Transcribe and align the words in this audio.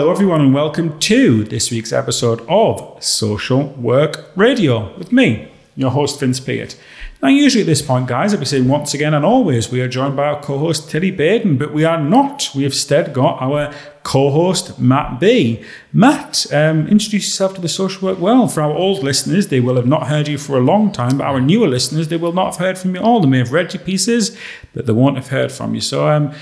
Hello, 0.00 0.10
everyone, 0.10 0.40
and 0.40 0.54
welcome 0.54 0.98
to 1.00 1.44
this 1.44 1.70
week's 1.70 1.92
episode 1.92 2.40
of 2.48 3.04
Social 3.04 3.66
Work 3.74 4.30
Radio 4.34 4.96
with 4.96 5.12
me, 5.12 5.52
your 5.76 5.90
host, 5.90 6.18
Vince 6.18 6.40
Peart. 6.40 6.74
Now, 7.20 7.28
usually 7.28 7.60
at 7.60 7.66
this 7.66 7.82
point, 7.82 8.08
guys, 8.08 8.32
I'll 8.32 8.40
be 8.40 8.46
saying 8.46 8.66
once 8.66 8.94
again 8.94 9.12
and 9.12 9.26
always, 9.26 9.70
we 9.70 9.82
are 9.82 9.88
joined 9.88 10.16
by 10.16 10.28
our 10.28 10.40
co 10.40 10.56
host, 10.56 10.88
Teddy 10.88 11.10
Baden, 11.10 11.58
but 11.58 11.74
we 11.74 11.84
are 11.84 12.02
not. 12.02 12.48
We 12.54 12.62
have 12.62 12.72
instead 12.72 13.12
got 13.12 13.42
our 13.42 13.74
co 14.02 14.30
host, 14.30 14.78
Matt 14.78 15.20
Bee. 15.20 15.62
Matt, 15.92 16.46
um, 16.50 16.88
introduce 16.88 17.26
yourself 17.26 17.52
to 17.56 17.60
the 17.60 17.68
social 17.68 18.08
work 18.08 18.18
world. 18.18 18.54
For 18.54 18.62
our 18.62 18.72
old 18.72 19.02
listeners, 19.02 19.48
they 19.48 19.60
will 19.60 19.76
have 19.76 19.86
not 19.86 20.06
heard 20.06 20.28
you 20.28 20.38
for 20.38 20.56
a 20.56 20.62
long 20.62 20.92
time, 20.92 21.18
but 21.18 21.26
our 21.26 21.42
newer 21.42 21.68
listeners, 21.68 22.08
they 22.08 22.16
will 22.16 22.32
not 22.32 22.54
have 22.54 22.56
heard 22.56 22.78
from 22.78 22.94
you 22.94 23.02
all. 23.02 23.20
They 23.20 23.28
may 23.28 23.38
have 23.38 23.52
read 23.52 23.74
your 23.74 23.82
pieces, 23.82 24.34
but 24.72 24.86
they 24.86 24.94
won't 24.94 25.16
have 25.16 25.28
heard 25.28 25.52
from 25.52 25.74
you. 25.74 25.82
So, 25.82 26.08
um, 26.08 26.32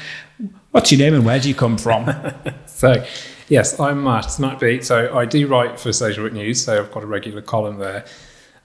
what's 0.71 0.93
your 0.93 1.01
name 1.01 1.15
and 1.15 1.25
where 1.25 1.41
do 1.41 1.49
you 1.49 1.57
come 1.57 1.77
from? 1.77 2.07
So, 2.67 3.05
yes, 3.49 3.79
I'm 3.81 4.05
Matt, 4.05 4.39
Matt. 4.39 4.85
So, 4.85 5.17
I 5.17 5.25
do 5.25 5.47
write 5.47 5.79
for 5.81 5.93
Social 5.93 6.25
Work 6.25 6.33
News, 6.33 6.65
so 6.65 6.79
I've 6.79 6.93
got 6.93 7.03
a 7.03 7.07
regular 7.07 7.43
column 7.43 7.79
there. 7.79 8.05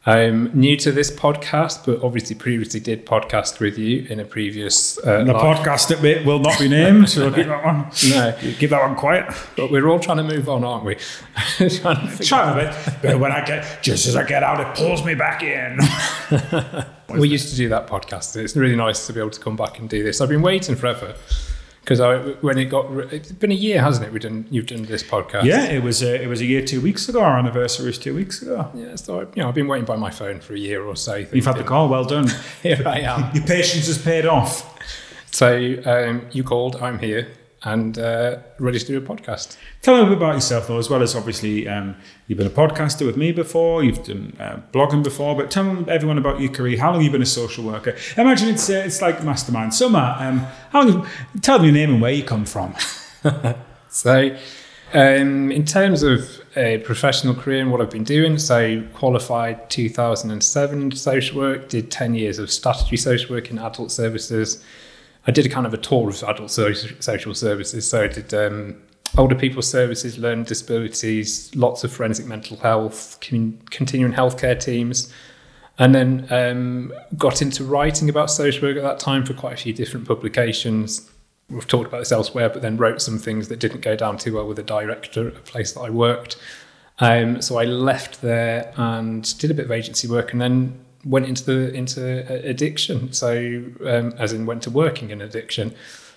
I'm 0.06 0.52
new 0.54 0.76
to 0.78 0.92
this 0.92 1.10
podcast, 1.10 1.86
but 1.86 2.04
obviously 2.04 2.36
previously 2.36 2.82
did 2.82 3.06
podcast 3.06 3.62
with 3.62 3.78
you 3.78 4.06
in 4.10 4.20
a 4.20 4.26
previous. 4.26 4.98
Uh, 4.98 5.24
the 5.24 5.32
life. 5.32 5.60
podcast 5.60 6.02
bit 6.02 6.26
will 6.26 6.40
not 6.40 6.60
be 6.60 6.68
named, 6.68 7.10
so 7.10 7.32
keep 7.32 7.48
that 7.48 7.64
one. 7.64 7.90
No, 8.10 8.36
Keep 8.60 8.72
that 8.72 8.82
one 8.82 8.98
quiet. 8.98 9.34
but 9.56 9.72
we're 9.72 9.88
all 9.88 10.00
trying 10.00 10.18
to 10.18 10.24
move 10.24 10.50
on, 10.50 10.66
aren't 10.66 10.84
we? 10.84 10.96
Trying 11.58 11.70
to 11.70 12.08
figure- 12.08 12.26
Try 12.26 12.52
a 12.52 12.56
bit, 12.66 12.96
but 13.02 13.20
when 13.20 13.32
I 13.32 13.46
get 13.46 13.82
just 13.82 14.06
as 14.06 14.18
I 14.18 14.24
get 14.24 14.44
out, 14.44 14.60
it 14.60 14.76
pulls 14.76 15.06
me 15.06 15.16
back 15.16 15.42
in. 15.42 15.80
we 17.18 17.30
used 17.30 17.50
to 17.52 17.56
do 17.56 17.70
that 17.70 17.88
podcast. 17.88 18.36
It's 18.36 18.58
really 18.58 18.76
nice 18.76 19.08
to 19.08 19.14
be 19.14 19.22
able 19.22 19.30
to 19.30 19.40
come 19.40 19.56
back 19.56 19.80
and 19.80 19.88
do 19.90 20.04
this. 20.04 20.20
I've 20.20 20.28
been 20.28 20.42
waiting 20.42 20.76
forever 20.76 21.16
because 21.84 22.00
I 22.00 22.18
when 22.42 22.58
it 22.58 22.66
got 22.66 22.90
it's 23.14 23.32
been 23.34 23.52
a 23.52 23.56
year, 23.56 23.82
hasn't 23.82 24.08
it? 24.08 24.14
We've 24.14 24.22
done 24.22 24.46
you've 24.50 24.68
done 24.68 24.84
this 24.84 25.04
podcast. 25.04 25.44
Yeah, 25.44 25.66
it 25.66 25.84
was 25.84 26.02
a, 26.02 26.22
it 26.22 26.28
was 26.28 26.40
a 26.40 26.46
year 26.46 26.64
two 26.64 26.80
weeks 26.80 27.10
ago. 27.10 27.22
Our 27.22 27.38
anniversary 27.38 27.88
was 27.88 27.98
two 27.98 28.16
weeks 28.16 28.42
ago. 28.42 28.72
Yeah, 28.74 28.96
so 28.96 29.22
you 29.36 29.42
know, 29.42 29.50
I've 29.50 29.56
been 29.56 29.68
waiting 29.68 29.86
by 29.86 29.98
my 29.98 30.10
phone 30.10 30.40
for 30.40 30.54
a 30.54 30.60
year 30.60 30.84
or 30.84 30.96
so. 30.96 31.16
You've 31.16 31.46
had 31.46 31.58
the 31.58 31.64
call. 31.64 31.90
Well 31.90 32.06
done. 32.06 32.30
Here 32.64 32.82
I 32.86 33.00
am. 33.00 33.32
Your 33.36 33.46
patience 33.46 33.88
has 33.88 34.02
paid 34.02 34.26
off. 34.26 34.70
So 35.32 35.82
um, 35.86 36.28
you 36.32 36.44
called, 36.44 36.76
I'm 36.76 37.00
here, 37.00 37.28
and 37.64 37.98
uh, 37.98 38.38
ready 38.60 38.80
to 38.80 38.86
do 38.86 38.98
a 38.98 39.02
podcast. 39.02 39.58
Tell 39.82 40.04
bit 40.04 40.18
about 40.18 40.36
yourself, 40.36 40.68
though, 40.68 40.78
as 40.78 40.90
well 40.90 41.02
as 41.02 41.16
obviously 41.16 41.68
um, 41.68 41.96
you've 42.28 42.38
been 42.38 42.48
a 42.48 42.50
podcaster 42.50 43.06
with 43.06 43.18
me 43.18 43.32
before, 43.32 43.84
you've 43.84 44.04
done 44.04 44.36
uh, 44.40 44.60
blogging 44.72 45.04
before, 45.04 45.36
but 45.36 45.50
tell 45.50 45.90
everyone 45.90 46.18
about 46.18 46.42
your 46.42 46.52
career. 46.52 46.78
How 46.80 46.92
long 46.92 47.00
have 47.00 47.06
you 47.06 47.12
been 47.12 47.22
a 47.22 47.26
social 47.26 47.64
worker? 47.64 47.96
Imagine 48.18 48.50
it's 48.50 48.70
uh, 48.70 48.84
it's 48.86 49.02
like 49.02 49.24
Mastermind. 49.24 49.74
So, 49.74 49.90
Matt, 49.90 50.22
um, 50.22 50.40
how 50.72 50.84
long, 50.84 51.08
tell 51.42 51.58
them 51.58 51.66
your 51.66 51.74
name 51.74 51.92
and 51.92 52.02
where 52.02 52.12
you 52.12 52.24
come 52.24 52.46
from. 52.46 52.76
So, 53.94 54.36
um, 54.92 55.52
in 55.52 55.66
terms 55.66 56.02
of 56.02 56.42
a 56.58 56.80
professional 56.80 57.36
career 57.36 57.62
and 57.62 57.72
what 57.72 57.80
I've 57.80 57.92
been 57.92 58.04
doing, 58.04 58.40
so 58.40 58.84
qualified 58.96 59.70
2007 59.70 60.92
social 60.94 61.38
work, 61.38 61.70
did 61.70 61.92
10 61.92 62.16
years 62.16 62.40
of 62.40 62.52
statutory 62.52 62.98
social 62.98 63.36
work 63.36 63.52
in 63.52 63.60
adult 63.60 63.92
services. 63.92 64.64
I 65.26 65.32
did 65.32 65.46
a 65.46 65.50
kind 65.50 65.66
of 65.66 65.74
a 65.74 65.78
tour 65.78 66.10
of 66.10 66.22
adult 66.24 66.52
social 66.52 67.34
services. 67.34 67.90
So 67.90 68.04
I 68.04 68.08
did 68.08 68.34
um, 68.34 68.82
older 69.18 69.36
people 69.36 69.62
services, 69.62 70.18
learning 70.18 70.46
disabilities, 70.46 71.56
lots 71.56 71.84
of 71.84 71.92
forensic 71.92 72.26
mental 72.26 72.58
health, 72.58 73.20
con- 73.22 73.62
continuing 73.70 74.14
healthcare 74.14 74.60
teams. 74.60 75.12
And 75.80 75.96
then 75.96 76.28
um, 76.30 76.94
got 77.18 77.42
into 77.42 77.64
writing 77.64 78.10
about 78.10 78.30
social 78.30 78.68
work 78.68 78.78
at 78.78 78.84
that 78.84 79.00
time 79.00 79.26
for 79.26 79.34
quite 79.34 79.54
a 79.54 79.58
few 79.58 79.74
different 79.74 80.08
publications. 80.08 81.10
We've 81.50 81.68
talked 81.68 81.88
about 81.88 82.00
this 82.00 82.12
elsewhere, 82.12 82.50
but 82.50 82.62
then 82.62 82.78
wrote 82.78 83.02
some 83.02 83.18
things 83.18 83.48
that 83.48 83.60
didn't 83.60 83.82
go 83.82 83.96
down 83.96 84.18
too 84.18 84.36
well 84.36 84.48
with 84.48 84.58
the 84.58 84.64
director 84.64 85.30
at 85.30 85.36
a 85.36 85.40
place 85.40 85.72
that 85.74 85.82
I 85.82 85.90
worked. 85.90 86.38
Um, 87.00 87.42
so 87.42 87.58
I 87.58 87.66
left 87.66 88.22
there 88.22 88.72
and 88.78 89.38
did 89.40 89.50
a 89.50 89.54
bit 89.56 89.66
of 89.66 89.72
agency 89.72 90.08
work, 90.08 90.32
and 90.32 90.40
then 90.40 90.83
went 91.06 91.26
into 91.28 91.44
the 91.44 91.74
into 91.74 92.02
uh, 92.02 92.48
addiction. 92.50 93.12
So 93.14 93.64
um, 93.86 94.14
as 94.18 94.34
in 94.34 94.46
went 94.46 94.64
to 94.64 94.70
working 94.70 95.10
in 95.10 95.22
addiction. 95.22 95.74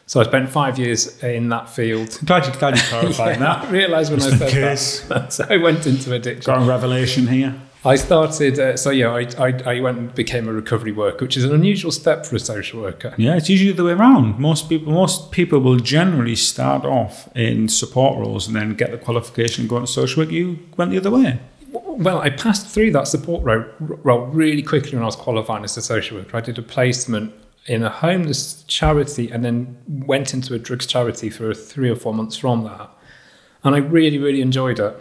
So 0.09 0.21
I 0.21 0.25
spent 0.25 0.49
five 0.51 0.79
years 0.79 1.21
in 1.25 1.49
that 1.49 1.69
field. 1.69 2.17
Glad 2.25 2.47
you, 2.47 2.53
glad 2.61 2.77
you 2.77 2.83
clarified 2.85 3.37
I 3.37 3.39
that. 3.41 3.71
realised 3.73 4.13
when 4.13 4.21
I 4.23 4.31
Just 4.31 4.33
in 4.35 4.39
said 4.39 4.53
case. 4.53 5.01
that. 5.09 5.33
so 5.33 5.45
I 5.51 5.57
went 5.57 5.85
into 5.85 6.13
addiction. 6.15 6.45
Got 6.55 6.63
a 6.63 6.65
revelation 6.65 7.27
here. 7.27 7.61
I 7.85 7.97
started, 7.97 8.59
uh, 8.59 8.77
so 8.77 8.91
yeah, 8.91 9.11
I, 9.11 9.27
I, 9.39 9.77
I 9.77 9.81
went 9.81 9.99
and 9.99 10.15
became 10.15 10.49
a 10.49 10.53
recovery 10.53 10.91
worker, 10.93 11.25
which 11.25 11.37
is 11.37 11.45
an 11.45 11.53
unusual 11.53 11.91
step 11.93 12.25
for 12.27 12.35
a 12.37 12.41
social 12.41 12.81
worker. 12.83 13.15
Yeah, 13.17 13.37
it's 13.37 13.49
usually 13.49 13.73
the 13.73 13.85
way 13.85 13.93
around. 13.93 14.39
Most 14.41 14.69
people, 14.69 14.93
most 14.93 15.31
people 15.33 15.59
will 15.61 15.79
generally 15.79 16.35
start 16.37 16.85
off 16.85 17.29
in 17.37 17.69
support 17.69 18.19
roles 18.19 18.47
and 18.49 18.57
then 18.57 18.75
get 18.75 18.91
the 18.93 18.99
qualification 18.99 19.63
and 19.63 19.69
go 19.71 19.77
into 19.77 19.87
social 19.89 20.23
work. 20.23 20.33
You 20.33 20.59
went 20.77 20.91
the 20.93 20.99
other 20.99 21.11
way. 21.13 21.39
Well, 21.97 22.21
I 22.21 22.31
passed 22.31 22.67
through 22.67 22.93
that 22.93 23.09
support 23.09 23.43
ro- 23.43 23.73
role 23.79 24.27
really 24.27 24.63
quickly 24.63 24.93
when 24.93 25.03
I 25.03 25.07
was 25.07 25.17
qualifying 25.17 25.65
as 25.65 25.77
a 25.77 25.83
social 25.83 26.19
worker. 26.19 26.37
I 26.37 26.41
did 26.41 26.59
a 26.59 26.63
placement 26.63 27.33
in 27.67 27.83
a 27.83 27.91
homeless 27.91 28.63
charity 28.65 29.31
and 29.31 29.45
then 29.45 29.77
went 29.89 30.35
into 30.35 30.55
a 30.55 30.59
drugs 30.59 30.87
charity 30.87 31.31
for 31.31 31.53
three 31.55 31.91
or 31.91 31.97
four 31.97 32.15
months 32.15 32.37
from 32.37 32.65
that. 32.65 32.91
And 33.65 33.75
I 33.75 33.79
really, 33.79 34.19
really 34.19 34.41
enjoyed 34.41 34.79
it. 34.79 34.95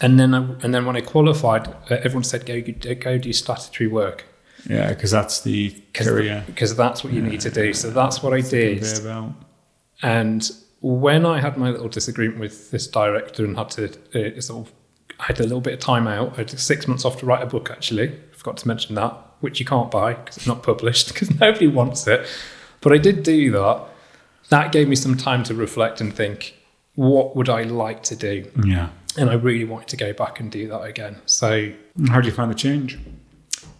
And 0.00 0.18
then, 0.20 0.34
I, 0.34 0.38
and 0.62 0.74
then 0.74 0.86
when 0.86 0.96
I 0.96 1.00
qualified, 1.00 1.68
uh, 1.68 1.96
everyone 2.02 2.24
said, 2.24 2.46
go, 2.46 2.60
go 2.94 3.18
do 3.18 3.32
statutory 3.32 3.88
work. 3.88 4.24
Yeah, 4.68 4.88
because 4.88 5.10
that's 5.10 5.42
the 5.42 5.70
career. 5.92 6.42
Because 6.46 6.76
that's 6.76 7.04
what 7.04 7.12
you 7.12 7.22
need 7.22 7.40
to 7.40 7.50
do. 7.50 7.72
So 7.74 7.90
that's 7.90 8.22
what 8.22 8.32
I 8.32 8.40
did. 8.40 8.82
And 10.02 10.50
when 10.80 11.24
I 11.26 11.40
had 11.40 11.56
my 11.56 11.70
little 11.70 11.88
disagreement 11.88 12.40
with 12.40 12.70
this 12.70 12.86
director 12.86 13.44
and 13.44 13.56
had 13.56 13.70
to 13.70 14.36
uh, 14.36 14.40
sort 14.40 14.68
of, 14.68 14.74
I 15.20 15.24
had 15.24 15.40
a 15.40 15.44
little 15.44 15.60
bit 15.60 15.74
of 15.74 15.80
time 15.80 16.06
out. 16.06 16.38
I 16.38 16.44
took 16.44 16.58
six 16.58 16.86
months 16.88 17.04
off 17.04 17.18
to 17.20 17.26
write 17.26 17.42
a 17.42 17.46
book. 17.46 17.70
Actually, 17.70 18.08
I 18.10 18.34
forgot 18.34 18.56
to 18.58 18.68
mention 18.68 18.94
that, 18.96 19.16
which 19.40 19.60
you 19.60 19.66
can't 19.66 19.90
buy 19.90 20.14
because 20.14 20.36
it's 20.38 20.46
not 20.46 20.62
published 20.62 21.08
because 21.12 21.38
nobody 21.40 21.66
wants 21.66 22.06
it. 22.06 22.26
But 22.80 22.92
I 22.92 22.98
did 22.98 23.22
do 23.22 23.50
that. 23.52 23.84
That 24.50 24.72
gave 24.72 24.88
me 24.88 24.96
some 24.96 25.16
time 25.16 25.42
to 25.44 25.54
reflect 25.54 26.00
and 26.00 26.14
think, 26.14 26.56
what 26.96 27.34
would 27.34 27.48
I 27.48 27.62
like 27.62 28.02
to 28.04 28.16
do? 28.16 28.50
Yeah. 28.64 28.90
And 29.16 29.30
I 29.30 29.34
really 29.34 29.64
wanted 29.64 29.88
to 29.88 29.96
go 29.96 30.12
back 30.12 30.40
and 30.40 30.50
do 30.50 30.68
that 30.68 30.82
again. 30.82 31.16
So 31.26 31.72
How 32.08 32.20
do 32.20 32.28
you 32.28 32.34
find 32.34 32.50
the 32.50 32.54
change 32.54 32.98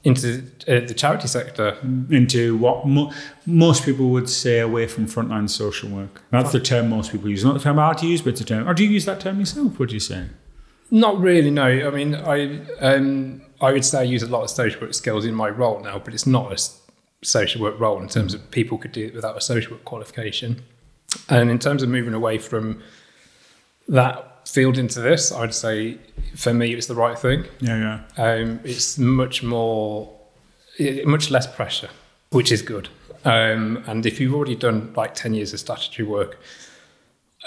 into 0.04 0.44
uh, 0.68 0.80
the 0.86 0.94
charity 0.94 1.26
sector, 1.26 1.76
into 2.10 2.56
what 2.56 2.86
mo- 2.86 3.12
most 3.46 3.84
people 3.84 4.10
would 4.10 4.28
say 4.28 4.60
away 4.60 4.86
from 4.86 5.06
frontline 5.06 5.50
social 5.50 5.88
work? 5.90 6.22
That's 6.30 6.52
the 6.52 6.60
term 6.60 6.88
most 6.88 7.10
people 7.12 7.28
use. 7.28 7.44
Not 7.44 7.54
the 7.54 7.60
term 7.60 7.78
I 7.78 7.88
like 7.88 7.98
to 7.98 8.06
use, 8.06 8.22
but 8.22 8.30
it's 8.30 8.40
a 8.40 8.44
term. 8.44 8.68
Or 8.68 8.74
do 8.74 8.84
you 8.84 8.90
use 8.90 9.04
that 9.06 9.20
term 9.20 9.40
yourself? 9.40 9.78
Would 9.78 9.92
you 9.92 10.00
say? 10.00 10.26
Not 10.90 11.18
really, 11.20 11.50
no. 11.50 11.64
I 11.64 11.90
mean, 11.90 12.14
I 12.14 12.60
um, 12.80 13.42
I 13.60 13.72
would 13.72 13.84
say 13.84 14.00
I 14.00 14.02
use 14.02 14.22
a 14.22 14.28
lot 14.28 14.42
of 14.42 14.50
social 14.50 14.80
work 14.82 14.94
skills 14.94 15.24
in 15.24 15.34
my 15.34 15.48
role 15.48 15.80
now, 15.80 15.98
but 15.98 16.14
it's 16.14 16.26
not 16.26 16.52
a 16.52 17.26
social 17.26 17.62
work 17.62 17.80
role 17.80 18.00
in 18.00 18.08
terms 18.08 18.34
of 18.34 18.50
people 18.50 18.78
could 18.78 18.92
do 18.92 19.06
it 19.06 19.14
without 19.14 19.36
a 19.36 19.40
social 19.40 19.72
work 19.72 19.84
qualification. 19.84 20.62
And 21.28 21.50
in 21.50 21.58
terms 21.58 21.82
of 21.82 21.88
moving 21.88 22.14
away 22.14 22.38
from 22.38 22.82
that 23.88 24.48
field 24.48 24.78
into 24.78 25.00
this, 25.00 25.32
I'd 25.32 25.54
say 25.54 25.98
for 26.36 26.52
me 26.52 26.74
it's 26.74 26.86
the 26.86 26.94
right 26.94 27.18
thing. 27.18 27.46
Yeah, 27.60 28.02
yeah. 28.16 28.24
Um, 28.24 28.60
it's 28.64 28.98
much 28.98 29.42
more, 29.42 30.12
much 31.04 31.30
less 31.30 31.46
pressure, 31.46 31.90
which 32.30 32.52
is 32.52 32.62
good. 32.62 32.88
Um, 33.24 33.82
and 33.86 34.04
if 34.04 34.20
you've 34.20 34.34
already 34.34 34.56
done 34.56 34.92
like 34.94 35.14
ten 35.14 35.34
years 35.34 35.52
of 35.54 35.60
statutory 35.60 36.06
work, 36.06 36.38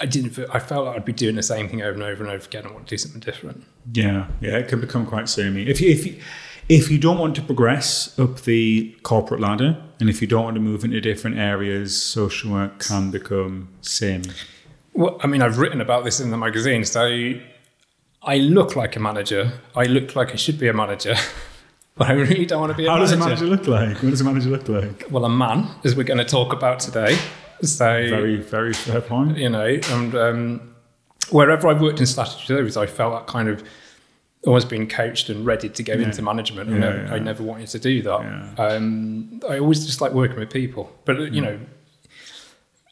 I 0.00 0.06
didn't. 0.06 0.30
feel- 0.30 0.46
I 0.52 0.58
felt 0.60 0.86
like 0.86 0.96
I'd 0.96 1.04
be 1.04 1.12
doing 1.12 1.34
the 1.36 1.42
same 1.42 1.68
thing 1.68 1.82
over 1.82 1.92
and 1.92 2.02
over 2.02 2.22
and 2.24 2.32
over 2.32 2.44
again. 2.44 2.64
I 2.66 2.72
want 2.72 2.86
to 2.86 2.90
do 2.94 2.98
something 2.98 3.20
different. 3.20 3.64
Yeah, 3.92 4.26
yeah, 4.40 4.56
it 4.58 4.68
can 4.68 4.80
become 4.80 5.06
quite 5.06 5.28
samey. 5.28 5.62
If 5.68 5.80
you, 5.80 5.90
if 5.90 6.06
you, 6.06 6.20
if 6.68 6.90
you 6.90 6.98
don't 6.98 7.18
want 7.18 7.34
to 7.36 7.42
progress 7.42 8.16
up 8.18 8.42
the 8.42 8.94
corporate 9.02 9.40
ladder, 9.40 9.76
and 10.00 10.08
if 10.08 10.20
you 10.20 10.28
don't 10.28 10.44
want 10.44 10.54
to 10.54 10.60
move 10.60 10.84
into 10.84 11.00
different 11.00 11.38
areas, 11.38 12.00
social 12.00 12.52
work 12.52 12.78
can 12.86 13.10
become 13.10 13.68
samey. 13.80 14.30
Well, 14.92 15.18
I 15.22 15.26
mean, 15.26 15.42
I've 15.42 15.58
written 15.58 15.80
about 15.80 16.04
this 16.04 16.20
in 16.20 16.30
the 16.30 16.36
magazine. 16.36 16.84
So 16.84 17.32
I 18.22 18.36
look 18.38 18.76
like 18.76 18.94
a 18.96 19.00
manager. 19.00 19.52
I 19.74 19.84
look 19.84 20.14
like 20.14 20.32
I 20.32 20.36
should 20.36 20.58
be 20.58 20.68
a 20.68 20.72
manager, 20.72 21.14
but 21.96 22.08
I 22.08 22.12
really 22.12 22.46
don't 22.46 22.60
want 22.60 22.70
to 22.72 22.76
be 22.76 22.84
a 22.86 22.88
manager. 22.88 23.16
How 23.16 23.26
does 23.26 23.26
a 23.26 23.28
manager 23.28 23.46
look 23.46 23.66
like? 23.66 23.96
What 24.02 24.10
does 24.10 24.20
a 24.20 24.24
manager 24.24 24.50
look 24.50 24.68
like? 24.68 25.06
Well, 25.10 25.24
a 25.24 25.28
man, 25.30 25.68
as 25.84 25.96
we're 25.96 26.04
going 26.04 26.18
to 26.18 26.24
talk 26.24 26.52
about 26.52 26.78
today. 26.80 27.18
So 27.62 27.84
Very, 27.86 28.36
very 28.36 28.72
fair 28.72 29.00
point. 29.00 29.36
you 29.36 29.48
know, 29.48 29.66
and 29.90 30.14
um, 30.14 30.74
wherever 31.30 31.66
I've 31.68 31.80
worked 31.80 32.00
in 32.00 32.06
statutory 32.06 32.46
service, 32.46 32.76
I 32.76 32.86
felt 32.86 33.12
that 33.14 33.26
kind 33.26 33.48
of 33.48 33.62
always 34.46 34.64
being 34.64 34.86
coached 34.88 35.28
and 35.28 35.44
ready 35.44 35.68
to 35.68 35.82
go 35.82 35.94
Yeah. 35.94 36.06
into 36.06 36.22
management. 36.22 36.70
Yeah, 36.70 36.76
I, 36.76 36.78
never, 36.78 37.02
yeah. 37.06 37.14
I 37.14 37.18
never 37.18 37.42
wanted 37.42 37.68
to 37.70 37.78
do 37.80 38.02
that. 38.02 38.54
Um, 38.58 39.40
I 39.48 39.58
always 39.58 39.84
just 39.84 40.00
like 40.00 40.12
working 40.12 40.38
with 40.38 40.50
people, 40.50 40.92
but 41.04 41.32
you 41.32 41.40
know, 41.40 41.58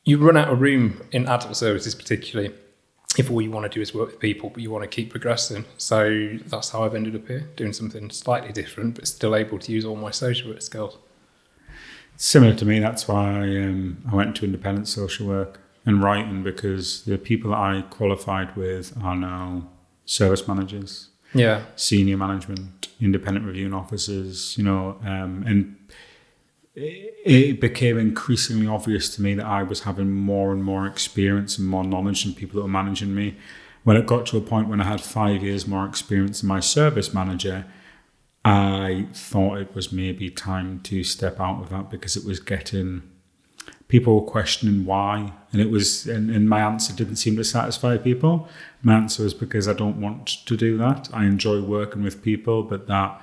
you 0.04 0.18
run 0.18 0.36
out 0.36 0.48
of 0.48 0.60
room 0.60 1.00
in 1.12 1.26
adult 1.26 1.56
services, 1.56 1.94
particularly 1.94 2.52
if 3.18 3.30
all 3.30 3.40
you 3.40 3.50
want 3.50 3.64
to 3.70 3.74
do 3.74 3.80
is 3.80 3.94
work 3.94 4.08
with 4.10 4.20
people, 4.20 4.50
but 4.50 4.62
you 4.62 4.70
want 4.70 4.82
to 4.82 4.88
keep 4.88 5.10
progressing. 5.10 5.64
So 5.78 6.36
that's 6.46 6.70
how 6.70 6.84
I've 6.84 6.94
ended 6.94 7.14
up 7.16 7.26
here, 7.26 7.48
doing 7.56 7.72
something 7.72 8.10
slightly 8.10 8.52
different, 8.52 8.96
but 8.96 9.08
still 9.08 9.34
able 9.34 9.58
to 9.60 9.72
use 9.72 9.84
all 9.84 9.96
my 9.96 10.10
social 10.10 10.50
work 10.50 10.60
skills. 10.62 10.98
Similar 12.16 12.54
to 12.54 12.64
me, 12.64 12.78
that's 12.78 13.06
why 13.08 13.40
um, 13.40 13.98
I 14.10 14.14
went 14.14 14.28
into 14.28 14.44
independent 14.44 14.88
social 14.88 15.26
work. 15.26 15.60
and 15.88 16.02
writing 16.02 16.42
because 16.42 17.04
the 17.04 17.16
people 17.16 17.50
that 17.52 17.58
I 17.58 17.80
qualified 17.90 18.56
with 18.56 18.92
are 19.02 19.14
now 19.14 19.68
service 20.04 20.48
managers, 20.48 21.10
Yeah. 21.32 21.62
senior 21.76 22.16
management, 22.16 22.88
independent 23.00 23.46
reviewing 23.46 23.72
officers, 23.72 24.58
you 24.58 24.64
know, 24.64 24.98
um, 25.04 25.44
and 25.46 25.76
it, 26.74 27.14
it 27.24 27.60
became 27.60 27.98
increasingly 27.98 28.66
obvious 28.66 29.14
to 29.14 29.22
me 29.22 29.34
that 29.34 29.46
I 29.46 29.62
was 29.62 29.82
having 29.82 30.10
more 30.10 30.52
and 30.52 30.64
more 30.64 30.88
experience 30.88 31.56
and 31.56 31.68
more 31.68 31.84
knowledge 31.84 32.24
than 32.24 32.34
people 32.34 32.56
that 32.56 32.62
were 32.62 32.68
managing 32.82 33.14
me. 33.14 33.36
When 33.84 33.96
it 33.96 34.06
got 34.06 34.26
to 34.26 34.36
a 34.36 34.40
point 34.40 34.68
when 34.68 34.80
I 34.80 34.84
had 34.84 35.00
five 35.00 35.44
years 35.44 35.68
more 35.68 35.86
experience 35.86 36.40
than 36.40 36.48
my 36.48 36.58
service 36.58 37.14
manager, 37.14 37.64
I 38.48 39.06
thought 39.12 39.58
it 39.58 39.75
was 39.75 39.93
maybe 39.93 40.31
time 40.31 40.78
to 40.84 41.02
step 41.02 41.40
out 41.40 41.60
of 41.62 41.70
that 41.70 41.90
because 41.90 42.16
it 42.16 42.25
was 42.25 42.38
getting 42.38 43.02
people 43.88 44.20
were 44.20 44.26
questioning 44.31 44.84
why. 44.84 45.32
And 45.52 45.60
it 45.60 45.70
was 45.70 46.06
and, 46.06 46.31
and 46.31 46.48
my 46.48 46.60
answer 46.60 46.93
didn't 46.94 47.16
seem 47.16 47.37
to 47.37 47.44
satisfy 47.44 47.96
people. 47.96 48.48
My 48.82 48.94
answer 48.94 49.25
was 49.25 49.34
because 49.34 49.66
i 49.66 49.72
don't 49.72 50.00
want 50.00 50.26
to 50.46 50.56
do 50.56 50.76
that. 50.78 51.08
I 51.12 51.25
enjoy 51.25 51.60
working 51.62 52.02
with 52.04 52.22
people 52.22 52.62
but 52.62 52.87
that 52.87 53.20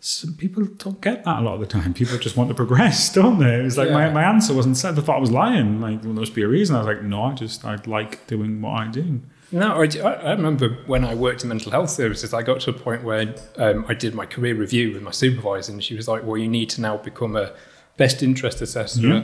some 0.00 0.34
people 0.34 0.64
don't 0.64 1.00
get 1.00 1.24
that 1.24 1.38
a 1.38 1.42
lot 1.42 1.54
of 1.54 1.60
the 1.60 1.66
time. 1.66 1.94
People 1.94 2.18
just 2.18 2.36
want 2.36 2.48
to 2.50 2.54
progress 2.54 3.10
don't 3.18 3.38
they? 3.38 3.60
It 3.60 3.64
was 3.64 3.78
like 3.78 3.90
my, 3.90 4.06
Yeah. 4.06 4.12
my 4.12 4.24
answer 4.24 4.52
wasn't 4.52 4.76
said 4.76 4.98
i 4.98 5.00
thought 5.02 5.16
i 5.16 5.20
was 5.20 5.30
lying. 5.32 5.80
Like 5.80 6.02
well, 6.02 6.12
there 6.12 6.20
must 6.20 6.34
be 6.34 6.42
a 6.42 6.48
reason. 6.48 6.76
I 6.76 6.80
was 6.80 6.86
like 6.86 7.02
no 7.02 7.22
i 7.22 7.32
just 7.32 7.64
i 7.64 7.76
like 7.86 8.26
doing 8.26 8.60
what 8.60 8.74
i 8.82 8.88
do 8.88 9.22
No, 9.52 9.80
I, 9.80 9.86
I 9.86 10.32
remember 10.32 10.70
when 10.86 11.04
I 11.04 11.14
worked 11.14 11.42
in 11.44 11.48
mental 11.48 11.70
health 11.70 11.90
services, 11.90 12.34
I 12.34 12.42
got 12.42 12.60
to 12.62 12.70
a 12.70 12.72
point 12.72 13.04
where 13.04 13.34
um, 13.56 13.84
I 13.88 13.94
did 13.94 14.14
my 14.14 14.26
career 14.26 14.54
review 14.54 14.92
with 14.92 15.02
my 15.02 15.12
supervisor, 15.12 15.72
and 15.72 15.82
she 15.82 15.94
was 15.94 16.08
like, 16.08 16.24
"Well, 16.24 16.36
you 16.36 16.48
need 16.48 16.68
to 16.70 16.80
now 16.80 16.96
become 16.96 17.36
a 17.36 17.52
best 17.96 18.22
interest 18.22 18.60
assessor, 18.60 19.06
Yeah. 19.06 19.22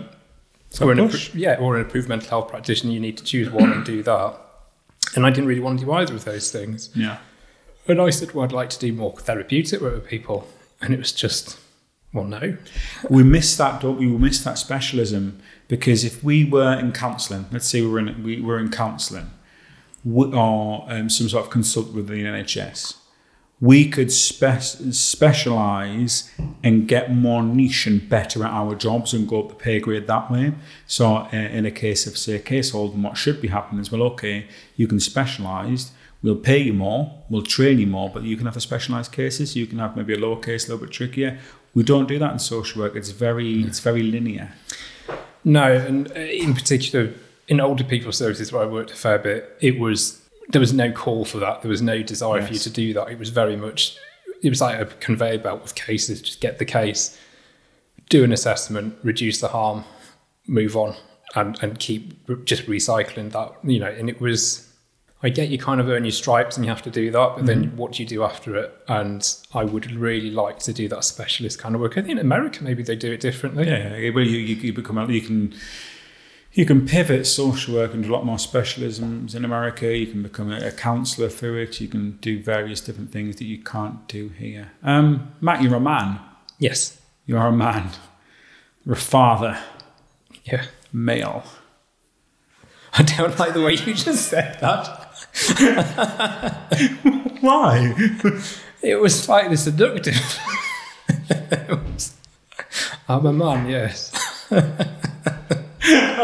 So 0.70 0.88
or 0.88 0.92
an 0.92 0.98
appro- 0.98 1.34
yeah, 1.34 1.56
or 1.58 1.76
an 1.76 1.82
approved 1.82 2.08
mental 2.08 2.28
health 2.30 2.48
practitioner. 2.48 2.92
You 2.92 3.00
need 3.00 3.18
to 3.18 3.24
choose 3.24 3.50
one 3.50 3.72
and 3.72 3.84
do 3.84 4.02
that." 4.04 4.38
And 5.16 5.26
I 5.26 5.30
didn't 5.30 5.46
really 5.46 5.60
want 5.60 5.80
to 5.80 5.84
do 5.84 5.92
either 5.92 6.14
of 6.14 6.24
those 6.24 6.50
things. 6.52 6.88
yeah 6.94 7.18
And 7.88 8.00
I 8.00 8.10
said, 8.10 8.32
"Well, 8.32 8.44
I'd 8.44 8.52
like 8.52 8.70
to 8.70 8.78
do 8.78 8.92
more 8.92 9.12
therapeutic 9.18 9.80
work 9.80 9.94
with 9.94 10.06
people," 10.06 10.46
and 10.80 10.94
it 10.94 10.98
was 10.98 11.12
just, 11.12 11.58
"Well, 12.12 12.24
no." 12.24 12.56
we 13.10 13.24
miss 13.24 13.56
that 13.56 13.80
don't 13.80 13.98
we 13.98 14.06
we 14.06 14.18
miss 14.18 14.42
that 14.44 14.56
specialism 14.56 15.40
because 15.66 16.04
if 16.04 16.22
we 16.22 16.44
were 16.44 16.78
in 16.78 16.92
counselling 16.92 17.46
let's 17.50 17.66
say 17.66 17.80
we 17.82 17.88
were 17.88 17.98
in 17.98 18.22
we 18.22 18.40
were 18.40 18.58
in 18.60 18.70
counselling 18.70 19.30
or 20.04 20.86
um, 20.88 21.08
some 21.08 21.28
sort 21.28 21.44
of 21.44 21.50
consult 21.50 21.92
with 21.92 22.08
the 22.08 22.14
NHS 22.14 22.96
we 23.60 23.88
could 23.88 24.10
spe- 24.10 24.92
specialize 24.92 26.28
and 26.64 26.88
get 26.88 27.14
more 27.14 27.44
niche 27.44 27.86
and 27.86 28.08
better 28.08 28.42
at 28.42 28.50
our 28.50 28.74
jobs 28.74 29.14
and 29.14 29.28
go 29.28 29.44
up 29.44 29.50
the 29.50 29.54
pay 29.54 29.78
grade 29.78 30.08
that 30.08 30.28
way 30.28 30.52
so 30.86 31.14
uh, 31.14 31.28
in 31.30 31.64
a 31.64 31.70
case 31.70 32.04
of 32.08 32.18
say 32.18 32.40
case 32.40 32.70
holding 32.70 33.02
what 33.02 33.16
should 33.16 33.40
be 33.40 33.48
happening 33.48 33.80
is 33.80 33.92
well 33.92 34.02
okay 34.02 34.48
you 34.74 34.88
can 34.88 34.98
specialize 34.98 35.92
We'll 36.22 36.36
pay 36.36 36.58
you 36.58 36.72
more, 36.72 37.24
we'll 37.28 37.42
train 37.42 37.80
you 37.80 37.86
more, 37.88 38.08
but 38.08 38.22
you 38.22 38.36
can 38.36 38.46
have 38.46 38.54
the 38.54 38.60
specialised 38.60 39.10
cases. 39.10 39.56
You 39.56 39.66
can 39.66 39.80
have 39.80 39.96
maybe 39.96 40.14
a 40.14 40.18
lower 40.18 40.38
case, 40.38 40.68
a 40.68 40.72
little 40.72 40.86
bit 40.86 40.92
trickier. 40.92 41.40
We 41.74 41.82
don't 41.82 42.06
do 42.06 42.18
that 42.20 42.32
in 42.32 42.38
social 42.38 42.82
work. 42.82 42.94
It's 42.94 43.10
very, 43.10 43.62
it's 43.62 43.80
very 43.80 44.04
linear. 44.04 44.52
No, 45.44 45.64
and 45.72 46.08
uh, 46.12 46.20
in 46.20 46.54
particular, 46.54 47.12
in 47.48 47.60
older 47.60 47.84
people 47.84 48.12
services 48.12 48.52
where 48.52 48.62
I 48.62 48.66
worked 48.66 48.90
a 48.90 48.96
fair 48.96 49.18
bit, 49.18 49.56
it 49.60 49.78
was 49.78 50.20
there 50.48 50.60
was 50.60 50.72
no 50.72 50.92
call 50.92 51.24
for 51.24 51.38
that. 51.38 51.62
There 51.62 51.70
was 51.70 51.82
no 51.82 52.02
desire 52.02 52.42
for 52.42 52.52
you 52.52 52.58
to 52.58 52.70
do 52.70 52.92
that. 52.94 53.10
It 53.10 53.18
was 53.18 53.30
very 53.30 53.56
much 53.56 53.96
it 54.42 54.48
was 54.48 54.60
like 54.60 54.78
a 54.78 54.86
conveyor 54.86 55.38
belt 55.38 55.62
of 55.64 55.74
cases. 55.74 56.20
Just 56.20 56.40
get 56.40 56.58
the 56.58 56.64
case, 56.64 57.18
do 58.08 58.24
an 58.24 58.32
assessment, 58.32 58.96
reduce 59.02 59.40
the 59.40 59.48
harm, 59.48 59.84
move 60.46 60.76
on, 60.76 60.96
and 61.34 61.58
and 61.62 61.78
keep 61.78 62.44
just 62.44 62.66
recycling 62.66 63.32
that. 63.32 63.52
You 63.64 63.80
know, 63.80 63.90
and 63.90 64.08
it 64.08 64.20
was. 64.20 64.68
I 65.24 65.28
get 65.28 65.50
you 65.50 65.58
kind 65.58 65.80
of 65.80 65.88
earn 65.88 66.02
your 66.02 66.10
stripes 66.10 66.56
and 66.56 66.66
you 66.66 66.70
have 66.72 66.82
to 66.82 66.90
do 66.90 67.12
that, 67.12 67.34
but 67.36 67.46
then 67.46 67.66
mm-hmm. 67.66 67.76
what 67.76 67.92
do 67.92 68.02
you 68.02 68.08
do 68.08 68.24
after 68.24 68.56
it? 68.56 68.76
And 68.88 69.24
I 69.54 69.62
would 69.62 69.92
really 69.92 70.32
like 70.32 70.58
to 70.60 70.72
do 70.72 70.88
that 70.88 71.04
specialist 71.04 71.60
kind 71.60 71.76
of 71.76 71.80
work. 71.80 71.92
I 71.92 72.00
think 72.00 72.08
in 72.08 72.18
America 72.18 72.64
maybe 72.64 72.82
they 72.82 72.96
do 72.96 73.12
it 73.12 73.20
differently. 73.20 73.68
Yeah, 73.68 73.94
yeah, 73.94 74.10
well, 74.10 74.24
you, 74.24 74.38
you, 74.38 74.56
you 74.56 74.72
become 74.72 75.08
you 75.08 75.20
can 75.20 75.54
you 76.54 76.66
can 76.66 76.86
pivot 76.86 77.26
social 77.26 77.74
work 77.74 77.94
into 77.94 78.10
a 78.10 78.12
lot 78.12 78.26
more 78.26 78.36
specialisms 78.36 79.34
in 79.34 79.44
America. 79.44 79.96
You 79.96 80.06
can 80.06 80.22
become 80.22 80.52
a, 80.52 80.58
a 80.66 80.70
counsellor 80.72 81.28
through 81.28 81.58
it. 81.62 81.80
You 81.80 81.88
can 81.88 82.12
do 82.20 82.42
various 82.42 82.80
different 82.80 83.10
things 83.10 83.36
that 83.36 83.44
you 83.46 83.58
can't 83.62 84.06
do 84.08 84.28
here. 84.28 84.72
Um, 84.82 85.32
Matt, 85.40 85.62
you're 85.62 85.74
a 85.74 85.80
man. 85.80 86.20
Yes. 86.58 87.00
You 87.26 87.38
are 87.38 87.48
a 87.48 87.52
man. 87.52 87.90
You're 88.84 88.94
a 88.94 88.98
father, 88.98 89.58
Yeah. 90.44 90.64
male. 90.92 91.44
I 92.94 93.02
don't 93.02 93.38
like 93.38 93.54
the 93.54 93.62
way 93.62 93.72
you 93.72 93.94
just 93.94 94.28
said 94.28 94.58
that. 94.60 95.08
Why? 97.40 97.94
It 98.82 99.00
was 99.00 99.18
slightly 99.18 99.56
seductive. 99.56 100.38
Was- 101.68 102.14
I'm 103.08 103.26
a 103.26 103.32
man, 103.32 103.68
yes. 103.68 104.12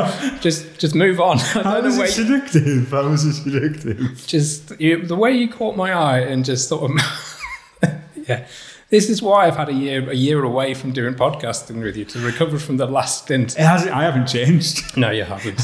just, 0.41 0.79
just 0.79 0.95
move 0.95 1.21
on. 1.21 1.39
I 1.55 1.63
How 1.63 1.81
was 1.83 1.99
it 1.99 2.09
seductive? 2.09 2.91
How 2.91 3.09
was 3.09 3.25
it 3.25 3.35
seductive? 3.35 4.27
just 4.27 4.79
you, 4.81 5.05
the 5.05 5.17
way 5.17 5.33
you 5.33 5.49
caught 5.49 5.77
my 5.77 5.93
eye 5.93 6.21
and 6.21 6.45
just 6.45 6.69
sort 6.69 6.91
of, 6.91 7.91
yeah. 8.29 8.47
This 8.91 9.11
is 9.11 9.21
why 9.21 9.47
I've 9.47 9.57
had 9.57 9.69
a 9.69 9.75
year, 9.75 10.09
a 10.09 10.15
year 10.15 10.43
away 10.43 10.73
from 10.73 10.93
doing 10.93 11.13
podcasting 11.15 11.83
with 11.83 11.95
you 11.95 12.07
to 12.07 12.19
recover 12.21 12.59
from 12.59 12.79
the 12.79 12.87
last 12.87 13.25
stint. 13.25 13.53
It 13.53 13.61
hasn't, 13.61 13.95
I 13.95 14.03
haven't 14.03 14.29
changed. 14.29 14.97
No, 14.97 15.11
you 15.11 15.25
haven't. 15.25 15.59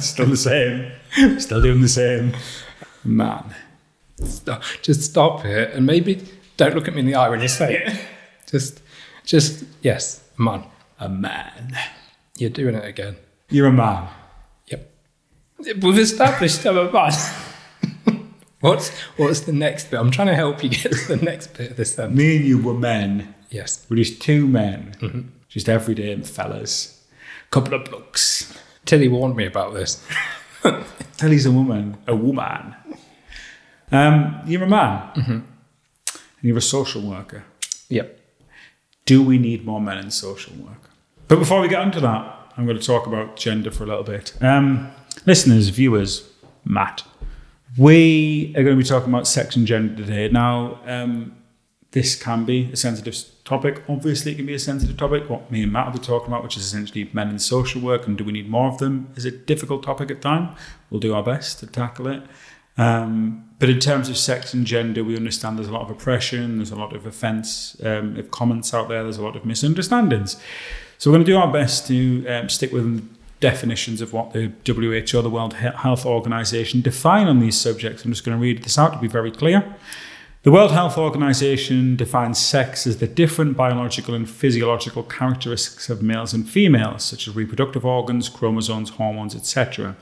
Still 0.00 0.26
the 0.26 0.36
same. 0.36 0.90
Still 1.38 1.60
doing 1.60 1.82
the 1.82 1.88
same. 1.88 2.34
Man. 3.04 3.54
Stop- 4.24 4.62
just 4.80 5.02
stop 5.02 5.44
it 5.44 5.74
and 5.74 5.84
maybe 5.84 6.26
don't 6.56 6.74
look 6.74 6.88
at 6.88 6.94
me 6.94 7.00
in 7.00 7.06
the 7.06 7.14
eye 7.14 7.28
when 7.28 7.40
you 7.42 7.48
say 7.48 7.76
it. 7.76 8.00
Just, 8.50 8.80
just 9.24 9.64
yes, 9.82 10.22
man. 10.38 10.64
A 10.98 11.08
man. 11.10 11.76
You're 12.38 12.50
doing 12.50 12.74
it 12.74 12.84
again. 12.84 13.16
You're 13.50 13.66
a 13.66 13.72
man. 13.72 14.08
Yep. 14.68 14.90
We've 15.82 15.98
established 15.98 16.64
I'm 16.64 16.78
a 16.78 16.90
man. 16.90 17.12
what's 18.60 18.90
what's 19.16 19.40
the 19.40 19.52
next 19.52 19.90
bit? 19.90 19.98
I'm 19.98 20.10
trying 20.10 20.28
to 20.28 20.36
help 20.36 20.62
you 20.62 20.70
get 20.70 20.92
to 20.92 21.16
the 21.16 21.24
next 21.24 21.48
bit 21.54 21.72
of 21.72 21.76
this 21.76 21.94
sentence. 21.94 22.16
Me 22.16 22.36
and 22.36 22.44
you 22.44 22.62
were 22.62 22.74
men. 22.74 23.34
Yes. 23.50 23.84
We're 23.88 23.96
just 23.96 24.22
two 24.22 24.46
men. 24.46 25.32
Just 25.48 25.68
everyday 25.68 26.14
fellas. 26.22 27.04
Couple 27.50 27.74
of 27.74 27.86
blokes. 27.86 28.56
Tilly 28.84 29.08
warned 29.08 29.34
me 29.34 29.46
about 29.46 29.74
this. 29.74 30.06
Tilly's 31.16 31.46
a 31.46 31.50
woman. 31.50 31.96
A 32.06 32.14
woman. 32.14 32.76
Um, 33.90 34.40
you're 34.46 34.64
a 34.64 34.68
man. 34.68 35.10
And 35.16 35.44
you're 36.42 36.58
a 36.58 36.62
social 36.62 37.02
worker. 37.02 37.44
Yep. 37.88 38.20
Do 39.06 39.22
we 39.22 39.38
need 39.38 39.64
more 39.64 39.80
men 39.80 39.98
in 39.98 40.10
social 40.10 40.54
work? 40.56 40.77
But 41.28 41.38
before 41.38 41.60
we 41.60 41.68
get 41.68 41.80
onto 41.80 42.00
that, 42.00 42.52
I'm 42.56 42.64
going 42.64 42.78
to 42.78 42.84
talk 42.84 43.06
about 43.06 43.36
gender 43.36 43.70
for 43.70 43.84
a 43.84 43.86
little 43.86 44.02
bit. 44.02 44.32
Um, 44.40 44.90
listeners, 45.26 45.68
viewers, 45.68 46.26
Matt, 46.64 47.04
we 47.76 48.54
are 48.56 48.64
going 48.64 48.76
to 48.76 48.82
be 48.82 48.88
talking 48.88 49.10
about 49.10 49.26
sex 49.28 49.54
and 49.54 49.66
gender 49.66 49.94
today. 49.94 50.30
Now, 50.30 50.80
um, 50.86 51.36
this 51.90 52.20
can 52.20 52.46
be 52.46 52.70
a 52.72 52.76
sensitive 52.76 53.14
topic. 53.44 53.82
Obviously, 53.90 54.32
it 54.32 54.36
can 54.36 54.46
be 54.46 54.54
a 54.54 54.58
sensitive 54.58 54.96
topic. 54.96 55.28
What 55.28 55.52
me 55.52 55.62
and 55.62 55.72
Matt 55.72 55.86
will 55.86 55.98
be 56.00 56.04
talking 56.04 56.28
about, 56.28 56.42
which 56.42 56.56
is 56.56 56.64
essentially 56.64 57.10
men 57.12 57.28
in 57.28 57.38
social 57.38 57.82
work, 57.82 58.06
and 58.06 58.16
do 58.16 58.24
we 58.24 58.32
need 58.32 58.48
more 58.48 58.68
of 58.68 58.78
them, 58.78 59.12
is 59.14 59.26
a 59.26 59.30
difficult 59.30 59.82
topic 59.82 60.10
at 60.10 60.22
time. 60.22 60.56
We'll 60.88 61.00
do 61.00 61.14
our 61.14 61.22
best 61.22 61.58
to 61.60 61.66
tackle 61.66 62.08
it. 62.08 62.22
Um, 62.78 63.50
but 63.58 63.68
in 63.68 63.80
terms 63.80 64.08
of 64.08 64.16
sex 64.16 64.54
and 64.54 64.66
gender, 64.66 65.04
we 65.04 65.14
understand 65.14 65.58
there's 65.58 65.68
a 65.68 65.72
lot 65.72 65.82
of 65.82 65.90
oppression, 65.90 66.56
there's 66.56 66.70
a 66.70 66.76
lot 66.76 66.94
of 66.94 67.04
offence 67.04 67.76
um, 67.84 68.16
of 68.16 68.30
comments 68.30 68.72
out 68.72 68.88
there, 68.88 69.02
there's 69.02 69.18
a 69.18 69.24
lot 69.24 69.36
of 69.36 69.44
misunderstandings. 69.44 70.36
So 70.98 71.10
we're 71.10 71.18
going 71.18 71.26
to 71.26 71.32
do 71.32 71.38
our 71.38 71.52
best 71.52 71.86
to 71.86 72.26
um, 72.26 72.48
stick 72.48 72.72
with 72.72 73.08
definitions 73.38 74.00
of 74.00 74.12
what 74.12 74.32
the 74.32 74.50
WHO, 74.66 75.22
the 75.22 75.30
World 75.30 75.54
Health 75.54 76.04
Organization, 76.04 76.80
define 76.80 77.28
on 77.28 77.38
these 77.38 77.56
subjects. 77.56 78.04
I'm 78.04 78.10
just 78.10 78.24
going 78.24 78.36
to 78.36 78.42
read 78.42 78.64
this 78.64 78.76
out 78.76 78.94
to 78.94 78.98
be 78.98 79.06
very 79.06 79.30
clear. 79.30 79.76
The 80.42 80.50
World 80.50 80.72
Health 80.72 80.98
Organization 80.98 81.94
defines 81.94 82.44
sex 82.44 82.84
as 82.84 82.98
the 82.98 83.06
different 83.06 83.56
biological 83.56 84.12
and 84.12 84.28
physiological 84.28 85.04
characteristics 85.04 85.88
of 85.88 86.02
males 86.02 86.34
and 86.34 86.48
females, 86.48 87.04
such 87.04 87.28
as 87.28 87.36
reproductive 87.36 87.86
organs, 87.86 88.28
chromosomes, 88.28 88.90
hormones, 88.90 89.36
etc. 89.36 89.94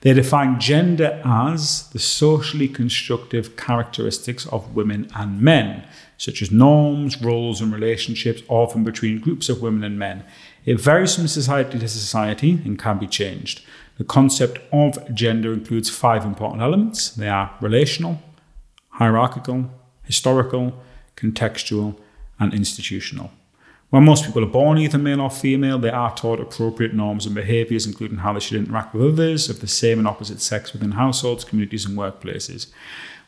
They 0.00 0.12
define 0.12 0.58
gender 0.58 1.22
as 1.24 1.88
the 1.90 2.00
socially 2.00 2.66
constructive 2.66 3.56
characteristics 3.56 4.44
of 4.46 4.74
women 4.74 5.08
and 5.14 5.40
men, 5.40 5.84
such 6.22 6.40
as 6.40 6.52
norms, 6.52 7.20
roles, 7.20 7.60
and 7.60 7.72
relationships, 7.72 8.42
often 8.46 8.84
between 8.84 9.18
groups 9.18 9.48
of 9.48 9.60
women 9.60 9.82
and 9.82 9.98
men. 9.98 10.22
It 10.64 10.80
varies 10.80 11.16
from 11.16 11.26
society 11.26 11.80
to 11.80 11.88
society 11.88 12.60
and 12.64 12.78
can 12.78 13.00
be 13.00 13.08
changed. 13.08 13.64
The 13.98 14.04
concept 14.04 14.60
of 14.72 15.12
gender 15.12 15.52
includes 15.52 15.90
five 15.90 16.24
important 16.24 16.62
elements 16.62 17.10
they 17.10 17.28
are 17.28 17.52
relational, 17.60 18.22
hierarchical, 18.90 19.68
historical, 20.04 20.80
contextual, 21.16 21.98
and 22.38 22.54
institutional. 22.54 23.32
When 23.90 24.04
most 24.04 24.24
people 24.24 24.44
are 24.44 24.58
born 24.60 24.78
either 24.78 24.98
male 24.98 25.22
or 25.22 25.28
female, 25.28 25.80
they 25.80 25.90
are 25.90 26.14
taught 26.14 26.38
appropriate 26.38 26.94
norms 26.94 27.26
and 27.26 27.34
behaviours, 27.34 27.84
including 27.84 28.18
how 28.18 28.32
they 28.32 28.40
should 28.40 28.58
interact 28.58 28.94
with 28.94 29.12
others 29.12 29.50
of 29.50 29.60
the 29.60 29.66
same 29.66 29.98
and 29.98 30.06
opposite 30.06 30.40
sex 30.40 30.72
within 30.72 30.92
households, 30.92 31.42
communities, 31.42 31.84
and 31.84 31.98
workplaces. 31.98 32.68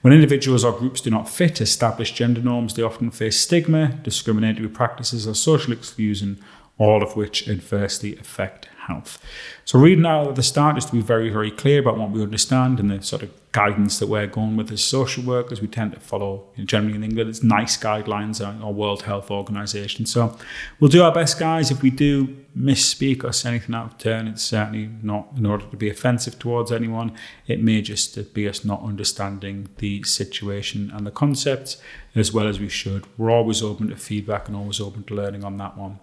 When 0.04 0.12
individuals 0.12 0.66
or 0.66 0.72
groups 0.72 1.00
do 1.00 1.08
not 1.08 1.30
fit 1.30 1.62
established 1.62 2.14
gender 2.14 2.42
norms, 2.42 2.74
they 2.74 2.82
often 2.82 3.10
face 3.10 3.40
stigma, 3.40 3.98
discriminatory 4.02 4.68
practices, 4.68 5.26
or 5.26 5.34
social 5.34 5.72
exclusion, 5.72 6.44
all 6.76 7.02
of 7.02 7.16
which 7.16 7.48
adversely 7.48 8.14
affect 8.18 8.68
health. 8.86 9.22
So, 9.64 9.78
reading 9.78 10.06
out 10.06 10.28
at 10.28 10.36
the 10.36 10.42
start 10.42 10.76
is 10.78 10.84
to 10.86 10.92
be 10.92 11.00
very, 11.00 11.30
very 11.30 11.50
clear 11.50 11.80
about 11.80 11.98
what 11.98 12.10
we 12.10 12.22
understand 12.22 12.80
and 12.80 12.90
the 12.90 13.02
sort 13.02 13.22
of 13.22 13.30
guidance 13.52 13.98
that 13.98 14.08
we're 14.08 14.26
going 14.26 14.56
with 14.56 14.70
as 14.72 14.82
social 14.82 15.24
workers. 15.24 15.60
We 15.60 15.68
tend 15.68 15.92
to 15.92 16.00
follow, 16.00 16.44
you 16.56 16.62
know, 16.62 16.66
generally 16.66 16.96
in 16.96 17.04
England, 17.04 17.30
it's 17.30 17.42
NICE 17.42 17.76
guidelines 17.78 18.40
or 18.40 18.74
World 18.74 19.02
Health 19.02 19.30
Organization. 19.30 20.06
So, 20.06 20.36
we'll 20.80 20.90
do 20.90 21.02
our 21.02 21.12
best, 21.12 21.38
guys. 21.38 21.70
If 21.70 21.82
we 21.82 21.90
do 21.90 22.36
misspeak 22.56 23.24
or 23.24 23.32
say 23.32 23.50
anything 23.50 23.74
out 23.74 23.86
of 23.86 23.98
turn, 23.98 24.28
it's 24.28 24.42
certainly 24.42 24.90
not 25.02 25.28
in 25.36 25.46
order 25.46 25.66
to 25.66 25.76
be 25.76 25.88
offensive 25.90 26.38
towards 26.38 26.70
anyone. 26.70 27.12
It 27.46 27.62
may 27.62 27.82
just 27.82 28.34
be 28.34 28.48
us 28.48 28.64
not 28.64 28.82
understanding 28.82 29.68
the 29.78 30.02
situation 30.04 30.90
and 30.94 31.06
the 31.06 31.10
concepts 31.10 31.78
as 32.14 32.32
well 32.32 32.46
as 32.46 32.60
we 32.60 32.68
should. 32.68 33.04
We're 33.18 33.30
always 33.30 33.62
open 33.62 33.88
to 33.88 33.96
feedback 33.96 34.46
and 34.46 34.56
always 34.56 34.80
open 34.80 35.04
to 35.04 35.14
learning 35.14 35.44
on 35.44 35.56
that 35.56 35.76
one. 35.76 35.98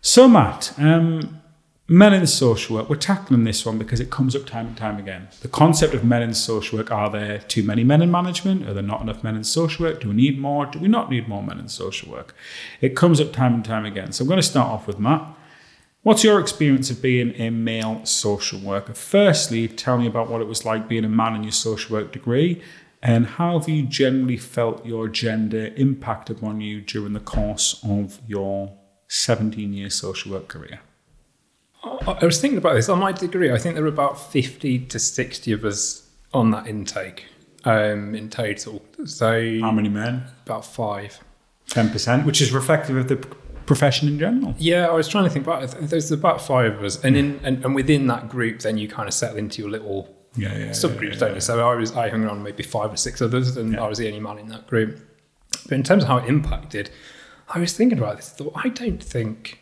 So, 0.00 0.28
Matt, 0.28 0.72
um, 0.78 1.42
men 1.88 2.12
in 2.12 2.26
social 2.26 2.76
work, 2.76 2.90
we're 2.90 2.96
tackling 2.96 3.44
this 3.44 3.64
one 3.64 3.78
because 3.78 4.00
it 4.00 4.10
comes 4.10 4.34
up 4.34 4.44
time 4.44 4.66
and 4.66 4.76
time 4.76 4.98
again. 4.98 5.28
The 5.40 5.48
concept 5.48 5.94
of 5.94 6.04
men 6.04 6.22
in 6.22 6.34
social 6.34 6.78
work 6.78 6.90
are 6.90 7.08
there 7.08 7.38
too 7.38 7.62
many 7.62 7.84
men 7.84 8.02
in 8.02 8.10
management? 8.10 8.68
Are 8.68 8.74
there 8.74 8.82
not 8.82 9.02
enough 9.02 9.22
men 9.22 9.36
in 9.36 9.44
social 9.44 9.86
work? 9.86 10.00
Do 10.00 10.08
we 10.08 10.14
need 10.14 10.38
more? 10.38 10.66
Do 10.66 10.80
we 10.80 10.88
not 10.88 11.10
need 11.10 11.28
more 11.28 11.42
men 11.42 11.58
in 11.58 11.68
social 11.68 12.10
work? 12.10 12.34
It 12.80 12.96
comes 12.96 13.20
up 13.20 13.32
time 13.32 13.54
and 13.54 13.64
time 13.64 13.84
again. 13.84 14.12
So 14.12 14.22
I'm 14.22 14.28
going 14.28 14.40
to 14.40 14.42
start 14.42 14.68
off 14.68 14.86
with 14.86 14.98
Matt. 14.98 15.24
What's 16.02 16.22
your 16.22 16.40
experience 16.40 16.90
of 16.90 17.02
being 17.02 17.34
a 17.40 17.50
male 17.50 18.04
social 18.04 18.60
worker? 18.60 18.94
Firstly, 18.94 19.66
tell 19.68 19.98
me 19.98 20.06
about 20.06 20.30
what 20.30 20.40
it 20.40 20.46
was 20.46 20.64
like 20.64 20.88
being 20.88 21.04
a 21.04 21.08
man 21.08 21.34
in 21.34 21.42
your 21.42 21.52
social 21.52 21.96
work 21.96 22.12
degree 22.12 22.62
and 23.02 23.26
how 23.26 23.58
have 23.58 23.68
you 23.68 23.82
generally 23.84 24.36
felt 24.36 24.84
your 24.86 25.06
gender 25.08 25.72
impact 25.76 26.30
upon 26.30 26.60
you 26.60 26.80
during 26.80 27.12
the 27.12 27.20
course 27.20 27.80
of 27.84 28.20
your 28.26 28.76
17 29.08 29.72
year 29.72 29.90
social 29.90 30.32
work 30.32 30.48
career? 30.48 30.80
I 32.20 32.24
was 32.24 32.40
thinking 32.40 32.58
about 32.58 32.74
this 32.74 32.88
on 32.88 32.98
my 32.98 33.12
degree. 33.12 33.52
I 33.52 33.58
think 33.58 33.74
there 33.74 33.82
were 33.84 33.88
about 33.88 34.18
50 34.32 34.80
to 34.86 34.98
60 34.98 35.52
of 35.52 35.64
us 35.64 36.08
on 36.34 36.50
that 36.50 36.66
intake 36.66 37.24
um, 37.64 38.14
in 38.14 38.28
total. 38.30 38.82
So, 39.04 39.60
How 39.60 39.70
many 39.72 39.88
men? 39.88 40.24
about 40.44 40.64
five. 40.64 41.20
10%, 41.70 42.24
which 42.24 42.40
is 42.40 42.52
reflective 42.52 42.96
of 42.96 43.08
the 43.08 43.16
profession 43.16 44.08
in 44.08 44.18
general. 44.18 44.54
Yeah, 44.58 44.86
I 44.86 44.92
was 44.92 45.08
trying 45.08 45.24
to 45.24 45.30
think 45.30 45.44
about 45.44 45.62
it. 45.64 45.70
There's 45.90 46.12
about 46.12 46.40
five 46.40 46.74
of 46.74 46.84
us, 46.84 47.02
and 47.04 47.16
in 47.16 47.40
and, 47.42 47.64
and 47.64 47.74
within 47.74 48.06
that 48.06 48.28
group, 48.28 48.60
then 48.60 48.78
you 48.78 48.86
kind 48.88 49.08
of 49.08 49.14
settle 49.14 49.36
into 49.36 49.60
your 49.62 49.70
little 49.70 50.14
Yeah, 50.36 50.56
yeah. 50.56 50.70
subgroups, 50.70 51.18
don't 51.18 51.34
you? 51.34 51.40
So 51.40 51.68
I 51.68 51.74
was 51.74 51.90
I 51.96 52.08
hung 52.08 52.24
around 52.24 52.44
maybe 52.44 52.62
five 52.62 52.92
or 52.92 52.96
six 52.96 53.20
others, 53.20 53.56
and 53.56 53.72
Yeah. 53.72 53.82
I 53.84 53.88
was 53.88 53.98
the 53.98 54.06
only 54.06 54.20
man 54.20 54.38
in 54.38 54.48
that 54.48 54.68
group. 54.68 55.00
But 55.64 55.72
in 55.72 55.82
terms 55.82 56.04
of 56.04 56.08
how 56.08 56.18
it 56.18 56.26
impacted, 56.28 56.90
I 57.48 57.58
was 57.58 57.72
thinking 57.72 57.98
about 57.98 58.16
this. 58.18 58.32
I 58.32 58.36
thought 58.44 58.52
I 58.54 58.68
don't 58.68 59.02
think, 59.02 59.58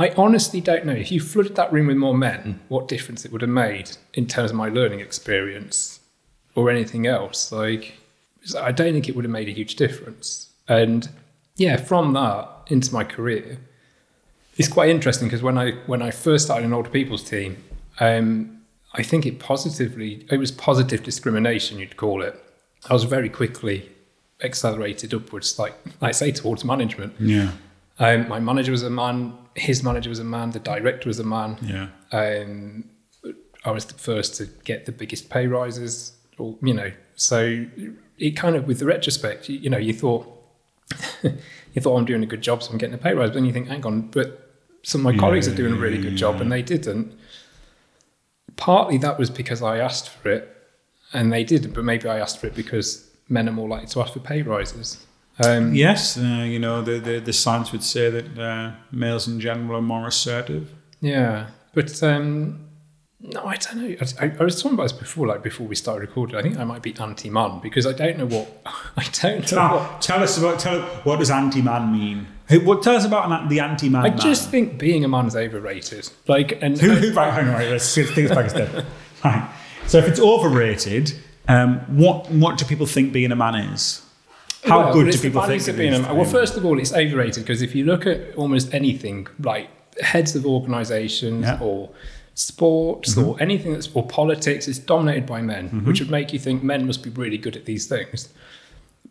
I 0.00 0.14
honestly 0.16 0.62
don't 0.62 0.86
know 0.86 0.94
if 0.94 1.12
you 1.12 1.20
flooded 1.20 1.56
that 1.56 1.70
room 1.70 1.88
with 1.88 1.98
more 1.98 2.16
men, 2.16 2.60
what 2.68 2.88
difference 2.88 3.26
it 3.26 3.32
would 3.32 3.42
have 3.42 3.50
made 3.50 3.98
in 4.14 4.26
terms 4.26 4.50
of 4.50 4.56
my 4.56 4.70
learning 4.70 5.00
experience 5.00 6.00
or 6.54 6.70
anything 6.70 7.06
else. 7.06 7.52
Like, 7.52 7.98
I 8.58 8.72
don't 8.72 8.94
think 8.94 9.10
it 9.10 9.14
would 9.14 9.26
have 9.26 9.30
made 9.30 9.48
a 9.48 9.52
huge 9.52 9.76
difference. 9.76 10.54
And 10.66 11.06
yeah, 11.56 11.76
from 11.76 12.14
that 12.14 12.48
into 12.68 12.94
my 12.94 13.04
career, 13.04 13.58
it's 14.56 14.68
quite 14.68 14.88
interesting 14.88 15.28
because 15.28 15.42
when 15.42 15.58
I 15.58 15.72
when 15.84 16.00
I 16.00 16.10
first 16.10 16.46
started 16.46 16.64
in 16.64 16.72
older 16.72 16.88
people's 16.88 17.22
team, 17.22 17.62
um, 17.98 18.62
I 18.94 19.02
think 19.02 19.26
it 19.26 19.38
positively 19.38 20.26
it 20.30 20.38
was 20.38 20.50
positive 20.50 21.02
discrimination 21.02 21.78
you'd 21.78 21.98
call 21.98 22.22
it. 22.22 22.42
I 22.88 22.94
was 22.94 23.04
very 23.04 23.28
quickly 23.28 23.90
accelerated 24.42 25.12
upwards, 25.12 25.58
like 25.58 25.74
like 26.00 26.08
I 26.08 26.12
say 26.12 26.32
towards 26.32 26.64
management. 26.64 27.12
Yeah, 27.18 27.50
Um, 28.00 28.28
my 28.28 28.40
manager 28.40 28.72
was 28.72 28.82
a 28.82 28.90
man, 28.90 29.34
his 29.54 29.82
manager 29.84 30.08
was 30.10 30.18
a 30.18 30.24
man, 30.24 30.50
the 30.50 30.58
director 30.58 31.08
was 31.08 31.18
a 31.20 31.24
man. 31.24 31.58
yeah. 31.62 31.88
Um, 32.10 32.90
I 33.64 33.70
was 33.72 33.84
the 33.84 33.94
first 33.94 34.36
to 34.36 34.46
get 34.64 34.86
the 34.86 34.92
biggest 34.92 35.28
pay 35.28 35.46
rises, 35.46 36.16
or 36.38 36.56
you 36.62 36.72
know. 36.74 36.90
So 37.14 37.66
it 38.18 38.30
kind 38.32 38.56
of, 38.56 38.66
with 38.66 38.78
the 38.78 38.86
retrospect, 38.86 39.48
you, 39.50 39.58
you 39.58 39.68
know, 39.70 39.76
you 39.78 39.92
thought 39.92 40.26
you 41.22 41.80
thought 41.82 41.98
I'm 41.98 42.06
doing 42.06 42.22
a 42.22 42.26
good 42.26 42.40
job, 42.40 42.62
so 42.62 42.72
I'm 42.72 42.78
getting 42.78 42.94
a 42.94 42.98
pay 42.98 43.12
rise. 43.12 43.28
But 43.28 43.34
then 43.34 43.44
you 43.44 43.52
think, 43.52 43.68
hang 43.68 43.84
on, 43.84 44.08
but 44.08 44.50
some 44.82 45.02
of 45.02 45.04
my 45.04 45.10
Yeah, 45.12 45.18
colleagues 45.18 45.46
are 45.46 45.54
doing 45.54 45.74
a 45.74 45.76
really 45.76 45.98
yeah, 45.98 46.04
good 46.04 46.16
job, 46.16 46.40
and 46.40 46.50
they 46.50 46.62
didn't. 46.62 47.12
Partly 48.56 48.96
that 48.98 49.18
was 49.18 49.28
because 49.30 49.62
I 49.62 49.78
asked 49.78 50.08
for 50.08 50.30
it, 50.30 50.56
and 51.12 51.30
they 51.32 51.44
didn't. 51.44 51.74
But 51.74 51.84
maybe 51.84 52.08
I 52.08 52.18
asked 52.18 52.38
for 52.40 52.46
it 52.46 52.54
because 52.54 53.10
men 53.28 53.46
are 53.48 53.52
more 53.52 53.68
likely 53.68 53.88
to 53.88 54.00
ask 54.00 54.12
for 54.14 54.20
pay 54.20 54.40
rises. 54.42 55.04
Um, 55.44 55.74
Yes, 55.74 56.16
uh, 56.18 56.44
you 56.46 56.58
know, 56.58 56.82
the, 56.82 56.98
the, 56.98 57.18
the 57.20 57.32
science 57.32 57.72
would 57.72 57.82
say 57.84 58.10
that 58.10 58.38
uh, 58.38 58.72
males 58.92 59.26
in 59.28 59.40
general 59.40 59.78
are 59.78 59.82
more 59.82 60.06
assertive. 60.06 60.72
Yeah, 61.00 61.46
but 61.74 62.02
um, 62.02 62.66
no, 63.20 63.44
I 63.44 63.56
don't 63.56 63.76
know. 63.76 63.96
I, 64.00 64.26
I, 64.26 64.32
I 64.40 64.44
was 64.44 64.62
talking 64.62 64.74
about 64.74 64.84
this 64.84 64.92
before, 64.92 65.26
like 65.26 65.42
before 65.42 65.66
we 65.66 65.74
started 65.76 66.00
recording. 66.00 66.36
I 66.36 66.42
think 66.42 66.58
I 66.58 66.64
might 66.64 66.82
be 66.82 66.94
anti-man 66.98 67.60
because 67.60 67.86
I 67.86 67.92
don't 67.92 68.18
know 68.18 68.26
what 68.26 68.62
I 68.96 69.04
don't 69.12 69.50
know. 69.52 69.56
Now, 69.58 69.76
What, 69.78 70.02
tell 70.02 70.22
us 70.22 70.36
about, 70.38 70.58
tell 70.58 70.80
what 71.04 71.18
does 71.18 71.30
anti-man 71.30 71.92
mean? 71.92 72.26
What, 72.64 72.82
tell 72.82 72.96
us 72.96 73.04
about 73.04 73.30
an, 73.30 73.48
the 73.48 73.60
anti-man 73.60 74.04
I 74.04 74.08
man. 74.10 74.18
just 74.18 74.50
think 74.50 74.78
being 74.78 75.04
a 75.04 75.08
man 75.08 75.26
is 75.26 75.36
overrated. 75.36 76.10
Like, 76.26 76.60
and 76.62 76.78
Who, 76.80 76.90
who, 76.90 77.12
right, 77.12 77.32
hang 77.32 77.48
on, 77.48 77.54
right, 77.54 77.70
let's 77.70 77.94
take 77.94 78.14
this 78.14 78.30
back 78.30 78.46
a 78.46 78.50
step. 78.50 78.84
Right. 79.24 79.48
So 79.86 79.98
if 79.98 80.08
it's 80.08 80.18
overrated, 80.18 81.12
um, 81.46 81.78
what, 81.96 82.30
what 82.30 82.58
do 82.58 82.64
people 82.64 82.86
think 82.86 83.12
being 83.12 83.32
a 83.32 83.36
man 83.36 83.54
is? 83.54 84.02
How 84.64 84.78
Well, 84.80 84.92
good 84.92 85.12
do 85.12 85.18
people 85.18 85.42
think 85.42 85.62
of 85.62 85.68
it 85.70 85.78
being 85.78 85.92
is 85.92 85.98
a 85.98 86.02
to 86.02 86.08
man? 86.08 86.16
be 86.16 86.20
Well, 86.22 86.30
first 86.30 86.56
of 86.56 86.64
all, 86.66 86.78
it's 86.78 86.92
overrated 86.92 87.44
because 87.44 87.62
if 87.62 87.74
you 87.74 87.84
look 87.84 88.06
at 88.06 88.34
almost 88.36 88.72
anything 88.74 89.26
like 89.40 89.68
heads 90.02 90.36
of 90.36 90.44
organisations 90.46 91.44
Yeah. 91.44 91.54
Mm-hmm. 91.54 91.62
or 91.64 91.90
sports 92.34 93.16
or 93.18 93.36
anything 93.40 93.72
that's 93.72 93.88
or 93.94 94.06
politics, 94.06 94.68
it's 94.68 94.78
dominated 94.78 95.26
by 95.26 95.42
men, 95.42 95.84
which 95.84 96.00
would 96.00 96.10
make 96.10 96.32
you 96.32 96.38
think 96.38 96.62
men 96.62 96.86
must 96.86 97.02
be 97.02 97.10
really 97.10 97.36
good 97.38 97.56
at 97.56 97.64
these 97.64 97.86
things. 97.86 98.28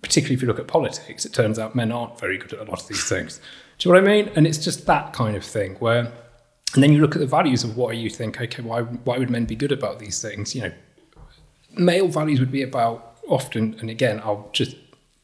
Particularly 0.01 0.35
if 0.35 0.41
you 0.41 0.47
look 0.47 0.59
at 0.59 0.67
politics, 0.67 1.25
it 1.25 1.33
turns 1.33 1.59
out 1.59 1.75
men 1.75 1.91
aren't 1.91 2.19
very 2.19 2.37
good 2.37 2.53
at 2.53 2.59
a 2.59 2.63
lot 2.69 2.81
of 2.81 2.87
these 2.87 3.07
things. 3.07 3.41
Do 3.77 3.89
you 3.89 3.95
know 3.95 4.01
what 4.01 4.09
I 4.09 4.13
mean? 4.13 4.31
And 4.35 4.47
it's 4.47 4.57
just 4.57 4.85
that 4.87 5.13
kind 5.13 5.35
of 5.35 5.43
thing 5.43 5.75
where, 5.75 6.11
and 6.73 6.81
then 6.83 6.93
you 6.93 7.01
look 7.01 7.15
at 7.15 7.19
the 7.19 7.27
values 7.27 7.63
of 7.63 7.75
what 7.75 7.95
you 7.97 8.09
think. 8.09 8.39
Okay, 8.39 8.61
why 8.61 8.81
why 8.81 9.17
would 9.17 9.29
men 9.29 9.45
be 9.45 9.55
good 9.55 9.71
about 9.71 9.99
these 9.99 10.21
things? 10.21 10.55
You 10.55 10.61
know, 10.63 10.71
male 11.77 12.07
values 12.07 12.39
would 12.39 12.51
be 12.51 12.61
about 12.61 13.17
often, 13.27 13.75
and 13.79 13.89
again, 13.89 14.21
I'll 14.23 14.49
just 14.53 14.75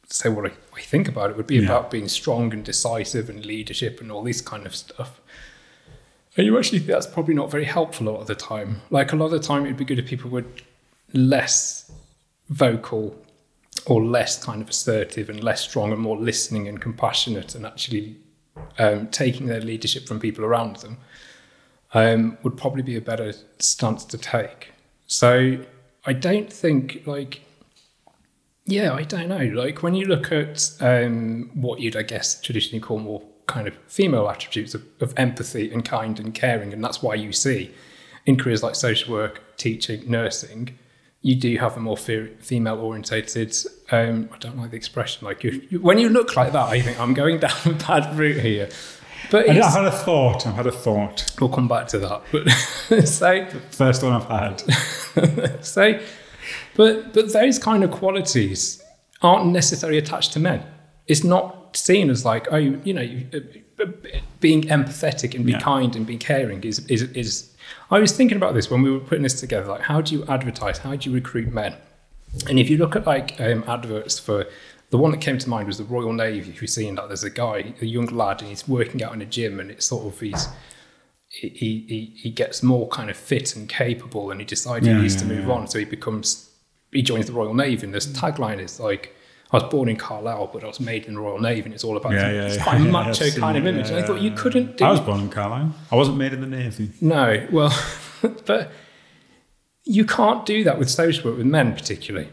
say 0.08 0.28
what 0.28 0.46
I, 0.46 0.54
I 0.76 0.80
think 0.80 1.08
about 1.08 1.30
it, 1.30 1.36
would 1.36 1.46
be 1.46 1.56
Yeah. 1.56 1.64
about 1.64 1.90
being 1.90 2.08
strong 2.08 2.52
and 2.52 2.64
decisive 2.64 3.28
and 3.28 3.44
leadership 3.44 4.00
and 4.00 4.10
all 4.12 4.22
this 4.22 4.40
kind 4.40 4.66
of 4.66 4.74
stuff. 4.74 5.20
And 6.36 6.46
you 6.46 6.58
actually 6.58 6.78
think 6.80 6.90
that's 6.90 7.06
probably 7.06 7.34
not 7.34 7.50
very 7.50 7.64
helpful 7.64 8.08
a 8.08 8.10
lot 8.10 8.20
of 8.20 8.26
the 8.26 8.34
time. 8.34 8.82
Like 8.90 9.12
a 9.12 9.16
lot 9.16 9.26
of 9.26 9.30
the 9.32 9.40
time, 9.40 9.64
it'd 9.64 9.76
be 9.78 9.84
good 9.84 9.98
if 9.98 10.06
people 10.06 10.30
were 10.30 10.44
less 11.12 11.90
vocal 12.48 13.16
or 13.86 14.04
less 14.04 14.42
kind 14.42 14.60
of 14.62 14.68
assertive 14.68 15.28
and 15.30 15.42
less 15.42 15.62
strong 15.62 15.92
and 15.92 16.00
more 16.00 16.16
listening 16.16 16.68
and 16.68 16.80
compassionate 16.80 17.54
and 17.54 17.64
actually 17.64 18.16
um, 18.78 19.08
taking 19.08 19.46
their 19.46 19.60
leadership 19.60 20.06
from 20.06 20.18
people 20.20 20.44
around 20.44 20.76
them 20.76 20.98
um, 21.94 22.36
would 22.42 22.56
probably 22.56 22.82
be 22.82 22.96
a 22.96 23.00
better 23.00 23.32
stance 23.58 24.04
to 24.04 24.18
take. 24.18 24.72
So 25.06 25.58
I 26.04 26.12
don't 26.12 26.52
think 26.52 27.02
like 27.06 27.40
yeah, 28.66 28.92
I 28.92 29.02
don't 29.04 29.28
know. 29.28 29.44
Like 29.44 29.82
when 29.82 29.94
you 29.94 30.06
look 30.06 30.30
at 30.32 30.70
um, 30.80 31.50
what 31.54 31.80
you'd 31.80 31.96
I 31.96 32.02
guess 32.02 32.40
traditionally 32.40 32.80
call 32.80 32.98
more 32.98 33.22
kind 33.46 33.68
of 33.68 33.76
female 33.86 34.28
attributes 34.28 34.74
of, 34.74 34.82
of 35.00 35.14
empathy 35.16 35.70
and 35.72 35.84
kind 35.84 36.18
and 36.18 36.34
caring, 36.34 36.72
and 36.72 36.82
that's 36.84 37.02
why 37.02 37.14
you 37.14 37.32
see 37.32 37.72
in 38.26 38.36
careers 38.36 38.62
like 38.62 38.74
social 38.74 39.14
work, 39.14 39.56
teaching, 39.56 40.10
nursing, 40.10 40.76
you 41.22 41.34
do 41.36 41.56
have 41.58 41.76
a 41.76 41.80
more 41.80 41.96
fe- 41.96 42.34
female 42.40 42.78
orientated. 42.80 43.54
Um, 43.90 44.28
I 44.32 44.38
don't 44.38 44.58
like 44.58 44.70
the 44.70 44.76
expression. 44.76 45.24
Like 45.26 45.44
you, 45.44 45.62
you, 45.70 45.80
when 45.80 45.98
you 45.98 46.08
look 46.08 46.36
like 46.36 46.52
that, 46.52 46.68
I 46.68 46.80
think 46.80 46.98
I'm 47.00 47.14
going 47.14 47.38
down 47.46 47.56
a 47.64 47.72
bad 47.72 48.16
route 48.18 48.40
here. 48.40 48.68
But 49.30 49.48
I- 49.48 49.52
had 49.54 49.84
a 49.84 49.90
thought. 49.90 50.46
I've 50.46 50.54
had 50.54 50.66
a 50.66 50.72
thought. 50.72 51.24
we'll 51.40 51.50
come 51.50 51.68
back 51.68 51.88
to 51.88 51.98
that. 52.00 52.22
But 52.32 52.48
so 53.06 53.46
First 53.70 54.02
one 54.02 54.12
I've 54.12 54.24
had. 54.28 55.64
so, 55.64 55.98
but 56.74 57.12
but 57.14 57.32
those 57.32 57.58
kind 57.58 57.82
of 57.84 57.90
qualities 57.90 58.82
aren't 59.22 59.46
necessarily 59.52 59.98
attached 59.98 60.32
to 60.34 60.40
men. 60.40 60.62
It's 61.06 61.24
not 61.24 61.76
seen 61.76 62.10
as 62.10 62.24
like 62.24 62.46
oh 62.50 62.56
you 62.56 62.92
know 62.94 63.02
you- 63.02 63.26
uh, 63.34 63.84
being 64.40 64.62
empathetic 64.62 65.34
and 65.34 65.44
be 65.44 65.52
Yeah. 65.52 65.60
kind 65.60 65.94
and 65.96 66.06
be 66.06 66.16
caring 66.16 66.64
is 66.64 66.78
is 66.88 67.02
is. 67.12 67.52
I 67.90 67.98
was 67.98 68.12
thinking 68.12 68.36
about 68.36 68.54
this 68.54 68.70
when 68.70 68.82
we 68.82 68.90
were 68.90 69.00
putting 69.00 69.22
this 69.22 69.38
together. 69.40 69.66
Like, 69.68 69.82
how 69.82 70.00
do 70.00 70.14
you 70.14 70.24
advertise? 70.28 70.78
How 70.78 70.96
do 70.96 71.08
you 71.10 71.14
recruit 71.14 71.52
men? 71.52 71.74
And 72.48 72.58
if 72.58 72.70
you 72.70 72.76
look 72.78 72.96
at 72.96 73.06
like 73.06 73.40
um, 73.40 73.64
adverts 73.68 74.18
for 74.18 74.46
The 74.90 74.98
one 74.98 75.10
that 75.10 75.20
came 75.20 75.36
to 75.38 75.48
mind 75.48 75.66
was 75.66 75.78
the 75.78 75.84
Royal 75.84 76.12
Navy. 76.12 76.48
If 76.50 76.62
you've 76.62 76.70
seen 76.70 76.94
that, 76.94 77.08
there's 77.08 77.24
a 77.24 77.30
guy, 77.44 77.74
a 77.82 77.84
young 77.84 78.06
lad, 78.06 78.40
and 78.40 78.48
he's 78.48 78.68
working 78.68 79.02
out 79.02 79.12
in 79.14 79.20
a 79.20 79.26
gym, 79.26 79.58
and 79.60 79.68
it's 79.72 79.84
sort 79.86 80.06
of 80.06 80.20
he's 80.20 80.46
he 81.40 81.84
he, 81.88 82.12
he 82.16 82.30
gets 82.30 82.62
more 82.62 82.88
kind 82.88 83.10
of 83.10 83.16
fit 83.16 83.54
and 83.56 83.68
capable, 83.68 84.30
and 84.30 84.40
he 84.40 84.46
decides 84.46 84.86
Yeah, 84.86 84.94
he 84.96 85.02
needs 85.02 85.14
yeah, 85.16 85.20
to 85.22 85.26
move 85.26 85.46
yeah. 85.46 85.52
on, 85.54 85.66
so 85.68 85.78
he 85.78 85.84
becomes 85.84 86.50
he 86.92 87.02
joins 87.02 87.26
the 87.26 87.32
Royal 87.32 87.54
Navy, 87.54 87.84
and 87.84 87.94
this 87.94 88.06
tagline 88.06 88.60
is 88.60 88.80
like. 88.80 89.12
I 89.52 89.58
was 89.58 89.70
born 89.70 89.88
in 89.88 89.94
Carlisle, 89.96 90.50
but 90.52 90.64
I 90.64 90.66
was 90.66 90.80
made 90.80 91.04
in 91.06 91.14
the 91.14 91.20
Royal 91.20 91.38
Navy, 91.40 91.62
and 91.66 91.72
it's 91.72 91.84
all 91.84 91.96
about 91.96 92.12
Yeah, 92.14 92.32
yeah, 92.32 92.46
it's 92.46 92.56
yeah. 92.56 92.64
quite 92.64 92.80
a 92.80 92.84
macho 92.96 93.30
kind 93.30 93.56
of 93.56 93.64
image. 93.64 93.90
and 93.90 93.96
I 93.96 94.02
thought 94.02 94.20
you 94.20 94.32
couldn't 94.32 94.76
do 94.76 94.84
I 94.84 94.90
was 94.90 94.98
born 94.98 95.20
in 95.20 95.28
Carlisle. 95.30 95.72
I 95.92 95.94
wasn't 95.94 96.16
made 96.16 96.32
in 96.32 96.40
the 96.40 96.48
Navy. 96.48 96.90
no, 97.00 97.46
well, 97.52 97.72
but 98.44 98.72
you 99.84 100.04
can't 100.04 100.44
do 100.44 100.64
that 100.64 100.80
with 100.80 100.90
social 100.90 101.30
work 101.30 101.38
with 101.38 101.46
men, 101.46 101.74
particularly. 101.74 102.28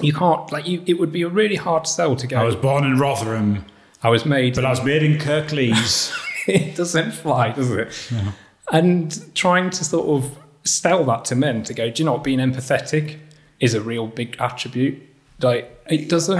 You 0.00 0.12
can't 0.12 0.50
like 0.50 0.66
you. 0.66 0.82
It 0.84 0.94
would 0.98 1.12
be 1.12 1.22
a 1.22 1.28
really 1.28 1.54
hard 1.54 1.86
sell 1.86 2.16
to 2.16 2.26
go. 2.26 2.38
I 2.38 2.42
was 2.44 2.56
born 2.56 2.82
in 2.84 2.98
Rotherham, 2.98 3.64
I 4.02 4.08
was 4.10 4.26
made, 4.26 4.56
but 4.56 4.64
I 4.64 4.70
was 4.70 4.82
made 4.82 5.04
in 5.04 5.18
Kirklees. 5.18 6.12
it 6.46 6.76
doesn't 6.76 7.12
fly, 7.12 7.52
does 7.52 7.70
it? 7.70 8.10
And 8.70 9.34
trying 9.34 9.70
to 9.70 9.84
sort 9.84 10.08
of 10.08 10.38
sell 10.64 11.04
that 11.04 11.24
to 11.26 11.34
men 11.34 11.62
to 11.64 11.74
go, 11.74 11.90
do 11.90 12.02
you 12.02 12.06
know 12.06 12.12
what? 12.12 12.24
Being 12.24 12.38
empathetic 12.38 13.18
is 13.60 13.74
a 13.74 13.80
real 13.80 14.06
big 14.06 14.36
attribute. 14.38 15.00
Like 15.40 15.84
it 15.88 16.08
doesn't. 16.08 16.38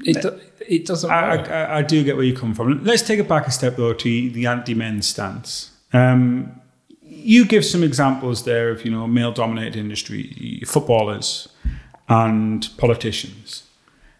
It 0.00 0.22
do, 0.22 0.40
it 0.66 0.86
doesn't 0.86 1.10
I. 1.10 1.36
I, 1.36 1.78
I 1.78 1.82
do 1.82 2.02
get 2.02 2.16
where 2.16 2.24
you 2.24 2.34
come 2.34 2.54
from. 2.54 2.82
Let's 2.84 3.02
take 3.02 3.20
it 3.20 3.28
back 3.28 3.46
a 3.46 3.50
step 3.50 3.76
though 3.76 3.94
to 3.94 4.30
the 4.30 4.46
anti-men 4.46 5.02
stance. 5.02 5.70
Um, 5.92 6.60
you 7.00 7.44
give 7.44 7.64
some 7.64 7.84
examples 7.84 8.44
there 8.44 8.70
of 8.70 8.84
you 8.84 8.90
know 8.90 9.06
male-dominated 9.06 9.76
industry, 9.76 10.62
footballers 10.66 11.48
and 12.08 12.68
politicians. 12.76 13.63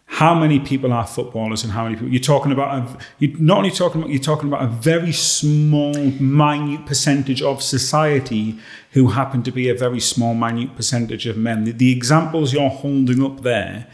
How 0.07 0.33
many 0.33 0.59
people 0.59 0.93
are 0.93 1.05
footballers, 1.05 1.63
and 1.63 1.73
how 1.73 1.83
many 1.83 1.95
people 1.95 2.09
you're 2.09 2.21
talking 2.21 2.51
about? 2.51 2.77
A, 2.77 2.97
you're 3.19 3.37
not 3.39 3.57
only 3.57 3.71
talking 3.71 4.01
about 4.01 4.11
you're 4.11 4.21
talking 4.21 4.47
about 4.47 4.63
a 4.63 4.67
very 4.67 5.11
small, 5.11 5.93
minute 5.93 6.85
percentage 6.85 7.41
of 7.41 7.61
society 7.61 8.57
who 8.91 9.07
happen 9.07 9.43
to 9.43 9.51
be 9.51 9.67
a 9.67 9.75
very 9.75 9.99
small, 9.99 10.33
minute 10.33 10.75
percentage 10.75 11.25
of 11.25 11.35
men. 11.35 11.65
The, 11.65 11.71
the 11.71 11.91
examples 11.91 12.53
you're 12.53 12.69
holding 12.69 13.21
up 13.23 13.41
there, 13.41 13.87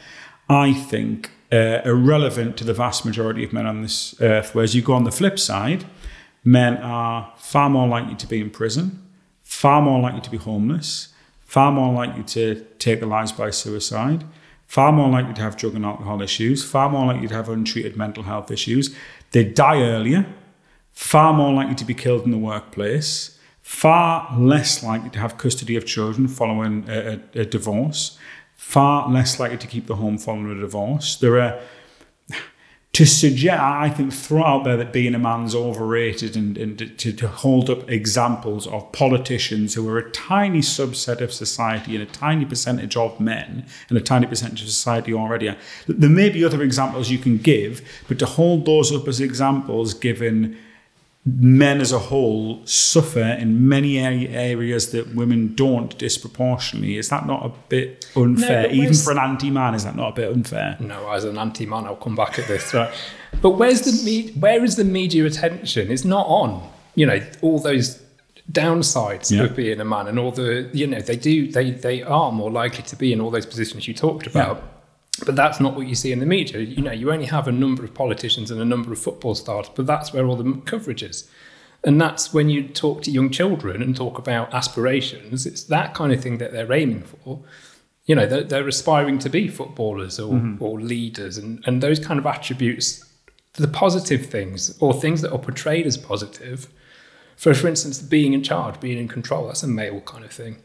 I 0.48 0.74
think, 0.74 1.32
uh, 1.51 1.82
are 1.86 1.96
relevant 1.96 2.56
to 2.58 2.65
the 2.65 2.74
vast 2.74 3.03
majority 3.03 3.44
of 3.44 3.51
men 3.51 3.65
on 3.65 3.82
this 3.82 4.13
earth. 4.22 4.53
Whereas 4.53 4.75
you 4.75 4.82
go 4.82 4.94
on 4.94 5.06
the 5.06 5.12
flip 5.12 5.39
side, 5.39 5.86
men 6.44 6.77
are 6.77 7.34
far 7.38 7.70
more 7.70 7.88
likely 7.88 8.15
to 8.15 8.27
be 8.27 8.41
in 8.41 8.51
prison, 8.51 9.01
far 9.41 9.82
more 9.82 10.00
likely 10.00 10.22
to 10.22 10.30
be 10.30 10.38
homeless, 10.38 11.08
far 11.41 11.72
more 11.72 11.91
likely 11.94 12.24
to 12.24 12.65
take 12.80 13.00
their 13.00 13.10
lives 13.10 13.32
by 13.32 13.50
suicide, 13.50 14.24
far 14.72 14.94
more 14.94 15.10
likely 15.10 15.34
to 15.34 15.42
have 15.42 15.58
drug 15.58 15.75
and 15.75 15.86
alcohol 15.86 16.22
issues, 16.22 16.63
far 16.63 16.90
more 16.90 17.06
likely 17.08 17.28
to 17.28 17.34
have 17.34 17.50
untreated 17.50 17.98
mental 17.98 18.24
health 18.24 18.50
issues. 18.50 18.96
They 19.32 19.44
die 19.44 19.82
earlier, 19.82 20.25
far 20.94 21.34
more 21.34 21.51
likely 21.51 21.75
to 21.75 21.84
be 21.84 21.94
killed 21.94 22.24
in 22.24 22.32
the 22.32 22.38
workplace, 22.38 23.38
far 23.62 24.34
less 24.40 24.82
likely 24.82 25.10
to 25.10 25.20
have 25.20 25.38
custody 25.38 25.75
of 25.75 25.86
children 25.86 26.30
following 26.30 26.86
a, 26.88 27.20
a, 27.36 27.42
a 27.42 27.46
divorce, 27.46 28.18
far 28.56 29.12
less 29.12 29.42
likely 29.42 29.58
to 29.58 29.68
keep 29.68 29.88
the 29.88 29.98
home 29.98 30.18
following 30.18 30.58
a 30.58 30.62
divorce. 30.62 31.18
There 31.18 31.38
are 31.42 31.60
to 32.93 33.05
suggest, 33.05 33.62
I 33.62 33.89
think, 33.89 34.12
throw 34.12 34.43
out 34.43 34.65
there 34.65 34.75
that 34.75 34.91
being 34.91 35.15
a 35.15 35.19
man's 35.19 35.55
overrated 35.55 36.36
and, 36.36 36.57
and 36.57 36.77
to, 37.00 37.13
to 37.13 37.27
hold 37.27 37.69
up 37.69 37.89
examples 37.89 38.67
of 38.67 38.91
politicians 38.91 39.75
who 39.75 39.88
are 39.88 39.98
a 39.98 40.12
tiny 40.12 40.60
subset 40.60 41.21
of 41.21 41.31
society 41.31 41.95
and 41.95 42.03
a 42.03 42.12
tiny 42.12 42.43
percentage 42.43 42.98
of 42.98 43.17
men 43.17 43.65
and 43.88 43.98
a 43.98 44.01
tiny 44.01 44.27
percentage 44.27 44.61
of 44.61 44.68
society 44.68 45.13
already. 45.13 45.55
There 45.87 46.09
may 46.09 46.29
be 46.29 46.44
other 46.44 46.61
examples 46.61 47.09
you 47.09 47.18
can 47.18 47.37
give, 47.37 47.81
but 48.09 48.20
to 48.20 48.25
hold 48.25 48.66
those 48.66 48.92
up 48.92 49.07
as 49.07 49.22
examples, 49.22 49.94
given 49.94 50.57
men 51.24 51.79
as 51.81 51.92
a 51.92 52.00
whole 52.00 52.66
suffer 52.66 53.20
in 53.24 53.68
many 53.68 54.00
areas 54.00 54.92
that 54.92 55.14
women 55.14 55.53
don't 55.53 55.96
disproportionately, 56.00 56.98
is 56.98 57.10
that 57.10 57.27
not 57.27 57.46
a 57.46 57.50
bit 57.70 58.05
unfair? 58.16 58.64
but 58.64 58.72
Even 58.74 58.94
for 58.96 59.12
an 59.12 59.20
anti 59.20 59.50
man, 59.51 59.75
is 59.75 59.84
that 59.84 59.96
not 59.96 60.10
a 60.10 60.16
bit 60.16 60.31
unfair? 60.31 60.77
No, 60.79 61.12
as 61.12 61.24
an 61.24 61.38
anti-man, 61.38 61.86
I'll 61.86 61.96
come 61.96 62.16
back 62.16 62.40
at 62.40 62.48
this. 62.48 62.74
Right? 62.74 62.92
But 63.42 63.51
where's 63.51 63.81
the 63.81 64.03
me- 64.03 64.31
where 64.34 64.64
is 64.64 64.75
the 64.75 64.84
media 64.84 65.25
attention? 65.25 65.92
It's 65.92 66.03
not 66.05 66.25
on. 66.27 66.68
You 66.96 67.05
know 67.05 67.22
all 67.42 67.60
those 67.60 68.01
downsides 68.51 69.31
Yeah. 69.31 69.44
of 69.44 69.55
being 69.55 69.79
a 69.79 69.86
man, 69.86 70.07
and 70.07 70.20
all 70.20 70.31
the 70.31 70.70
you 70.74 70.88
know 70.88 71.00
they 71.01 71.16
do 71.16 71.51
they 71.51 71.72
they 71.72 72.01
are 72.03 72.31
more 72.31 72.51
likely 72.51 72.84
to 72.84 72.96
be 72.96 73.14
in 73.14 73.22
all 73.22 73.31
those 73.31 73.46
positions 73.46 73.88
you 73.88 73.94
talked 73.94 74.27
about. 74.27 74.62
But 75.25 75.35
that's 75.35 75.59
not 75.59 75.75
what 75.75 75.87
you 75.87 75.95
see 75.95 76.11
in 76.11 76.19
the 76.19 76.25
media. 76.25 76.61
You 76.61 76.81
know, 76.81 76.91
you 76.91 77.11
only 77.11 77.25
have 77.25 77.47
a 77.47 77.51
number 77.51 77.83
of 77.83 77.93
politicians 77.93 78.50
and 78.50 78.61
a 78.61 78.65
number 78.65 78.91
of 78.91 79.00
football 79.00 79.35
stars, 79.35 79.69
but 79.75 79.85
that's 79.85 80.13
where 80.13 80.25
all 80.25 80.35
the 80.35 80.61
coverage 80.61 81.03
is. 81.03 81.29
And 81.83 82.00
that's 82.00 82.33
when 82.33 82.50
you 82.50 82.67
talk 82.67 83.01
to 83.03 83.11
young 83.11 83.29
children 83.29 83.81
and 83.81 83.95
talk 83.95 84.17
about 84.17 84.53
aspirations, 84.53 85.45
it's 85.45 85.63
that 85.65 85.93
kind 85.93 86.13
of 86.13 86.21
thing 86.21 86.37
that 86.37 86.51
they're 86.51 86.71
aiming 86.71 87.03
for. 87.03 87.43
You 88.05 88.15
know, 88.15 88.25
they're, 88.25 88.43
they're 88.43 88.67
aspiring 88.67 89.19
to 89.19 89.29
be 89.29 89.47
footballers 89.47 90.19
or, 90.19 90.33
mm-hmm. 90.33 90.63
or 90.63 90.79
leaders, 90.79 91.37
and, 91.37 91.63
and 91.65 91.81
those 91.81 92.00
kind 92.00 92.19
of 92.19 92.25
attributes, 92.25 93.05
the 93.53 93.67
positive 93.67 94.27
things 94.27 94.77
or 94.79 94.93
things 94.93 95.21
that 95.21 95.31
are 95.31 95.39
portrayed 95.39 95.85
as 95.85 95.97
positive. 95.97 96.67
For, 97.35 97.53
for 97.53 97.67
instance, 97.67 98.00
being 98.00 98.33
in 98.33 98.43
charge, 98.43 98.79
being 98.79 98.97
in 98.97 99.07
control, 99.07 99.47
that's 99.47 99.63
a 99.63 99.67
male 99.67 100.01
kind 100.01 100.24
of 100.24 100.31
thing. 100.31 100.57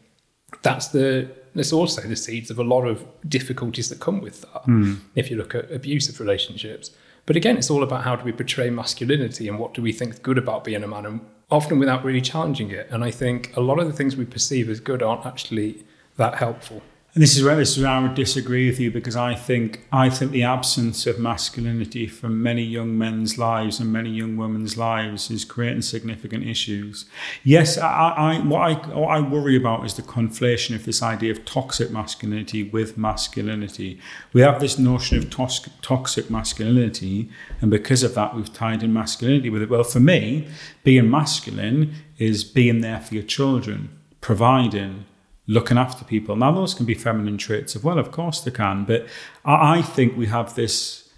That's 0.61 0.89
the 0.89 1.29
there's 1.53 1.73
also 1.73 2.01
the 2.01 2.15
seeds 2.15 2.51
of 2.51 2.59
a 2.59 2.63
lot 2.63 2.83
of 2.83 3.03
difficulties 3.27 3.89
that 3.89 3.99
come 3.99 4.21
with 4.21 4.41
that. 4.41 4.61
Hmm. 4.65 4.95
If 5.15 5.31
you 5.31 5.37
look 5.37 5.55
at 5.55 5.71
abusive 5.71 6.19
relationships, 6.19 6.91
but 7.25 7.35
again, 7.35 7.57
it's 7.57 7.69
all 7.69 7.83
about 7.83 8.03
how 8.03 8.15
do 8.15 8.23
we 8.23 8.31
portray 8.31 8.69
masculinity 8.69 9.47
and 9.47 9.57
what 9.59 9.73
do 9.73 9.81
we 9.81 9.91
think 9.91 10.13
is 10.13 10.19
good 10.19 10.37
about 10.37 10.63
being 10.63 10.83
a 10.83 10.87
man, 10.87 11.05
and 11.05 11.21
often 11.49 11.79
without 11.79 12.03
really 12.03 12.21
challenging 12.21 12.71
it. 12.71 12.87
And 12.91 13.03
I 13.03 13.11
think 13.11 13.55
a 13.55 13.61
lot 13.61 13.79
of 13.79 13.87
the 13.87 13.93
things 13.93 14.15
we 14.15 14.25
perceive 14.25 14.69
as 14.69 14.79
good 14.79 15.01
aren't 15.01 15.25
actually 15.25 15.83
that 16.17 16.35
helpful. 16.35 16.81
And 17.17 17.23
this 17.23 17.35
is 17.35 17.43
where 17.43 17.55
this 17.55 17.75
is 17.75 17.83
where 17.83 17.91
I 17.91 17.99
would 17.99 18.13
disagree 18.13 18.69
with 18.69 18.79
you 18.79 18.91
because 18.91 19.15
I 19.15 19.33
think 19.33 19.87
I 19.91 20.07
think 20.07 20.29
the 20.31 20.43
absence 20.43 21.07
of 21.07 21.17
masculinity 21.17 22.05
from 22.05 22.43
many 22.43 22.61
young 22.61 22.95
men's 22.95 23.39
lives 23.39 23.79
and 23.79 23.91
many 23.91 24.11
young 24.11 24.37
women's 24.37 24.77
lives 24.77 25.31
is 25.31 25.43
creating 25.43 25.81
significant 25.81 26.45
issues. 26.45 27.05
Yes, 27.43 27.75
I, 27.75 28.09
I 28.15 28.39
what 28.41 28.61
I 28.61 28.73
what 28.95 29.07
I 29.07 29.19
worry 29.19 29.55
about 29.55 29.83
is 29.83 29.95
the 29.95 30.03
conflation 30.03 30.75
of 30.75 30.85
this 30.85 31.01
idea 31.01 31.31
of 31.31 31.43
toxic 31.43 31.89
masculinity 31.89 32.61
with 32.61 32.99
masculinity. 32.99 33.99
We 34.31 34.41
have 34.41 34.59
this 34.59 34.77
notion 34.77 35.17
of 35.17 35.31
tos- 35.31 35.67
toxic 35.81 36.29
masculinity, 36.29 37.31
and 37.61 37.71
because 37.71 38.03
of 38.03 38.13
that, 38.13 38.35
we've 38.35 38.53
tied 38.53 38.83
in 38.83 38.93
masculinity 38.93 39.49
with 39.49 39.63
it. 39.63 39.71
Well, 39.71 39.83
for 39.83 39.99
me, 39.99 40.49
being 40.83 41.09
masculine 41.09 41.95
is 42.19 42.43
being 42.43 42.81
there 42.81 43.01
for 43.01 43.15
your 43.15 43.23
children, 43.23 43.89
providing, 44.21 45.05
looking 45.47 45.77
after 45.77 46.03
people. 46.03 46.35
Now, 46.35 46.51
those 46.51 46.73
can 46.73 46.85
be 46.85 46.93
feminine 46.93 47.37
traits 47.37 47.75
as 47.75 47.83
well, 47.83 47.97
of 47.97 48.11
course 48.11 48.41
they 48.41 48.51
can, 48.51 48.83
but 48.83 49.07
I, 49.45 49.77
I 49.77 49.81
think 49.81 50.17
we 50.17 50.27
have 50.27 50.55
this. 50.55 51.09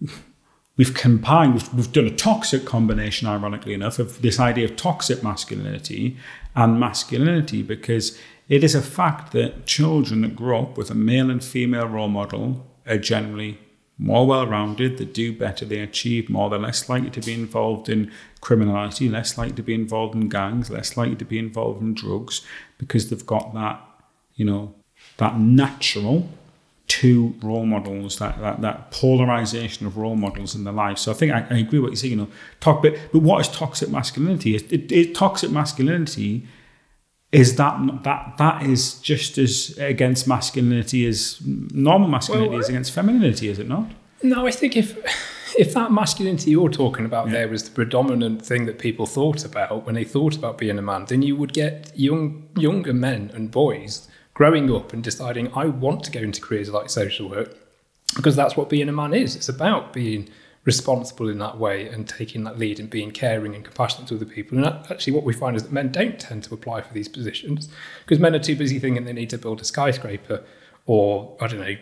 We've 0.76 0.92
combined, 0.92 1.54
we've, 1.54 1.72
we've 1.72 1.92
done 1.92 2.06
a 2.08 2.10
toxic 2.10 2.64
combination, 2.64 3.28
ironically 3.28 3.74
enough, 3.74 4.00
of 4.00 4.22
this 4.22 4.40
idea 4.40 4.64
of 4.64 4.74
toxic 4.74 5.22
masculinity 5.22 6.16
and 6.56 6.80
masculinity 6.80 7.62
because 7.62 8.18
it 8.48 8.64
is 8.64 8.74
a 8.74 8.82
fact 8.82 9.30
that 9.34 9.66
children 9.66 10.22
that 10.22 10.34
grow 10.34 10.62
up 10.62 10.76
with 10.76 10.90
a 10.90 10.94
male 10.96 11.30
and 11.30 11.44
female 11.44 11.86
role 11.86 12.08
model 12.08 12.66
are 12.88 12.98
generally 12.98 13.60
more 13.98 14.26
well 14.26 14.46
rounded, 14.46 14.98
they 14.98 15.04
do 15.04 15.32
better, 15.32 15.64
they 15.64 15.78
achieve 15.78 16.28
more, 16.28 16.50
they're 16.50 16.58
less 16.58 16.88
likely 16.88 17.10
to 17.10 17.20
be 17.20 17.32
involved 17.32 17.88
in 17.88 18.10
criminality, 18.40 19.08
less 19.08 19.38
likely 19.38 19.54
to 19.54 19.62
be 19.62 19.74
involved 19.74 20.14
in 20.14 20.28
gangs, 20.28 20.70
less 20.70 20.96
likely 20.96 21.16
to 21.16 21.24
be 21.24 21.38
involved 21.38 21.80
in 21.80 21.94
drugs 21.94 22.42
because 22.78 23.08
they've 23.08 23.26
got 23.26 23.54
that, 23.54 23.80
you 24.34 24.44
know, 24.44 24.74
that 25.18 25.38
natural 25.38 26.28
two 26.86 27.34
role 27.42 27.64
models, 27.64 28.18
that, 28.18 28.38
that 28.40 28.60
that 28.60 28.90
polarization 28.90 29.86
of 29.86 29.96
role 29.96 30.16
models 30.16 30.54
in 30.54 30.64
their 30.64 30.72
life. 30.72 30.98
So 30.98 31.12
I 31.12 31.14
think 31.14 31.32
I, 31.32 31.46
I 31.50 31.58
agree 31.58 31.78
with 31.78 31.82
what 31.82 31.90
you 31.92 31.96
say, 31.96 32.08
you 32.08 32.16
know, 32.16 32.28
talk 32.60 32.82
but 32.82 32.98
but 33.12 33.22
what 33.22 33.40
is 33.40 33.48
toxic 33.48 33.90
masculinity? 33.90 34.54
It, 34.56 34.72
it, 34.72 34.92
it, 34.92 35.14
toxic 35.14 35.50
masculinity 35.50 36.46
is 37.34 37.56
that 37.56 38.02
that 38.04 38.34
that 38.38 38.62
is 38.62 38.94
just 39.00 39.38
as 39.38 39.76
against 39.78 40.26
masculinity 40.28 41.06
as 41.06 41.40
normal 41.44 42.08
masculinity 42.08 42.50
Well, 42.50 42.60
is 42.60 42.68
against 42.68 42.92
femininity, 42.92 43.48
is 43.48 43.58
it 43.58 43.68
not? 43.68 43.90
No, 44.22 44.46
I 44.46 44.50
think 44.50 44.76
if 44.76 44.96
if 45.58 45.74
that 45.74 45.92
masculinity 45.92 46.50
you're 46.52 46.70
talking 46.70 47.04
about 47.04 47.30
there 47.30 47.48
was 47.48 47.64
the 47.64 47.70
predominant 47.70 48.44
thing 48.44 48.66
that 48.66 48.78
people 48.78 49.06
thought 49.06 49.44
about 49.44 49.84
when 49.86 49.94
they 49.94 50.04
thought 50.04 50.36
about 50.36 50.58
being 50.58 50.78
a 50.78 50.82
man, 50.82 51.06
then 51.06 51.22
you 51.22 51.36
would 51.36 51.52
get 51.52 51.92
young 51.98 52.48
younger 52.56 52.94
men 52.94 53.30
and 53.34 53.50
boys 53.50 54.08
growing 54.34 54.74
up 54.74 54.92
and 54.92 55.02
deciding 55.02 55.52
I 55.54 55.66
want 55.66 56.04
to 56.04 56.10
go 56.10 56.20
into 56.20 56.40
careers 56.40 56.70
like 56.70 56.90
social 56.90 57.28
work 57.28 57.56
because 58.16 58.36
that's 58.36 58.56
what 58.56 58.68
being 58.68 58.88
a 58.88 58.92
man 58.92 59.14
is. 59.14 59.36
It's 59.36 59.48
about 59.48 59.92
being 59.92 60.28
responsible 60.64 61.28
in 61.28 61.38
that 61.38 61.58
way 61.58 61.88
and 61.88 62.08
taking 62.08 62.44
that 62.44 62.58
lead 62.58 62.80
and 62.80 62.88
being 62.88 63.10
caring 63.10 63.54
and 63.54 63.64
compassionate 63.64 64.08
to 64.08 64.14
other 64.16 64.24
people. 64.24 64.56
And 64.56 64.66
actually, 64.90 65.12
what 65.12 65.24
we 65.24 65.32
find 65.34 65.56
is 65.56 65.62
that 65.62 65.72
men 65.72 65.92
don't 65.92 66.18
tend 66.18 66.44
to 66.44 66.54
apply 66.54 66.80
for 66.80 66.94
these 66.94 67.08
positions 67.08 67.68
because 68.04 68.18
men 68.18 68.34
are 68.34 68.38
too 68.38 68.56
busy 68.56 68.78
thinking 68.78 69.04
they 69.04 69.12
need 69.12 69.30
to 69.30 69.38
build 69.38 69.60
a 69.60 69.64
skyscraper 69.64 70.42
or 70.86 71.36
I 71.40 71.46
don't 71.48 71.60
know 71.60 71.76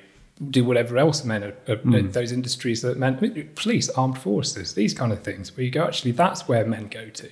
do 0.51 0.65
whatever 0.65 0.99
else 0.99 1.25
men 1.25 1.45
are, 1.45 1.55
are 1.69 1.77
Hmm. 1.77 2.11
those 2.11 2.33
industries 2.33 2.83
that 2.83 2.99
men, 2.99 3.49
police, 3.55 3.89
armed 3.91 4.19
forces, 4.19 4.75
these 4.75 4.93
kind 4.93 5.13
of 5.13 5.23
things, 5.23 5.57
where 5.57 5.65
you 5.65 5.71
go, 5.71 5.85
actually, 5.85 6.11
that's 6.13 6.49
where 6.49 6.65
men 6.67 6.89
go 6.89 7.11
to. 7.11 7.29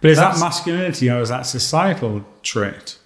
But 0.00 0.12
is 0.12 0.16
That's- 0.16 0.38
that 0.38 0.44
masculinity 0.46 1.10
or 1.10 1.20
is 1.20 1.28
that 1.28 1.42
societal 1.42 2.24
trait? 2.42 2.96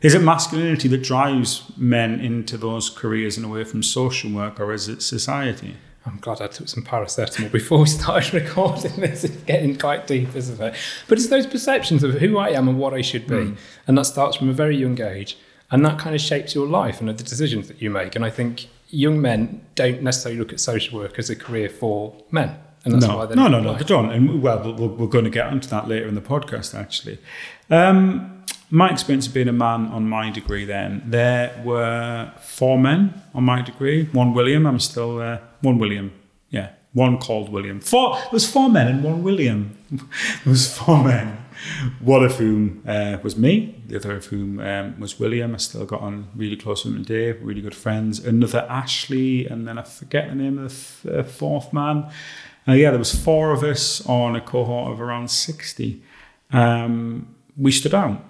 Is 0.00 0.14
it 0.14 0.22
masculinity 0.22 0.88
that 0.88 1.02
drives 1.04 1.70
men 1.76 2.18
into 2.18 2.56
those 2.56 2.88
careers 2.90 3.36
and 3.36 3.46
away 3.46 3.62
from 3.64 3.82
social 3.84 4.32
work, 4.32 4.58
or 4.58 4.72
is 4.72 4.88
it 4.88 5.02
society? 5.02 5.76
I'm 6.08 6.18
glad 6.18 6.40
I 6.40 6.46
took 6.46 6.68
some 6.68 6.82
paracetamol 6.82 7.52
before 7.52 7.80
we 7.80 7.86
started 7.86 8.34
recording 8.42 8.92
this. 8.96 9.24
It's 9.24 9.36
getting 9.44 9.78
quite 9.78 10.06
deep, 10.06 10.34
isn't 10.34 10.60
it? 10.60 10.74
But 11.06 11.18
it's 11.18 11.28
those 11.28 11.46
perceptions 11.46 12.02
of 12.02 12.14
who 12.14 12.38
I 12.38 12.50
am 12.50 12.68
and 12.68 12.78
what 12.78 12.94
I 12.94 13.02
should 13.02 13.26
be. 13.26 13.54
And 13.86 13.98
that 13.98 14.04
starts 14.04 14.36
from 14.36 14.48
a 14.48 14.52
very 14.52 14.76
young 14.76 15.00
age. 15.00 15.36
And 15.70 15.84
that 15.84 15.98
kind 15.98 16.14
of 16.14 16.20
shapes 16.20 16.54
your 16.54 16.66
life 16.66 17.00
and 17.00 17.08
the 17.08 17.12
decisions 17.12 17.68
that 17.68 17.82
you 17.82 17.90
make. 17.90 18.16
And 18.16 18.24
I 18.24 18.30
think 18.30 18.68
young 18.88 19.20
men 19.20 19.60
don't 19.74 20.02
necessarily 20.02 20.38
look 20.38 20.52
at 20.52 20.60
social 20.60 20.98
work 20.98 21.18
as 21.18 21.28
a 21.28 21.36
career 21.36 21.68
for 21.68 22.16
men. 22.30 22.56
And 22.84 22.94
that's 22.94 23.06
no, 23.06 23.18
why 23.18 23.26
they're 23.26 23.36
no, 23.36 23.48
no, 23.48 23.60
no, 23.60 23.74
they 23.74 23.84
don't. 23.84 24.10
And 24.10 24.42
well, 24.42 24.74
we're, 24.74 24.88
we're 24.88 25.08
going 25.08 25.24
to 25.24 25.30
get 25.30 25.46
onto 25.46 25.68
that 25.68 25.88
later 25.88 26.08
in 26.08 26.14
the 26.14 26.22
podcast, 26.22 26.74
actually. 26.74 27.18
Um, 27.68 28.44
my 28.70 28.90
experience 28.90 29.26
of 29.26 29.34
being 29.34 29.48
a 29.48 29.52
man 29.52 29.86
on 29.86 30.08
my 30.08 30.30
degree 30.30 30.64
then, 30.64 31.02
there 31.04 31.60
were 31.64 32.32
four 32.40 32.78
men 32.78 33.22
on 33.34 33.44
my 33.44 33.62
degree. 33.62 34.04
One 34.12 34.32
William, 34.32 34.66
I'm 34.66 34.80
still 34.80 35.16
there. 35.16 35.42
One 35.60 35.78
William, 35.78 36.12
yeah. 36.50 36.70
One 36.92 37.18
called 37.18 37.50
William. 37.50 37.80
Four, 37.80 38.14
there 38.16 38.28
was 38.32 38.50
four 38.50 38.68
men 38.68 38.88
and 38.88 39.04
one 39.04 39.22
William. 39.22 39.76
there 39.90 40.00
was 40.46 40.76
four 40.76 41.04
men. 41.04 41.44
One 42.00 42.24
of 42.24 42.36
whom 42.36 42.82
uh, 42.86 43.18
was 43.22 43.36
me, 43.36 43.82
the 43.86 43.96
other 43.96 44.16
of 44.16 44.26
whom 44.26 44.60
um, 44.60 44.98
was 45.00 45.18
William. 45.18 45.54
I 45.54 45.58
still 45.58 45.84
got 45.84 46.00
on 46.00 46.28
really 46.34 46.56
close 46.56 46.84
with 46.84 46.94
him 46.94 47.04
today, 47.04 47.38
really 47.38 47.60
good 47.60 47.74
friends. 47.74 48.24
Another 48.24 48.66
Ashley, 48.70 49.46
and 49.46 49.66
then 49.66 49.76
I 49.76 49.82
forget 49.82 50.28
the 50.28 50.36
name 50.36 50.58
of 50.58 50.70
the 51.02 51.10
th- 51.10 51.18
uh, 51.18 51.28
fourth 51.28 51.72
man. 51.72 52.10
Uh, 52.66 52.72
yeah, 52.72 52.90
there 52.90 52.98
was 52.98 53.14
four 53.14 53.52
of 53.52 53.62
us 53.62 54.06
on 54.06 54.36
a 54.36 54.40
cohort 54.40 54.92
of 54.92 55.00
around 55.00 55.30
60. 55.30 56.02
Um, 56.52 57.34
we 57.56 57.72
stood 57.72 57.94
out. 57.94 58.24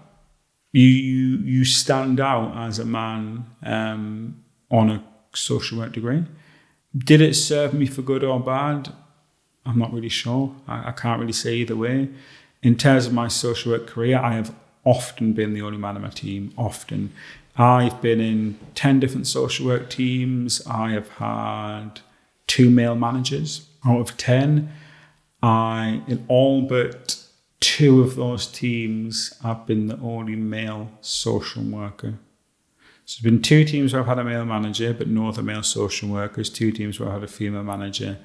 You, 0.72 0.86
you, 0.86 1.38
you 1.38 1.64
stand 1.64 2.20
out 2.20 2.56
as 2.56 2.78
a 2.78 2.84
man 2.84 3.46
um, 3.62 4.42
on 4.70 4.90
a 4.90 5.04
social 5.34 5.78
work 5.78 5.92
degree. 5.92 6.24
Did 6.96 7.20
it 7.20 7.34
serve 7.34 7.74
me 7.74 7.86
for 7.86 8.02
good 8.02 8.24
or 8.24 8.40
bad? 8.40 8.92
I'm 9.66 9.78
not 9.78 9.92
really 9.92 10.08
sure. 10.08 10.54
I, 10.66 10.88
I 10.88 10.92
can't 10.92 11.20
really 11.20 11.32
say 11.32 11.54
either 11.56 11.76
way. 11.76 12.08
In 12.62 12.76
terms 12.76 13.06
of 13.06 13.12
my 13.12 13.28
social 13.28 13.72
work 13.72 13.86
career, 13.86 14.18
I 14.18 14.34
have 14.34 14.54
often 14.84 15.32
been 15.32 15.52
the 15.52 15.62
only 15.62 15.78
man 15.78 15.96
on 15.96 16.02
my 16.02 16.08
team. 16.08 16.52
Often. 16.56 17.12
I've 17.56 18.00
been 18.00 18.20
in 18.20 18.58
10 18.74 19.00
different 19.00 19.26
social 19.26 19.66
work 19.66 19.90
teams. 19.90 20.64
I 20.66 20.90
have 20.92 21.08
had 21.08 22.00
two 22.46 22.70
male 22.70 22.94
managers 22.94 23.68
out 23.84 24.00
of 24.00 24.16
10. 24.16 24.72
I, 25.42 26.02
in 26.06 26.24
all 26.28 26.62
but 26.62 27.22
two 27.60 28.00
of 28.00 28.16
those 28.16 28.46
teams, 28.46 29.34
I've 29.44 29.66
been 29.66 29.86
the 29.86 29.98
only 29.98 30.36
male 30.36 30.90
social 31.00 31.62
worker. 31.62 32.14
So 33.08 33.22
there's 33.22 33.32
been 33.32 33.40
two 33.40 33.64
teams 33.64 33.94
where 33.94 34.02
I've 34.02 34.06
had 34.06 34.18
a 34.18 34.24
male 34.24 34.44
manager, 34.44 34.92
but 34.92 35.08
no 35.08 35.28
other 35.28 35.42
male 35.42 35.62
social 35.62 36.10
workers. 36.10 36.50
Two 36.50 36.70
teams 36.70 37.00
where 37.00 37.08
I 37.08 37.14
had 37.14 37.22
a 37.22 37.26
female 37.26 37.62
manager, 37.62 38.18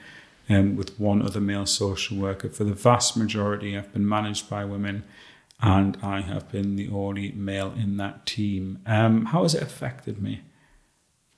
um, 0.49 0.75
with 0.75 0.99
one 0.99 1.21
other 1.21 1.39
male 1.39 1.65
social 1.65 2.17
worker. 2.17 2.49
For 2.49 2.65
the 2.65 2.73
vast 2.73 3.15
majority, 3.15 3.77
I've 3.77 3.93
been 3.93 4.05
managed 4.05 4.49
by 4.49 4.65
women, 4.65 5.05
and 5.61 5.97
I 6.03 6.19
have 6.19 6.51
been 6.51 6.75
the 6.75 6.89
only 6.89 7.31
male 7.31 7.73
in 7.77 7.95
that 7.95 8.25
team. 8.25 8.79
Um, 8.85 9.27
how 9.27 9.43
has 9.43 9.55
it 9.55 9.63
affected 9.63 10.21
me? 10.21 10.41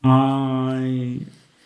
I 0.03 1.19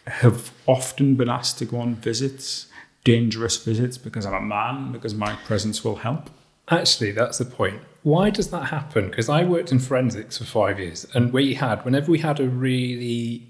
have 0.06 0.52
often 0.68 1.16
been 1.16 1.30
asked 1.30 1.60
to 1.60 1.66
go 1.66 1.80
on 1.80 1.96
visits, 1.96 2.68
dangerous 3.06 3.56
visits, 3.56 3.98
because 3.98 4.26
I'm 4.26 4.34
a 4.34 4.42
man, 4.42 4.92
because 4.92 5.16
my 5.16 5.34
presence 5.46 5.82
will 5.86 5.96
help. 5.96 6.30
Actually, 6.72 7.12
that's 7.12 7.38
the 7.40 7.46
point. 7.46 7.82
Why 8.04 8.30
does 8.30 8.50
that 8.52 8.66
happen? 8.66 9.10
Because 9.10 9.28
I 9.30 9.44
worked 9.44 9.72
in 9.72 9.80
forensics 9.80 10.38
for 10.38 10.46
five 10.46 10.80
years, 10.80 11.06
and 11.14 11.34
we 11.34 11.54
had, 11.56 11.84
whenever 11.84 12.12
we 12.12 12.20
had 12.20 12.40
a 12.40 12.48
really, 12.48 13.48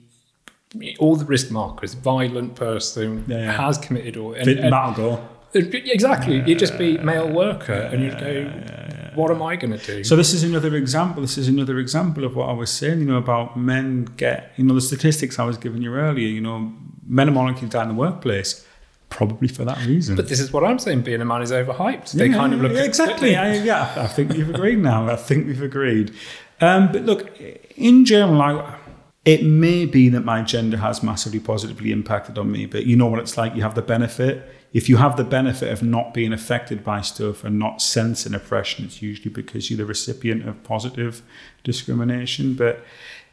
all 1.00 1.16
the 1.16 1.26
risk 1.26 1.52
markers, 1.52 1.94
violent 1.94 2.56
person, 2.56 3.26
Yeah, 3.28 3.38
yeah. 3.38 3.52
has 3.52 3.78
committed 3.78 4.18
or. 4.18 4.36
And, 4.36 4.46
Fit 4.46 4.60
and- 4.60 4.74
that'll 4.74 4.94
go. 4.94 5.30
exactly. 5.54 6.44
You'd 6.46 6.60
just 6.60 6.78
be 6.78 6.98
male 7.00 7.30
worker, 7.32 7.74
and 7.74 8.02
you'd 8.04 8.20
go, 8.20 9.12
what 9.16 9.32
am 9.32 9.42
I 9.42 9.56
going 9.56 9.78
to 9.78 9.86
do? 9.86 10.04
So 10.04 10.16
this 10.16 10.34
is 10.34 10.44
another 10.44 10.76
example. 10.76 11.22
This 11.22 11.38
is 11.38 11.48
another 11.48 11.80
example 11.80 12.24
of 12.24 12.36
what 12.36 12.48
I 12.50 12.54
was 12.54 12.70
saying. 12.72 13.00
You 13.00 13.06
know 13.06 13.18
about 13.18 13.58
men 13.58 14.06
get. 14.18 14.54
You 14.56 14.64
know 14.64 14.76
the 14.76 14.82
statistics 14.82 15.40
I 15.40 15.44
was 15.46 15.58
giving 15.58 15.82
you 15.82 15.94
earlier. 15.96 16.28
You 16.28 16.42
know, 16.42 16.72
men 17.08 17.28
are 17.28 17.32
more 17.32 17.46
likely 17.46 17.62
to 17.62 17.68
die 17.68 17.82
in 17.84 17.90
the 17.90 17.96
workplace, 17.96 18.66
probably 19.10 19.48
for 19.48 19.66
that 19.66 19.84
reason. 19.86 20.16
but 20.16 20.30
this 20.30 20.40
is 20.40 20.52
what 20.54 20.64
I'm 20.64 20.80
saying 20.80 21.02
being 21.02 21.22
a 21.22 21.26
man 21.26 21.42
is 21.42 21.52
overhyped. 21.52 22.12
They 22.12 22.30
kind 22.30 22.54
of 22.54 22.62
look 22.62 22.74
yeah, 22.74 22.84
exactly. 22.84 23.36
I, 23.36 23.56
yeah, 23.56 23.94
I 23.98 24.08
think 24.08 24.34
we've 24.34 24.50
agreed 24.50 24.80
now. 24.80 25.10
I 25.10 25.16
think 25.16 25.48
we've 25.48 25.62
agreed. 25.62 26.14
Um, 26.62 26.92
but 26.92 27.04
look, 27.04 27.40
in 27.76 28.06
general, 28.06 28.42
I, 28.42 28.78
it 29.26 29.44
may 29.44 29.86
be 29.86 30.10
that 30.10 30.22
my 30.22 30.42
gender 30.42 30.78
has 30.78 31.04
massively 31.04 31.40
positively 31.40 31.92
impacted 31.92 32.38
on 32.38 32.52
me. 32.52 32.66
But 32.66 32.86
you 32.86 32.96
know 32.96 33.08
what 33.08 33.20
it's 33.20 33.38
like. 33.38 33.56
You 33.56 33.62
have 33.64 33.76
the 33.76 33.82
benefit. 33.82 34.50
If 34.72 34.88
you 34.88 34.98
have 34.98 35.18
the 35.18 35.24
benefit 35.24 35.72
of 35.72 35.82
not 35.82 36.14
being 36.14 36.32
affected 36.32 36.84
by 36.84 37.02
stuff 37.02 37.44
and 37.44 37.58
not 37.58 37.82
sensing 37.82 38.36
oppression, 38.36 38.86
it's 38.86 39.02
usually 39.02 39.32
because 39.32 39.70
you're 39.70 39.78
the 39.78 39.86
recipient 39.86 40.48
of 40.48 40.64
positive 40.64 41.24
discrimination. 41.64 42.54
But 42.54 42.84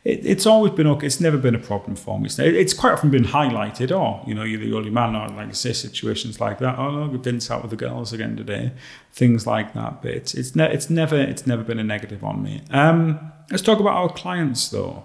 it, 0.07 0.25
it's 0.25 0.47
always 0.47 0.73
been 0.73 0.87
okay. 0.87 1.07
It's 1.07 1.21
never 1.21 1.37
been 1.37 1.57
a 1.57 1.59
problem 1.59 1.97
for 1.97 2.19
me. 2.21 2.27
It's, 2.27 2.39
it's 2.39 2.73
quite 2.73 2.93
often 2.93 3.11
been 3.11 3.25
highlighted. 3.25 3.91
Oh, 3.91 4.23
you 4.25 4.35
know, 4.35 4.45
you're 4.45 4.61
the 4.61 4.73
only 4.77 4.91
man, 4.91 5.17
or 5.17 5.29
like 5.29 5.49
I 5.49 5.53
say, 5.53 5.73
situations 5.73 6.41
like 6.41 6.61
that. 6.61 6.79
Oh, 6.79 7.07
no, 7.07 7.19
Vince 7.19 7.51
out 7.51 7.63
with 7.63 7.73
the 7.73 7.77
girls 7.77 8.13
again 8.13 8.37
today. 8.37 8.71
Things 9.13 9.49
like 9.49 9.75
that. 9.75 10.03
But 10.03 10.13
it's 10.13 10.35
it's, 10.35 10.55
ne- 10.55 10.73
it's 10.73 10.89
never 10.89 11.17
it's 11.17 11.45
never 11.45 11.65
been 11.65 11.81
a 11.81 11.85
negative 11.85 12.23
on 12.23 12.41
me. 12.41 12.63
Um, 12.71 13.33
let's 13.51 13.65
talk 13.65 13.81
about 13.81 13.97
our 13.97 14.09
clients 14.09 14.69
though. 14.69 15.05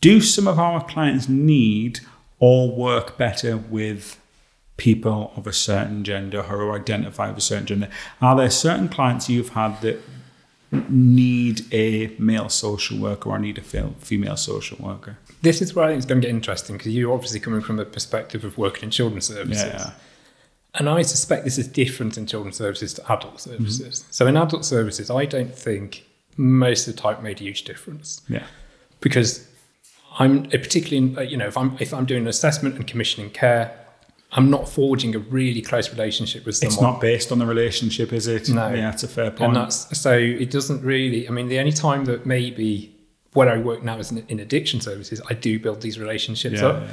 Do 0.00 0.20
some 0.20 0.48
of 0.48 0.58
our 0.58 0.84
clients 0.84 1.28
need 1.28 2.00
or 2.40 2.74
work 2.74 3.16
better 3.16 3.56
with 3.56 4.20
people 4.76 5.32
of 5.36 5.46
a 5.46 5.52
certain 5.52 6.02
gender 6.02 6.42
or 6.42 6.74
identify 6.74 7.28
with 7.28 7.38
a 7.38 7.40
certain 7.40 7.66
gender? 7.66 7.88
Are 8.20 8.36
there 8.36 8.50
certain 8.50 8.88
clients 8.88 9.28
you've 9.30 9.50
had 9.50 9.80
that 9.82 10.00
need 10.72 11.62
a 11.72 12.08
male 12.18 12.48
social 12.48 12.98
worker 12.98 13.30
or 13.30 13.38
need 13.38 13.58
a 13.58 13.62
female 13.62 14.36
social 14.36 14.78
worker? 14.78 15.18
This 15.42 15.62
is 15.62 15.74
where 15.74 15.84
I 15.84 15.88
think 15.88 15.98
it's 15.98 16.06
going 16.06 16.20
to 16.20 16.26
get 16.26 16.34
interesting 16.34 16.76
because 16.76 16.92
you're 16.94 17.12
obviously 17.12 17.40
coming 17.40 17.60
from 17.60 17.78
a 17.78 17.84
perspective 17.84 18.44
of 18.44 18.58
working 18.58 18.84
in 18.84 18.90
children's 18.90 19.26
services. 19.26 19.62
Yeah. 19.64 19.90
And 20.74 20.88
I 20.88 21.02
suspect 21.02 21.44
this 21.44 21.56
is 21.56 21.68
different 21.68 22.18
in 22.18 22.26
children's 22.26 22.56
services 22.56 22.92
to 22.94 23.12
adult 23.12 23.40
services. 23.40 24.00
Mm-hmm. 24.00 24.08
So 24.10 24.26
in 24.26 24.36
adult 24.36 24.64
services, 24.64 25.10
I 25.10 25.24
don't 25.24 25.54
think 25.54 26.04
most 26.36 26.86
of 26.86 26.96
the 26.96 27.00
time 27.00 27.22
made 27.22 27.40
a 27.40 27.44
huge 27.44 27.64
difference 27.64 28.20
Yeah. 28.28 28.44
because 29.00 29.48
I'm 30.18 30.44
particularly 30.44 30.98
in, 30.98 31.18
uh, 31.18 31.22
you 31.22 31.36
know 31.36 31.46
if 31.46 31.56
I'm 31.56 31.76
if 31.80 31.92
I'm 31.94 32.04
doing 32.06 32.22
an 32.22 32.28
assessment 32.28 32.74
and 32.76 32.86
commissioning 32.86 33.30
care, 33.30 33.78
I'm 34.36 34.50
not 34.50 34.68
forging 34.68 35.14
a 35.14 35.18
really 35.18 35.62
close 35.62 35.90
relationship 35.90 36.44
with 36.44 36.56
someone. 36.56 36.72
It's 36.74 36.82
not 36.82 37.00
based 37.00 37.32
on 37.32 37.38
the 37.38 37.46
relationship, 37.46 38.12
is 38.12 38.26
it? 38.26 38.48
No. 38.50 38.68
Yeah, 38.68 38.90
that's 38.90 39.02
a 39.02 39.08
fair 39.08 39.30
point. 39.30 39.48
and 39.48 39.56
that's 39.56 39.98
so 39.98 40.12
it 40.12 40.50
doesn't 40.50 40.82
really. 40.82 41.26
I 41.28 41.32
mean, 41.32 41.48
the 41.48 41.58
only 41.58 41.72
time 41.72 42.04
that 42.04 42.26
maybe 42.26 42.94
where 43.32 43.48
I 43.50 43.58
work 43.58 43.82
now 43.82 43.98
is 43.98 44.10
in, 44.10 44.24
in 44.28 44.40
addiction 44.40 44.80
services, 44.80 45.20
I 45.28 45.34
do 45.34 45.58
build 45.58 45.82
these 45.82 45.98
relationships 45.98 46.60
yeah, 46.60 46.66
up. 46.68 46.88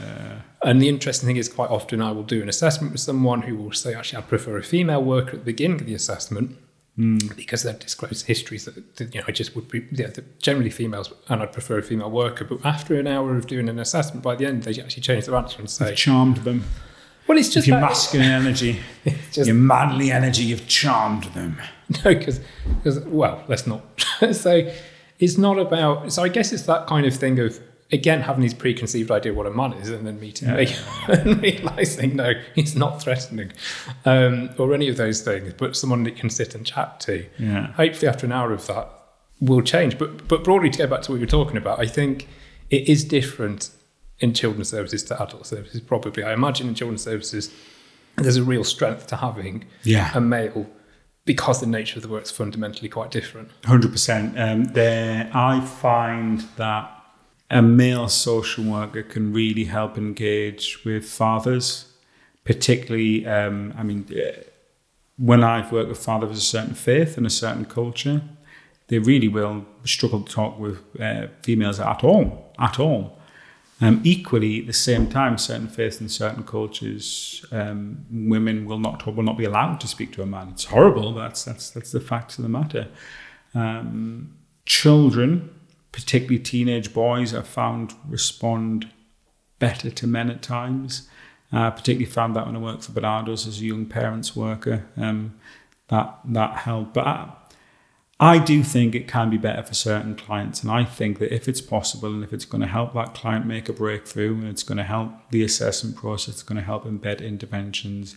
And 0.64 0.82
the 0.82 0.90
interesting 0.90 1.28
thing 1.28 1.38
is, 1.38 1.48
quite 1.50 1.70
often 1.70 2.02
I 2.02 2.12
will 2.12 2.24
do 2.24 2.42
an 2.42 2.50
assessment 2.50 2.92
with 2.94 3.02
someone 3.02 3.42
who 3.42 3.56
will 3.56 3.72
say, 3.74 3.94
actually, 3.94 4.20
I 4.20 4.22
prefer 4.22 4.58
a 4.58 4.64
female 4.64 5.04
worker 5.04 5.32
at 5.32 5.40
the 5.40 5.46
beginning 5.46 5.80
of 5.82 5.86
the 5.88 5.94
assessment 5.94 6.58
Hmm. 6.96 7.18
because 7.36 7.64
they've 7.64 7.80
disclosed 7.80 8.28
histories 8.28 8.66
that, 8.66 8.98
that, 8.98 9.16
you 9.16 9.20
know 9.20 9.26
I 9.28 9.32
just 9.32 9.56
would 9.56 9.68
be 9.68 9.88
yeah, 9.92 10.12
generally 10.40 10.70
females, 10.70 11.12
and 11.28 11.42
I'd 11.42 11.52
prefer 11.52 11.80
a 11.80 11.82
female 11.82 12.12
worker. 12.12 12.46
But 12.46 12.64
after 12.64 13.00
an 13.00 13.08
hour 13.08 13.36
of 13.36 13.48
doing 13.48 13.68
an 13.68 13.80
assessment, 13.80 14.22
by 14.24 14.36
the 14.36 14.46
end 14.46 14.62
they 14.62 14.80
actually 14.80 15.02
change 15.02 15.26
their 15.26 15.36
answer 15.36 15.60
and 15.60 15.68
say, 15.68 15.90
You've 15.90 15.98
charmed 15.98 16.38
them. 16.38 16.66
Well, 17.28 17.38
it's 17.38 17.50
just 17.50 17.68
your 17.68 17.80
that- 17.80 17.90
masculine 17.90 18.30
energy, 18.30 18.80
just- 19.32 19.48
your 19.48 19.56
manly 19.56 20.12
energy, 20.12 20.44
you've 20.44 20.68
charmed 20.68 21.26
them. 21.36 21.58
No, 22.06 22.16
because 22.16 22.40
well, 23.06 23.44
let's 23.48 23.68
not. 23.68 23.84
so 24.32 24.72
it's 25.20 25.38
not 25.38 25.60
about. 25.60 26.12
So 26.12 26.24
I 26.24 26.30
guess 26.30 26.52
it's 26.52 26.64
that 26.64 26.88
kind 26.88 27.06
of 27.06 27.14
thing 27.14 27.38
of 27.40 27.60
again 27.92 28.22
having 28.22 28.42
these 28.42 28.54
preconceived 28.56 29.12
idea 29.12 29.34
what 29.34 29.46
a 29.46 29.52
man 29.52 29.74
is, 29.74 29.90
and 29.90 30.08
then 30.08 30.20
meeting 30.20 30.50
me 30.56 30.74
and 31.10 31.40
realizing 31.44 32.16
no, 32.16 32.34
he's 32.56 32.76
not 32.76 33.00
threatening, 33.02 33.52
um, 34.06 34.50
or 34.58 34.74
any 34.74 34.88
of 34.88 34.98
those 34.98 35.22
things, 35.22 35.54
but 35.56 35.76
someone 35.76 36.04
that 36.04 36.12
you 36.12 36.16
can 36.16 36.30
sit 36.32 36.56
and 36.56 36.66
chat 36.66 37.00
to. 37.02 37.26
Yeah. 37.38 37.74
Hopefully, 37.74 38.08
after 38.08 38.26
an 38.26 38.32
hour 38.32 38.54
of 38.54 38.66
that, 38.68 38.90
will 39.40 39.62
change. 39.62 40.00
But 40.00 40.28
but 40.28 40.44
broadly, 40.44 40.70
to 40.72 40.78
go 40.80 40.88
back 40.88 41.02
to 41.04 41.12
what 41.12 41.18
you 41.18 41.22
were 41.22 41.28
talking 41.28 41.58
about, 41.58 41.80
I 41.80 41.86
think 41.86 42.28
it 42.72 42.88
is 42.90 43.04
different 43.04 43.70
in 44.20 44.34
children's 44.34 44.70
services 44.70 45.04
to 45.04 45.22
adult 45.22 45.46
services. 45.48 45.82
Probably, 45.82 46.24
I 46.24 46.34
imagine 46.34 46.68
in 46.68 46.76
children's 46.76 47.04
services, 47.04 47.52
there's 48.18 48.38
a 48.38 48.44
real 48.44 48.64
strength 48.64 49.08
to 49.08 49.16
having 49.18 49.66
Yeah. 49.84 50.12
a 50.14 50.22
male 50.22 50.70
because 51.26 51.60
the 51.62 51.68
nature 51.68 51.98
of 51.98 52.04
the 52.04 52.10
work 52.10 52.24
is 52.24 52.32
fundamentally 52.32 52.90
quite 52.90 53.10
different. 53.12 53.50
Hundred 53.66 53.92
percent. 53.92 54.38
Um, 54.38 54.66
there, 54.66 55.30
I 55.34 55.62
find 55.62 56.42
that 56.58 56.90
a 57.50 57.62
male 57.62 58.08
social 58.10 58.64
worker 58.66 59.04
can 59.04 59.32
really 59.34 59.64
help 59.66 59.98
engage 59.98 60.84
with 60.86 61.06
fathers, 61.06 61.86
particularly. 62.44 63.26
Um, 63.26 63.74
I 63.78 63.84
mean, 63.84 64.06
uh, 64.12 64.42
when 65.18 65.44
I've 65.44 65.72
worked 65.72 65.90
with 65.90 66.00
fathers 66.04 66.30
of 66.32 66.36
a 66.38 66.40
certain 66.40 66.74
faith 66.76 67.18
and 67.18 67.26
a 67.26 67.30
certain 67.30 67.66
culture, 67.66 68.22
they 68.88 69.00
really 69.00 69.28
will 69.28 69.66
struggle 69.86 70.22
to 70.22 70.32
talk 70.32 70.60
with 70.60 70.80
uh, 71.00 71.28
females 71.42 71.80
at 71.80 72.04
all, 72.04 72.54
at 72.60 72.80
all. 72.80 73.18
Um, 73.82 74.02
equally, 74.04 74.62
at 74.62 74.68
the 74.68 74.74
same 74.74 75.10
time, 75.10 75.38
certain 75.38 75.68
faiths 75.68 76.00
and 76.00 76.10
certain 76.10 76.44
cultures, 76.44 77.44
um, 77.52 78.06
women 78.10 78.66
will 78.66 78.80
not 78.80 79.06
will 79.06 79.24
not 79.24 79.38
be 79.38 79.46
allowed 79.46 79.80
to 79.82 79.88
speak 79.88 80.14
to 80.14 80.22
a 80.22 80.26
man. 80.26 80.50
It's 80.50 80.66
horrible, 80.66 81.14
that's 81.14 81.44
that's 81.44 81.70
that's 81.72 81.92
the 81.92 82.00
facts 82.00 82.38
of 82.38 82.44
the 82.44 82.50
matter. 82.50 82.88
Um, 83.54 84.38
children, 84.66 85.54
particularly 85.92 86.40
teenage 86.40 86.94
boys, 86.94 87.34
are 87.34 87.44
found 87.44 87.94
respond 88.08 88.90
better 89.60 89.90
to 89.90 90.08
men 90.08 90.30
at 90.30 90.42
times. 90.42 91.10
Uh, 91.52 91.70
particularly 91.70 92.06
found 92.06 92.36
that 92.36 92.48
when 92.48 92.56
I 92.56 92.60
worked 92.60 92.84
for 92.86 92.94
Barnardo's 92.94 93.46
as 93.46 93.62
a 93.62 93.66
young 93.66 93.86
parents 93.86 94.36
worker, 94.36 94.88
um, 94.98 95.36
that 95.90 96.18
that 96.26 96.58
helped. 96.58 96.96
But 96.96 97.06
I, 97.06 97.30
I 98.24 98.38
do 98.38 98.64
think 98.64 98.96
it 98.96 99.06
can 99.06 99.30
be 99.30 99.38
better 99.38 99.64
for 99.64 99.74
certain 99.74 100.16
clients, 100.16 100.62
and 100.62 100.72
I 100.72 100.86
think 100.86 101.20
that 101.20 101.36
if 101.36 101.50
it's 101.50 101.60
possible 101.60 102.08
and 102.08 102.24
if 102.24 102.32
it's 102.32 102.46
going 102.46 102.62
to 102.62 102.68
help 102.68 102.94
that 102.94 103.14
client 103.14 103.46
make 103.46 103.68
a 103.68 103.74
breakthrough 103.74 104.36
and 104.36 104.48
it's 104.48 104.64
going 104.64 104.78
to 104.78 104.86
help 104.86 105.12
the 105.32 105.44
assessment 105.44 105.98
process, 105.98 106.36
it's 106.36 106.44
going 106.44 106.56
to 106.56 106.64
help 106.64 106.86
embed 106.86 107.22
interventions, 107.22 108.16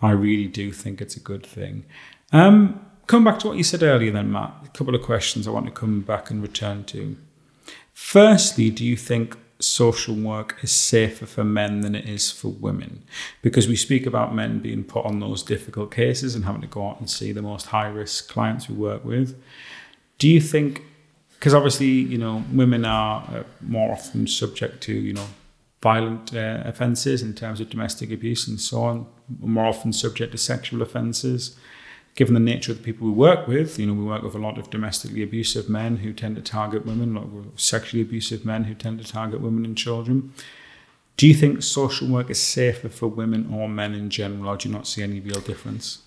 I 0.00 0.12
really 0.12 0.46
do 0.46 0.70
think 0.70 1.00
it's 1.00 1.16
a 1.16 1.20
good 1.20 1.44
thing. 1.44 1.84
Um, 2.32 2.86
come 3.08 3.24
back 3.24 3.40
to 3.40 3.48
what 3.48 3.56
you 3.56 3.64
said 3.64 3.82
earlier, 3.82 4.12
then, 4.12 4.30
Matt. 4.30 4.54
A 4.64 4.68
couple 4.68 4.94
of 4.94 5.02
questions 5.02 5.48
I 5.48 5.50
want 5.50 5.66
to 5.66 5.72
come 5.72 6.02
back 6.02 6.30
and 6.30 6.40
return 6.40 6.84
to. 6.84 7.16
Firstly, 7.92 8.70
do 8.70 8.84
you 8.84 8.96
think 8.96 9.36
social 9.62 10.14
work 10.14 10.56
is 10.62 10.72
safer 10.72 11.26
for 11.26 11.44
men 11.44 11.80
than 11.80 11.94
it 11.94 12.08
is 12.08 12.30
for 12.30 12.48
women? 12.48 13.02
Because 13.42 13.68
we 13.68 13.76
speak 13.76 14.06
about 14.06 14.34
men 14.34 14.60
being 14.60 14.84
put 14.84 15.04
on 15.04 15.20
those 15.20 15.42
difficult 15.42 15.90
cases 15.90 16.34
and 16.34 16.44
having 16.44 16.60
to 16.62 16.66
go 16.66 16.88
out 16.88 17.00
and 17.00 17.10
see 17.10 17.32
the 17.32 17.42
most 17.42 17.66
high 17.66 17.88
risk 17.88 18.28
clients 18.28 18.68
we 18.68 18.74
work 18.74 19.04
with. 19.04 19.40
Do 20.18 20.28
you 20.28 20.40
think, 20.40 20.82
because 21.34 21.54
obviously, 21.54 21.86
you 21.86 22.18
know, 22.18 22.44
women 22.52 22.84
are 22.84 23.22
uh, 23.32 23.42
more 23.60 23.92
often 23.92 24.26
subject 24.26 24.82
to, 24.82 24.92
you 24.92 25.12
know, 25.12 25.26
violent 25.82 26.34
uh, 26.34 26.62
offences 26.66 27.22
in 27.22 27.34
terms 27.34 27.60
of 27.60 27.70
domestic 27.70 28.12
abuse 28.12 28.46
and 28.46 28.60
so 28.60 28.82
on, 28.82 29.06
more 29.40 29.66
often 29.66 29.92
subject 29.92 30.32
to 30.32 30.38
sexual 30.38 30.82
offences 30.82 31.56
given 32.20 32.34
the 32.34 32.38
nature 32.38 32.70
of 32.70 32.76
the 32.76 32.84
people 32.84 33.06
we 33.06 33.14
work 33.14 33.48
with, 33.48 33.78
you 33.78 33.86
know, 33.86 33.94
we 33.94 34.04
work 34.04 34.22
with 34.22 34.34
a 34.34 34.38
lot 34.38 34.58
of 34.58 34.68
domestically 34.68 35.22
abusive 35.22 35.70
men 35.70 35.96
who 35.96 36.12
tend 36.12 36.36
to 36.36 36.42
target 36.42 36.84
women, 36.84 37.16
a 37.16 37.20
lot 37.20 37.24
of 37.24 37.58
sexually 37.58 38.02
abusive 38.02 38.44
men 38.44 38.64
who 38.64 38.74
tend 38.74 38.98
to 38.98 39.10
target 39.10 39.40
women 39.40 39.64
and 39.64 39.74
children. 39.74 40.30
Do 41.16 41.26
you 41.26 41.32
think 41.32 41.62
social 41.62 42.06
work 42.08 42.28
is 42.28 42.38
safer 42.38 42.90
for 42.90 43.06
women 43.06 43.50
or 43.50 43.70
men 43.70 43.94
in 43.94 44.10
general, 44.10 44.50
or 44.50 44.58
do 44.58 44.68
you 44.68 44.74
not 44.74 44.86
see 44.86 45.02
any 45.02 45.18
real 45.18 45.40
difference? 45.40 46.02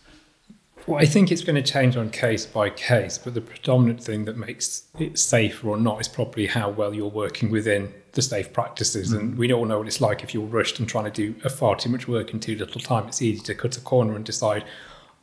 Well, 0.86 1.00
I 1.00 1.06
think 1.06 1.32
it's 1.32 1.44
going 1.44 1.56
to 1.56 1.64
change 1.64 1.98
on 1.98 2.12
case 2.12 2.46
by 2.46 2.70
case, 2.70 3.18
but 3.18 3.34
the 3.34 3.42
predominant 3.42 4.04
thing 4.04 4.26
that 4.26 4.38
makes 4.38 4.84
it 5.00 5.18
safer 5.18 5.68
or 5.68 5.78
not 5.78 6.00
is 6.00 6.08
probably 6.08 6.46
how 6.46 6.70
well 6.70 6.94
you're 6.94 7.08
working 7.08 7.50
within 7.50 7.92
the 8.12 8.22
safe 8.22 8.54
practices. 8.54 9.12
Mm. 9.12 9.20
And 9.20 9.38
we 9.40 9.52
all 9.52 9.66
know 9.66 9.80
what 9.80 9.88
it's 9.88 10.00
like 10.00 10.22
if 10.22 10.36
you're 10.36 10.46
rushed 10.46 10.78
and 10.78 10.88
trying 10.88 11.06
to 11.06 11.10
do 11.10 11.34
a 11.44 11.50
far 11.50 11.76
too 11.76 11.90
much 11.90 12.08
work 12.08 12.36
in 12.36 12.40
too 12.40 12.56
little 12.56 12.80
time. 12.80 13.08
It's 13.08 13.24
easy 13.24 13.42
to 13.46 13.56
cut 13.56 13.78
a 13.78 13.82
corner 13.82 14.16
and 14.16 14.24
decide, 14.24 14.64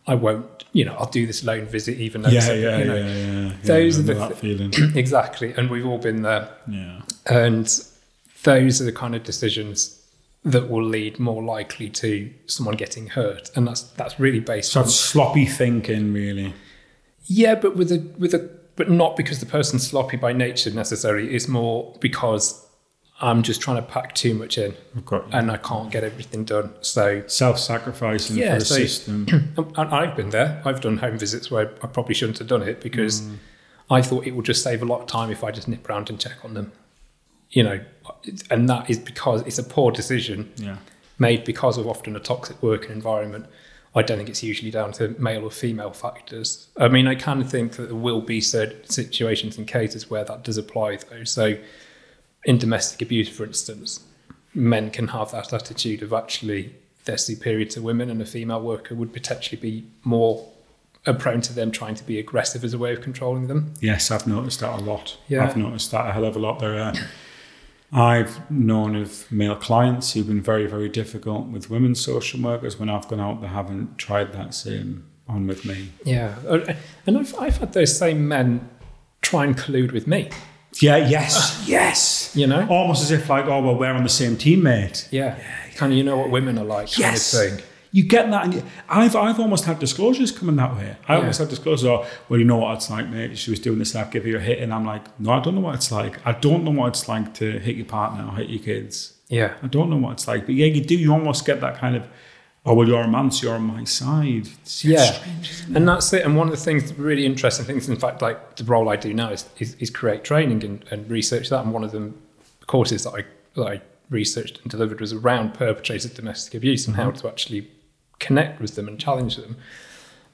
I 0.06 0.14
won't, 0.14 0.64
you 0.72 0.84
know, 0.84 0.94
I'll 0.94 1.10
do 1.10 1.26
this 1.26 1.42
alone 1.42 1.66
visit 1.66 1.98
even 1.98 2.22
though, 2.22 2.30
yeah, 2.30 2.52
yeah, 2.52 2.78
you 2.78 2.84
know, 2.84 2.96
yeah, 2.96 3.06
yeah, 3.06 3.40
yeah. 3.48 3.52
Those 3.62 3.98
are 3.98 4.02
the 4.02 4.14
th- 4.14 4.32
feeling. 4.32 4.72
exactly, 4.96 5.52
and 5.52 5.70
we've 5.70 5.86
all 5.86 5.98
been 5.98 6.22
there. 6.22 6.48
Yeah, 6.66 7.02
and 7.26 7.66
those 8.42 8.80
are 8.80 8.84
the 8.84 8.92
kind 8.92 9.14
of 9.14 9.22
decisions 9.22 9.96
that 10.42 10.70
will 10.70 10.84
lead 10.84 11.18
more 11.18 11.42
likely 11.42 11.90
to 11.90 12.32
someone 12.46 12.76
getting 12.76 13.08
hurt, 13.08 13.50
and 13.54 13.66
that's 13.66 13.82
that's 13.82 14.18
really 14.18 14.40
based 14.40 14.72
so 14.72 14.80
on 14.80 14.88
sloppy 14.88 15.46
thinking, 15.46 16.12
really. 16.12 16.54
Yeah, 17.26 17.54
but 17.54 17.76
with 17.76 17.92
a 17.92 17.98
with 18.18 18.34
a 18.34 18.50
but 18.76 18.88
not 18.90 19.16
because 19.16 19.40
the 19.40 19.46
person's 19.46 19.86
sloppy 19.86 20.16
by 20.16 20.32
nature 20.32 20.70
necessarily. 20.70 21.34
It's 21.34 21.46
more 21.46 21.94
because 22.00 22.66
I'm 23.22 23.42
just 23.42 23.60
trying 23.60 23.76
to 23.76 23.82
pack 23.82 24.14
too 24.14 24.34
much 24.34 24.56
in, 24.56 24.74
and 25.32 25.50
I 25.50 25.58
can't 25.58 25.90
get 25.90 26.04
everything 26.04 26.44
done. 26.44 26.72
So 26.80 27.22
self-sacrificing 27.26 28.36
yeah, 28.36 28.54
for 28.54 28.58
the 28.60 28.64
so, 28.64 28.74
system. 28.76 29.26
and 29.76 29.76
I've 29.76 30.16
been 30.16 30.30
there. 30.30 30.62
I've 30.64 30.80
done 30.80 30.98
home 30.98 31.18
visits 31.18 31.50
where 31.50 31.70
I 31.82 31.86
probably 31.86 32.14
shouldn't 32.14 32.38
have 32.38 32.48
done 32.48 32.62
it 32.62 32.80
because 32.80 33.20
mm. 33.20 33.36
I 33.90 34.00
thought 34.00 34.26
it 34.26 34.32
would 34.32 34.46
just 34.46 34.62
save 34.62 34.80
a 34.82 34.86
lot 34.86 35.02
of 35.02 35.06
time 35.06 35.30
if 35.30 35.44
I 35.44 35.50
just 35.50 35.68
nip 35.68 35.88
around 35.88 36.08
and 36.08 36.18
check 36.18 36.44
on 36.44 36.54
them. 36.54 36.72
You 37.50 37.64
know, 37.64 37.80
and 38.50 38.68
that 38.70 38.88
is 38.88 38.98
because 38.98 39.42
it's 39.42 39.58
a 39.58 39.64
poor 39.64 39.90
decision 39.90 40.52
yeah. 40.56 40.76
made 41.18 41.44
because 41.44 41.76
of 41.76 41.86
often 41.86 42.16
a 42.16 42.20
toxic 42.20 42.62
working 42.62 42.92
environment. 42.92 43.46
I 43.94 44.02
don't 44.02 44.18
think 44.18 44.28
it's 44.28 44.42
usually 44.42 44.70
down 44.70 44.92
to 44.92 45.08
male 45.18 45.44
or 45.44 45.50
female 45.50 45.90
factors. 45.92 46.68
I 46.76 46.88
mean, 46.88 47.08
I 47.08 47.16
kind 47.16 47.42
of 47.42 47.50
think 47.50 47.72
that 47.72 47.88
there 47.88 47.96
will 47.96 48.20
be 48.20 48.40
certain 48.40 48.88
situations 48.88 49.58
and 49.58 49.66
cases 49.66 50.08
where 50.08 50.24
that 50.24 50.44
does 50.44 50.56
apply, 50.56 50.98
though. 51.10 51.24
So 51.24 51.56
in 52.44 52.58
domestic 52.58 53.02
abuse, 53.02 53.28
for 53.28 53.44
instance, 53.44 54.04
men 54.54 54.90
can 54.90 55.08
have 55.08 55.30
that 55.32 55.52
attitude 55.52 56.02
of 56.02 56.12
actually 56.12 56.74
they're 57.04 57.18
superior 57.18 57.64
to 57.66 57.82
women, 57.82 58.10
and 58.10 58.20
a 58.20 58.26
female 58.26 58.60
worker 58.60 58.94
would 58.94 59.12
potentially 59.12 59.60
be 59.60 59.86
more 60.04 60.46
uh, 61.06 61.12
prone 61.12 61.40
to 61.40 61.52
them 61.52 61.70
trying 61.70 61.94
to 61.94 62.04
be 62.04 62.18
aggressive 62.18 62.62
as 62.62 62.74
a 62.74 62.78
way 62.78 62.92
of 62.92 63.00
controlling 63.00 63.46
them. 63.46 63.72
Yes, 63.80 64.10
I've 64.10 64.26
noticed 64.26 64.60
that 64.60 64.78
a 64.78 64.82
lot. 64.82 65.16
Yeah. 65.28 65.44
I've 65.44 65.56
noticed 65.56 65.90
that 65.92 66.08
a 66.08 66.12
hell 66.12 66.24
of 66.24 66.36
a 66.36 66.38
lot. 66.38 66.58
There 66.58 66.78
are. 66.78 66.92
I've 67.92 68.48
known 68.50 68.94
of 68.94 69.30
male 69.32 69.56
clients 69.56 70.12
who've 70.12 70.26
been 70.26 70.42
very, 70.42 70.66
very 70.66 70.88
difficult 70.88 71.48
with 71.48 71.70
women 71.70 71.94
social 71.94 72.40
workers. 72.40 72.78
When 72.78 72.88
I've 72.88 73.08
gone 73.08 73.18
out, 73.18 73.40
they 73.40 73.48
haven't 73.48 73.98
tried 73.98 74.32
that 74.34 74.54
same 74.54 75.06
on 75.26 75.46
with 75.46 75.64
me. 75.64 75.90
Yeah, 76.04 76.36
uh, 76.46 76.74
and 77.06 77.18
I've, 77.18 77.34
I've 77.38 77.56
had 77.56 77.72
those 77.72 77.96
same 77.96 78.28
men 78.28 78.68
try 79.22 79.44
and 79.44 79.56
collude 79.56 79.92
with 79.92 80.06
me. 80.06 80.30
Yeah, 80.80 80.96
yes, 80.96 81.64
yes. 81.66 82.34
You 82.34 82.46
know? 82.46 82.66
Almost 82.68 83.02
as 83.02 83.10
if 83.10 83.28
like, 83.28 83.46
oh, 83.46 83.60
well, 83.60 83.76
we're 83.76 83.90
on 83.90 84.02
the 84.02 84.08
same 84.08 84.36
team, 84.36 84.62
mate. 84.62 85.08
Yeah. 85.10 85.36
yeah 85.36 85.60
kind 85.80 85.92
of, 85.92 85.96
you 85.96 86.04
know 86.04 86.18
what 86.18 86.30
women 86.30 86.58
are 86.58 86.64
like 86.64 86.96
yes. 86.98 87.34
kind 87.34 87.52
of 87.52 87.58
thing. 87.58 87.66
You 87.92 88.04
get 88.04 88.30
that, 88.30 88.44
and 88.44 88.54
you, 88.54 88.62
I've 88.88 89.16
I've 89.16 89.40
almost 89.40 89.64
had 89.64 89.80
disclosures 89.80 90.30
coming 90.30 90.54
that 90.56 90.76
way. 90.76 90.94
I 91.08 91.14
yeah. 91.14 91.20
almost 91.20 91.40
had 91.40 91.48
disclosures. 91.48 91.86
Oh, 91.86 92.06
well, 92.28 92.38
you 92.38 92.44
know 92.44 92.58
what 92.58 92.76
it's 92.76 92.88
like, 92.88 93.08
mate. 93.08 93.36
She 93.36 93.50
was 93.50 93.58
doing 93.58 93.80
this, 93.80 93.96
and 93.96 94.06
I 94.06 94.10
give 94.10 94.26
you 94.26 94.36
a 94.36 94.40
hit, 94.40 94.60
and 94.60 94.72
I'm 94.72 94.84
like, 94.84 95.18
no, 95.18 95.32
I 95.32 95.40
don't 95.40 95.56
know 95.56 95.60
what 95.60 95.74
it's 95.74 95.90
like. 95.90 96.24
I 96.24 96.32
don't 96.32 96.62
know 96.62 96.70
what 96.70 96.88
it's 96.88 97.08
like 97.08 97.34
to 97.34 97.58
hit 97.58 97.74
your 97.74 97.86
partner 97.86 98.24
or 98.28 98.36
hit 98.36 98.48
your 98.48 98.62
kids. 98.62 99.14
Yeah, 99.28 99.54
I 99.60 99.66
don't 99.66 99.90
know 99.90 99.96
what 99.96 100.12
it's 100.12 100.28
like, 100.28 100.46
but 100.46 100.54
yeah, 100.54 100.66
you 100.66 100.84
do. 100.84 100.94
You 100.94 101.12
almost 101.12 101.44
get 101.44 101.60
that 101.62 101.78
kind 101.78 101.96
of 101.96 102.06
oh 102.66 102.74
well 102.74 102.86
you're 102.86 103.00
a 103.00 103.08
man 103.08 103.30
so 103.30 103.46
you're 103.46 103.56
on 103.56 103.62
my 103.62 103.84
side. 103.84 104.48
It's 104.62 104.84
yeah. 104.84 105.12
strange, 105.12 105.62
and 105.74 105.88
that's 105.88 106.12
it. 106.12 106.24
And 106.24 106.36
one 106.36 106.48
of 106.48 106.52
the 106.52 106.62
things 106.62 106.92
really 106.94 107.26
interesting 107.26 107.64
things 107.64 107.88
in 107.88 107.96
fact 107.96 108.22
like 108.22 108.56
the 108.56 108.64
role 108.64 108.88
i 108.88 108.96
do 108.96 109.14
now 109.14 109.30
is, 109.30 109.48
is, 109.58 109.74
is 109.74 109.90
create 109.90 110.24
training 110.24 110.64
and, 110.64 110.84
and, 110.90 111.10
research 111.10 111.48
that. 111.50 111.64
And 111.64 111.72
one 111.72 111.84
of 111.84 111.92
the 111.92 112.12
courses 112.66 113.04
that 113.04 113.10
i, 113.10 113.24
that 113.54 113.66
I 113.66 113.80
researched 114.10 114.60
and 114.60 114.70
delivered 114.70 115.00
was 115.00 115.12
around 115.12 115.54
perpetrators 115.54 116.04
of 116.04 116.14
domestic 116.14 116.54
abuse 116.54 116.86
and 116.86 116.96
mm-hmm. 116.96 117.04
how 117.04 117.10
to 117.12 117.28
actually 117.28 117.70
connect 118.18 118.60
with 118.60 118.74
them 118.74 118.88
and 118.88 119.00
challenge 119.00 119.36
them. 119.36 119.56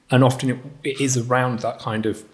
And 0.09 0.23
often 0.23 0.49
it, 0.49 0.57
it 0.83 1.01
is 1.01 1.17
around 1.17 1.59
that 1.59 1.79
kind 1.79 2.05
of 2.05 2.25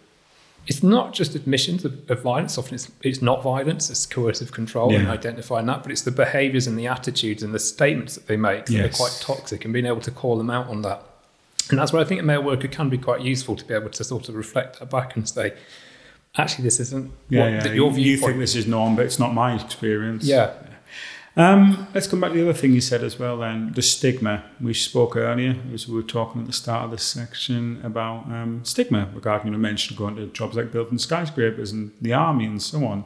it's 0.65 0.81
not 0.81 1.13
just 1.13 1.35
admissions 1.35 1.83
of, 1.83 2.09
of, 2.09 2.21
violence. 2.21 2.57
Often 2.57 2.75
it's, 2.75 2.91
it's 3.01 3.21
not 3.21 3.43
violence, 3.43 3.89
it's 3.89 4.05
coercive 4.05 4.51
control 4.51 4.91
yeah. 4.91 4.99
and 4.99 5.07
identifying 5.09 5.65
that, 5.65 5.83
but 5.83 5.91
it's 5.91 6.03
the 6.03 6.11
behaviors 6.11 6.67
and 6.67 6.79
the 6.79 6.87
attitudes 6.87 7.43
and 7.43 7.53
the 7.53 7.59
statements 7.59 8.15
that 8.15 8.27
they 8.27 8.37
make 8.37 8.65
that 8.67 8.73
yes. 8.73 8.93
are 8.93 8.97
quite 8.97 9.19
toxic 9.21 9.65
and 9.65 9.73
being 9.73 9.85
able 9.85 10.01
to 10.01 10.11
call 10.11 10.37
them 10.37 10.49
out 10.49 10.67
on 10.67 10.81
that. 10.83 11.03
And 11.69 11.79
that's 11.79 11.91
where 11.91 12.01
I 12.01 12.05
think 12.05 12.21
a 12.21 12.23
male 12.23 12.43
worker 12.43 12.67
can 12.67 12.89
be 12.89 12.97
quite 12.97 13.21
useful 13.21 13.55
to 13.55 13.65
be 13.65 13.73
able 13.73 13.89
to 13.89 14.03
sort 14.03 14.29
of 14.29 14.35
reflect 14.35 14.79
that 14.79 14.89
back 14.89 15.15
and 15.15 15.27
say, 15.27 15.53
actually, 16.37 16.63
this 16.63 16.79
isn't 16.79 17.11
yeah, 17.29 17.41
what, 17.41 17.65
yeah. 17.65 17.73
your 17.73 17.91
viewpoint. 17.91 18.05
You 18.05 18.17
think 18.17 18.39
this 18.39 18.55
is 18.55 18.67
norm, 18.67 18.95
but 18.95 19.05
it's 19.05 19.19
not 19.19 19.33
my 19.33 19.55
experience. 19.55 20.25
Yeah. 20.25 20.53
Um, 21.35 21.87
let's 21.95 22.05
come 22.05 22.21
back 22.21 22.31
to 22.31 22.37
the 22.37 22.43
other 22.43 22.53
thing 22.53 22.73
you 22.73 22.81
said 22.81 23.03
as 23.03 23.17
well. 23.17 23.37
Then 23.37 23.71
the 23.73 23.81
stigma 23.81 24.43
we 24.61 24.73
spoke 24.73 25.15
earlier, 25.15 25.55
as 25.73 25.87
we 25.87 25.95
were 25.95 26.03
talking 26.03 26.41
at 26.41 26.47
the 26.47 26.53
start 26.53 26.85
of 26.85 26.91
this 26.91 27.03
section 27.03 27.81
about 27.83 28.25
um, 28.25 28.63
stigma 28.63 29.09
regarding 29.13 29.51
you 29.51 29.57
mentioned 29.57 29.97
going 29.97 30.15
to 30.17 30.27
jobs 30.27 30.55
like 30.55 30.71
building 30.71 30.99
skyscrapers 30.99 31.71
and 31.71 31.91
the 31.99 32.13
army 32.13 32.45
and 32.45 32.61
so 32.61 32.85
on. 32.85 33.05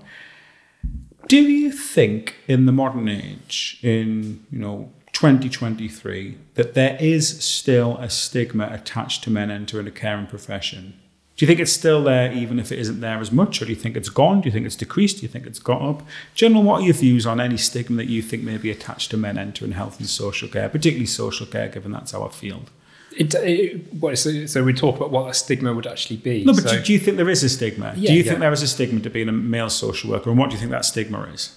Do 1.27 1.41
you 1.41 1.71
think 1.71 2.35
in 2.47 2.65
the 2.65 2.71
modern 2.71 3.07
age, 3.07 3.79
in 3.81 4.45
you 4.51 4.59
know 4.59 4.91
2023, 5.13 6.37
that 6.55 6.73
there 6.73 6.97
is 6.99 7.43
still 7.43 7.97
a 7.97 8.09
stigma 8.09 8.69
attached 8.71 9.23
to 9.23 9.29
men 9.29 9.49
entering 9.49 9.87
a 9.87 9.91
caring 9.91 10.27
profession? 10.27 10.99
Do 11.37 11.45
you 11.45 11.47
think 11.47 11.59
it's 11.59 11.71
still 11.71 12.03
there 12.03 12.33
even 12.33 12.59
if 12.59 12.71
it 12.71 12.79
isn't 12.79 12.99
there 12.99 13.19
as 13.19 13.31
much? 13.31 13.61
Or 13.61 13.65
do 13.65 13.71
you 13.71 13.77
think 13.77 13.95
it's 13.95 14.09
gone? 14.09 14.41
Do 14.41 14.47
you 14.47 14.51
think 14.51 14.65
it's 14.65 14.75
decreased? 14.75 15.17
Do 15.17 15.21
you 15.21 15.27
think 15.27 15.45
it's 15.45 15.59
got 15.59 15.81
up? 15.81 16.01
General, 16.33 16.63
what 16.63 16.81
are 16.81 16.85
your 16.85 16.95
views 16.95 17.27
on 17.27 17.39
any 17.39 17.57
stigma 17.57 17.97
that 17.97 18.09
you 18.09 18.23
think 18.23 18.43
may 18.43 18.57
be 18.57 18.71
attached 18.71 19.11
to 19.11 19.17
men 19.17 19.37
entering 19.37 19.73
health 19.73 19.99
and 19.99 20.09
social 20.09 20.49
care, 20.49 20.67
particularly 20.67 21.05
social 21.05 21.45
care, 21.45 21.69
given 21.69 21.91
that's 21.91 22.13
our 22.13 22.31
field? 22.31 22.71
It, 23.15 23.33
it, 23.35 23.93
well, 23.93 24.15
so, 24.15 24.45
so 24.47 24.63
we 24.63 24.73
talk 24.73 24.97
about 24.97 25.11
what 25.11 25.27
that 25.27 25.35
stigma 25.35 25.73
would 25.73 25.87
actually 25.87 26.17
be. 26.17 26.43
No, 26.43 26.53
but 26.53 26.63
so, 26.63 26.77
do, 26.77 26.83
do 26.83 26.93
you 26.93 26.99
think 26.99 27.17
there 27.17 27.29
is 27.29 27.43
a 27.43 27.49
stigma? 27.49 27.93
Yeah, 27.95 28.07
do 28.07 28.13
you 28.13 28.23
yeah. 28.23 28.29
think 28.29 28.39
there 28.39 28.53
is 28.53 28.61
a 28.63 28.67
stigma 28.67 28.99
to 28.99 29.09
being 29.09 29.29
a 29.29 29.31
male 29.31 29.69
social 29.69 30.09
worker, 30.11 30.29
and 30.29 30.37
what 30.37 30.49
do 30.49 30.55
you 30.55 30.59
think 30.59 30.71
that 30.71 30.85
stigma 30.85 31.21
is? 31.33 31.55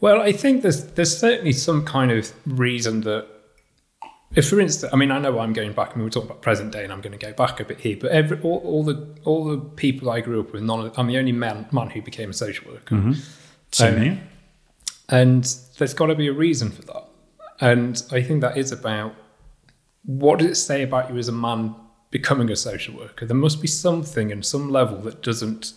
well, 0.00 0.22
I 0.22 0.32
think 0.32 0.62
there's 0.62 0.84
there's 0.92 1.16
certainly 1.16 1.52
some 1.52 1.84
kind 1.84 2.10
of 2.10 2.32
reason 2.46 3.02
that, 3.02 3.26
if 4.34 4.48
for 4.48 4.60
instance, 4.60 4.92
I 4.92 4.96
mean, 4.96 5.10
I 5.10 5.18
know 5.18 5.38
I'm 5.40 5.52
going 5.52 5.72
back. 5.72 5.90
I 5.90 5.94
mean, 5.96 6.04
we're 6.04 6.10
talking 6.10 6.30
about 6.30 6.42
present 6.42 6.72
day, 6.72 6.84
and 6.84 6.92
I'm 6.92 7.00
going 7.00 7.18
to 7.18 7.26
go 7.26 7.32
back 7.32 7.58
a 7.58 7.64
bit 7.64 7.80
here. 7.80 7.96
But 8.00 8.12
every 8.12 8.40
all, 8.42 8.58
all 8.64 8.84
the 8.84 9.08
all 9.24 9.44
the 9.44 9.58
people 9.58 10.10
I 10.10 10.20
grew 10.20 10.40
up 10.40 10.52
with, 10.52 10.62
none 10.62 10.86
of, 10.86 10.98
I'm 10.98 11.08
the 11.08 11.18
only 11.18 11.32
man 11.32 11.66
man 11.72 11.90
who 11.90 12.00
became 12.00 12.30
a 12.30 12.34
social 12.34 12.70
worker. 12.70 12.94
Same 13.72 13.94
Um. 13.94 14.00
And 15.08 15.56
there's 15.78 15.94
got 15.94 16.06
to 16.06 16.14
be 16.14 16.28
a 16.28 16.32
reason 16.32 16.70
for 16.70 16.82
that. 16.82 17.04
And 17.60 18.02
I 18.12 18.22
think 18.22 18.40
that 18.42 18.56
is 18.56 18.70
about 18.70 19.14
what 20.04 20.38
does 20.38 20.50
it 20.50 20.54
say 20.54 20.82
about 20.82 21.10
you 21.10 21.18
as 21.18 21.28
a 21.28 21.32
man 21.32 21.74
becoming 22.10 22.50
a 22.50 22.56
social 22.56 22.96
worker? 22.96 23.26
There 23.26 23.36
must 23.36 23.60
be 23.60 23.66
something 23.66 24.30
in 24.30 24.42
some 24.42 24.70
level 24.70 24.98
that 24.98 25.22
doesn't 25.22 25.74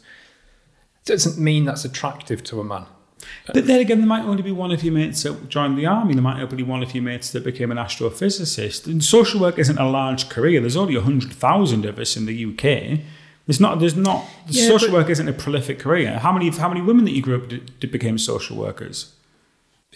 doesn't 1.05 1.37
mean 1.37 1.65
that's 1.65 1.83
attractive 1.83 2.43
to 2.43 2.61
a 2.61 2.63
man. 2.63 2.85
But 3.53 3.67
then 3.67 3.79
again, 3.79 3.99
there 3.99 4.07
might 4.07 4.23
only 4.23 4.41
be 4.43 4.51
one 4.51 4.71
of 4.71 4.83
your 4.83 4.93
mates 4.93 5.23
that 5.23 5.49
joined 5.49 5.77
the 5.77 5.85
army. 5.85 6.13
There 6.13 6.23
might 6.23 6.41
only 6.41 6.55
be 6.55 6.63
one 6.63 6.81
of 6.81 6.93
your 6.95 7.03
mates 7.03 7.31
that 7.31 7.43
became 7.43 7.71
an 7.71 7.77
astrophysicist. 7.77 8.85
And 8.87 9.03
social 9.03 9.39
work 9.41 9.59
isn't 9.59 9.77
a 9.77 9.89
large 9.89 10.29
career. 10.29 10.59
There's 10.61 10.77
only 10.77 10.95
hundred 10.99 11.33
thousand 11.33 11.85
of 11.85 11.99
us 11.99 12.15
in 12.15 12.25
the 12.25 12.45
UK. 12.45 12.99
There's 13.45 13.59
not. 13.59 13.79
There's 13.79 13.95
not. 13.97 14.25
Yeah, 14.47 14.67
social 14.67 14.87
but- 14.89 14.93
work 14.99 15.09
isn't 15.09 15.27
a 15.27 15.33
prolific 15.33 15.79
career. 15.79 16.19
How 16.19 16.31
many? 16.31 16.49
How 16.49 16.69
many 16.69 16.81
women 16.81 17.03
that 17.05 17.11
you 17.11 17.21
grew 17.21 17.35
up 17.41 17.49
did, 17.49 17.77
did 17.79 17.91
became 17.91 18.17
social 18.17 18.55
workers? 18.57 19.13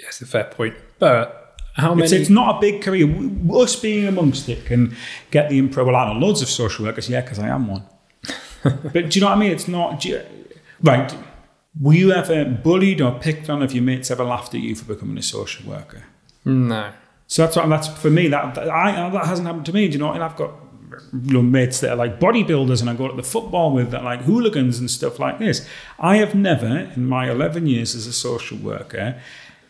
That's 0.02 0.22
a 0.22 0.26
fair 0.26 0.44
point. 0.44 0.76
But 1.00 1.58
how 1.76 1.94
It's, 1.98 2.12
many 2.12 2.22
it's 2.22 2.30
not 2.30 2.58
a 2.58 2.60
big 2.60 2.82
career. 2.82 3.08
Us 3.52 3.76
being 3.76 4.06
amongst 4.08 4.50
it 4.50 4.66
can 4.66 4.96
get 5.32 5.50
the 5.50 5.62
improv. 5.62 5.86
Well, 5.86 5.96
I 5.96 6.14
know 6.14 6.20
loads 6.20 6.42
of 6.42 6.50
social 6.50 6.86
workers. 6.86 7.10
Yeah, 7.10 7.22
because 7.22 7.40
I 7.40 7.48
am 7.48 7.68
one. 7.68 7.84
but 8.64 8.94
do 8.94 9.00
you 9.12 9.22
know 9.22 9.28
what 9.28 9.38
I 9.38 9.40
mean? 9.40 9.52
It's 9.52 9.68
not. 9.70 10.04
you- 10.04 10.22
right. 10.84 11.16
Were 11.80 11.94
you 11.94 12.12
ever 12.12 12.46
bullied 12.46 13.02
or 13.02 13.12
picked 13.20 13.50
on? 13.50 13.62
Have 13.62 13.74
your 13.74 13.84
mates 13.84 14.10
ever 14.12 14.24
laughed 14.24 14.54
at 14.56 14.62
you 14.62 14.76
for 14.76 14.86
becoming 14.86 15.18
a 15.18 15.22
social 15.22 15.70
worker? 15.70 16.04
No. 16.46 16.92
So 17.28 17.44
that's 17.44 17.56
what, 17.58 17.68
that's 17.70 17.88
for 17.88 18.10
me. 18.10 18.28
That 18.30 18.56
that- 18.56 18.70
I 18.70 19.10
that 19.10 19.26
hasn't 19.26 19.46
happened 19.48 19.66
to 19.68 19.74
me. 19.74 19.88
Do 19.88 19.94
you 19.94 20.00
know? 20.00 20.12
And 20.14 20.24
I've 20.24 20.36
got 20.38 20.52
you 21.14 21.34
know, 21.34 21.42
mates 21.42 21.82
that 21.82 21.92
are 21.92 21.96
like 21.98 22.20
bodybuilders, 22.20 22.80
and 22.82 22.90
I 22.90 22.94
go 22.96 23.08
to 23.10 23.16
the 23.16 23.22
football 23.24 23.74
with 23.74 23.92
that 23.92 24.04
like 24.04 24.22
hooligans 24.22 24.80
and 24.80 24.90
stuff 24.90 25.20
like 25.20 25.38
this. 25.38 25.68
I 26.00 26.18
have 26.18 26.34
never, 26.34 26.90
in 26.96 27.06
my 27.06 27.30
eleven 27.30 27.68
years 27.68 27.94
as 27.96 28.08
a 28.08 28.14
social 28.14 28.58
worker, 28.58 29.22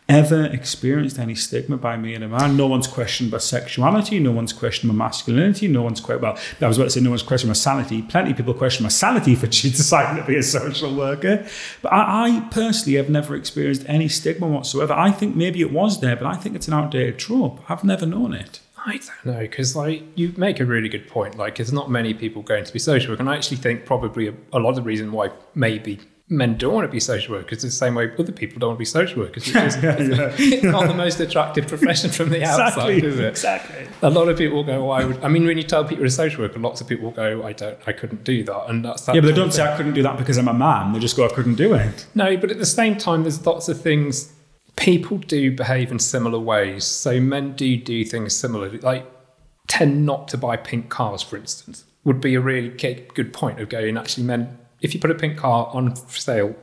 ever 0.08 0.46
experienced 0.46 1.18
any 1.18 1.34
stigma 1.34 1.76
by 1.76 1.96
me 1.96 2.14
and 2.14 2.24
a 2.24 2.28
man. 2.28 2.56
No 2.56 2.66
one's 2.66 2.86
questioned 2.86 3.30
my 3.30 3.38
sexuality. 3.38 4.18
No 4.18 4.32
one's 4.32 4.54
questioned 4.54 4.90
my 4.90 5.04
masculinity. 5.04 5.68
No 5.68 5.82
one's 5.82 6.00
quite 6.00 6.20
well. 6.20 6.38
I 6.60 6.66
was 6.66 6.78
about 6.78 6.84
to 6.84 6.90
say 6.90 7.00
no 7.00 7.10
one's 7.10 7.22
questioned 7.22 7.50
my 7.50 7.54
sanity. 7.54 8.00
Plenty 8.00 8.30
of 8.30 8.38
people 8.38 8.54
question 8.54 8.84
my 8.84 8.88
sanity 8.88 9.34
for 9.34 9.46
deciding 9.46 10.22
to 10.22 10.26
be 10.26 10.36
a 10.36 10.42
social 10.42 10.94
worker. 10.94 11.46
But 11.82 11.92
I, 11.92 12.26
I 12.26 12.48
personally 12.50 12.96
have 12.96 13.10
never 13.10 13.36
experienced 13.36 13.84
any 13.86 14.08
stigma 14.08 14.48
whatsoever. 14.48 14.94
I 14.94 15.10
think 15.10 15.36
maybe 15.36 15.60
it 15.60 15.72
was 15.72 16.00
there, 16.00 16.16
but 16.16 16.26
I 16.26 16.36
think 16.36 16.56
it's 16.56 16.68
an 16.68 16.74
outdated 16.74 17.18
trope. 17.18 17.60
I've 17.70 17.84
never 17.84 18.06
known 18.06 18.32
it. 18.32 18.60
I 18.86 18.92
don't 18.92 19.34
know 19.34 19.40
because 19.40 19.76
like 19.76 20.02
you 20.14 20.32
make 20.36 20.60
a 20.60 20.64
really 20.64 20.88
good 20.88 21.08
point. 21.08 21.36
Like 21.36 21.56
there's 21.56 21.72
not 21.72 21.90
many 21.90 22.14
people 22.14 22.42
going 22.42 22.64
to 22.64 22.72
be 22.72 22.78
social 22.78 23.10
work, 23.10 23.20
and 23.20 23.28
I 23.28 23.36
actually 23.36 23.58
think 23.58 23.84
probably 23.84 24.28
a, 24.28 24.34
a 24.52 24.58
lot 24.60 24.70
of 24.70 24.76
the 24.76 24.82
reason 24.82 25.12
why 25.12 25.30
maybe 25.54 25.98
men 26.30 26.58
don't 26.58 26.74
want 26.74 26.84
to 26.84 26.92
be 26.92 27.00
social 27.00 27.34
workers 27.34 27.62
the 27.62 27.70
same 27.70 27.94
way 27.94 28.12
other 28.18 28.32
people 28.32 28.58
don't 28.58 28.70
want 28.70 28.76
to 28.76 28.80
be 28.80 28.84
social 28.84 29.22
workers. 29.22 29.46
Which 29.46 29.56
is 29.56 29.76
it's 29.82 30.62
not 30.62 30.86
the 30.86 30.94
most 30.94 31.20
attractive 31.20 31.66
profession 31.66 32.10
from 32.10 32.30
the 32.30 32.44
outside, 32.44 33.02
is 33.02 33.18
it? 33.18 33.28
Exactly. 33.28 33.88
A 34.02 34.10
lot 34.10 34.28
of 34.28 34.36
people 34.36 34.56
will 34.56 34.64
go, 34.64 34.84
"Why 34.84 35.04
would?" 35.04 35.22
I 35.24 35.28
mean, 35.28 35.46
when 35.46 35.56
you 35.56 35.64
tell 35.64 35.84
people 35.84 35.98
you're 35.98 36.06
a 36.06 36.10
social 36.10 36.42
worker, 36.42 36.58
lots 36.58 36.80
of 36.80 36.88
people 36.88 37.06
will 37.06 37.12
go, 37.12 37.44
"I 37.44 37.52
don't, 37.52 37.78
I 37.86 37.92
couldn't 37.92 38.24
do 38.24 38.44
that," 38.44 38.68
and 38.68 38.84
that's 38.84 39.02
that. 39.02 39.14
Yeah, 39.14 39.20
but 39.20 39.28
they 39.28 39.34
don't 39.34 39.52
say 39.52 39.66
I 39.66 39.76
couldn't 39.76 39.94
do 39.94 40.02
that 40.02 40.18
because 40.18 40.36
I'm 40.36 40.48
a 40.48 40.54
man. 40.54 40.92
They 40.92 40.98
just 40.98 41.16
go 41.16 41.24
I 41.26 41.32
couldn't 41.32 41.56
do 41.56 41.74
it. 41.74 42.06
no, 42.14 42.36
but 42.36 42.50
at 42.50 42.58
the 42.58 42.66
same 42.66 42.96
time, 42.96 43.22
there's 43.22 43.44
lots 43.46 43.68
of 43.68 43.80
things 43.80 44.32
people 44.76 45.18
do 45.18 45.50
behave 45.54 45.90
in 45.90 45.98
similar 45.98 46.38
ways. 46.38 46.84
So 46.84 47.20
men 47.20 47.54
do 47.54 47.76
do 47.76 48.04
things 48.04 48.34
similarly, 48.34 48.78
like 48.78 49.06
tend 49.66 50.06
not 50.06 50.28
to 50.28 50.38
buy 50.38 50.56
pink 50.56 50.88
cars, 50.88 51.22
for 51.22 51.36
instance, 51.36 51.84
would 52.04 52.20
be 52.20 52.34
a 52.34 52.40
really 52.40 52.70
good 52.70 53.32
point 53.32 53.60
of 53.60 53.68
going. 53.68 53.96
Actually, 53.96 54.24
men, 54.24 54.57
if 54.80 54.94
you 54.94 55.00
put 55.00 55.10
a 55.10 55.14
pink 55.14 55.36
car 55.36 55.68
on 55.72 55.94
sale, 56.08 56.54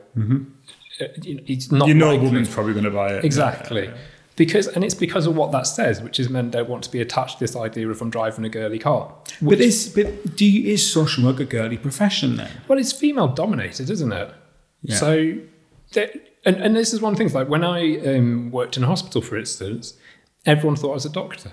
you 1.22 1.34
know, 1.34 1.42
it's 1.46 1.70
not 1.70 1.88
You 1.88 1.94
know, 1.94 2.10
a 2.10 2.18
woman's 2.18 2.48
probably 2.48 2.72
going 2.72 2.84
to 2.84 2.90
buy 2.90 3.14
it. 3.14 3.24
exactly. 3.24 3.90
Because 4.36 4.66
and 4.68 4.84
it's 4.84 4.94
because 4.94 5.26
of 5.26 5.34
what 5.34 5.50
that 5.52 5.66
says, 5.66 6.02
which 6.02 6.20
is 6.20 6.28
men 6.28 6.50
don't 6.50 6.68
want 6.68 6.84
to 6.84 6.90
be 6.90 7.00
attached 7.00 7.38
to 7.38 7.44
this 7.44 7.56
idea 7.56 7.88
of 7.88 8.02
I'm 8.02 8.10
driving 8.10 8.44
a 8.44 8.50
girly 8.50 8.78
car. 8.78 9.12
But 9.40 9.60
is 9.60 9.88
but 9.88 10.36
do 10.36 10.44
you, 10.44 10.72
is 10.72 10.92
social 10.92 11.24
work 11.24 11.40
a 11.40 11.46
girly 11.46 11.78
profession 11.78 12.36
then? 12.36 12.50
Well, 12.68 12.78
it's 12.78 12.92
female 12.92 13.28
dominated, 13.28 13.88
isn't 13.88 14.12
it? 14.12 14.34
Yeah. 14.82 14.96
So, 14.96 15.38
and, 15.94 16.56
and 16.56 16.76
this 16.76 16.92
is 16.92 17.00
one 17.00 17.14
of 17.14 17.18
the 17.18 17.22
things 17.22 17.34
like 17.34 17.48
when 17.48 17.64
I 17.64 17.98
um, 18.00 18.50
worked 18.50 18.76
in 18.76 18.84
a 18.84 18.86
hospital, 18.86 19.22
for 19.22 19.38
instance, 19.38 19.94
everyone 20.44 20.76
thought 20.76 20.90
I 20.90 20.94
was 20.94 21.06
a 21.06 21.10
doctor. 21.10 21.52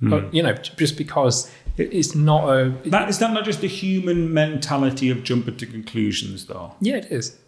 Hmm. 0.00 0.10
But, 0.10 0.34
you 0.34 0.42
know, 0.42 0.54
just 0.54 0.98
because 0.98 1.48
it's 1.76 2.14
not 2.14 2.48
a. 2.48 2.70
That 2.86 3.08
is 3.08 3.18
that 3.18 3.32
not 3.32 3.44
just 3.44 3.60
the 3.60 3.68
human 3.68 4.32
mentality 4.32 5.10
of 5.10 5.24
jumping 5.24 5.56
to 5.56 5.66
conclusions, 5.66 6.46
though. 6.46 6.74
yeah, 6.80 6.96
it 6.96 7.06
is. 7.06 7.38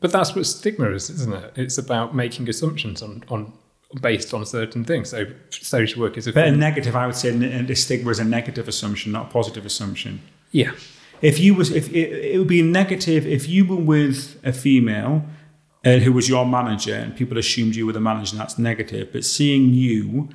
But 0.00 0.12
that's 0.12 0.34
what 0.34 0.44
stigma 0.44 0.90
is, 0.90 1.08
isn't 1.08 1.32
it? 1.32 1.52
It's 1.56 1.78
about 1.78 2.14
making 2.14 2.48
assumptions 2.48 3.00
on, 3.02 3.24
on 3.28 3.52
based 4.02 4.34
on 4.34 4.44
certain 4.44 4.84
things. 4.84 5.10
So, 5.10 5.26
social 5.48 6.02
work 6.02 6.18
is 6.18 6.26
a 6.26 6.32
But 6.32 6.48
a 6.48 6.52
negative, 6.52 6.94
I 6.94 7.06
would 7.06 7.16
say, 7.16 7.30
the 7.30 7.74
stigma 7.74 8.10
is 8.10 8.18
a 8.18 8.24
negative 8.24 8.68
assumption, 8.68 9.12
not 9.12 9.26
a 9.26 9.30
positive 9.30 9.64
assumption. 9.64 10.20
Yeah. 10.50 10.72
If 11.22 11.38
you 11.38 11.54
was, 11.54 11.70
if 11.70 11.88
it, 11.90 12.34
it 12.34 12.38
would 12.38 12.48
be 12.48 12.60
negative 12.60 13.26
if 13.26 13.48
you 13.48 13.64
were 13.64 13.76
with 13.76 14.38
a 14.44 14.52
female 14.52 15.24
uh, 15.84 15.96
who 15.98 16.12
was 16.12 16.28
your 16.28 16.44
manager 16.44 16.94
and 16.94 17.16
people 17.16 17.38
assumed 17.38 17.74
you 17.74 17.86
were 17.86 17.92
the 17.92 18.00
manager, 18.00 18.32
and 18.32 18.40
that's 18.40 18.58
negative. 18.58 19.10
But 19.12 19.24
seeing 19.24 19.70
you 19.70 20.28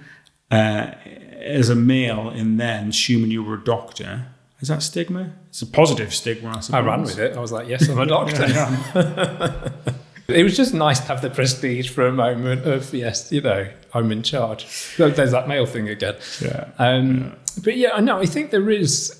uh, 0.49 0.93
as 1.39 1.69
a 1.69 1.75
male 1.75 2.29
and 2.29 2.59
then 2.59 2.89
assuming 2.89 3.31
you 3.31 3.43
were 3.43 3.55
a 3.55 3.63
doctor, 3.63 4.27
is 4.61 4.67
that 4.67 4.83
stigma? 4.83 5.31
It's 5.49 5.61
a 5.61 5.65
positive 5.67 6.13
stigma, 6.13 6.49
I 6.49 6.59
suppose. 6.59 6.73
I 6.73 6.85
ran 6.85 7.01
with 7.01 7.17
it. 7.19 7.37
I 7.37 7.39
was 7.39 7.51
like, 7.51 7.67
yes, 7.67 7.87
I'm 7.87 7.97
a 7.99 8.05
doctor. 8.05 8.43
it 10.27 10.43
was 10.43 10.55
just 10.57 10.73
nice 10.73 10.99
to 10.99 11.05
have 11.07 11.21
the 11.21 11.29
prestige 11.29 11.89
for 11.89 12.05
a 12.05 12.11
moment 12.11 12.65
of, 12.65 12.93
yes, 12.93 13.31
you 13.31 13.41
know, 13.41 13.67
I'm 13.93 14.11
in 14.11 14.21
charge. 14.21 14.67
There's 14.97 15.31
that 15.31 15.47
male 15.47 15.65
thing 15.65 15.87
again. 15.89 16.15
Yeah. 16.41 16.69
Um, 16.77 17.35
But 17.63 17.77
yeah, 17.77 17.91
I 17.93 18.01
know. 18.01 18.19
I 18.19 18.25
think 18.25 18.51
there 18.51 18.69
is. 18.69 19.15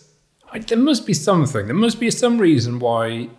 I, 0.51 0.59
there 0.59 0.77
must 0.77 1.05
be 1.05 1.13
something. 1.13 1.67
There 1.67 1.75
must 1.75 1.99
be 1.99 2.11
some 2.11 2.37
reason 2.37 2.79
why 2.79 3.29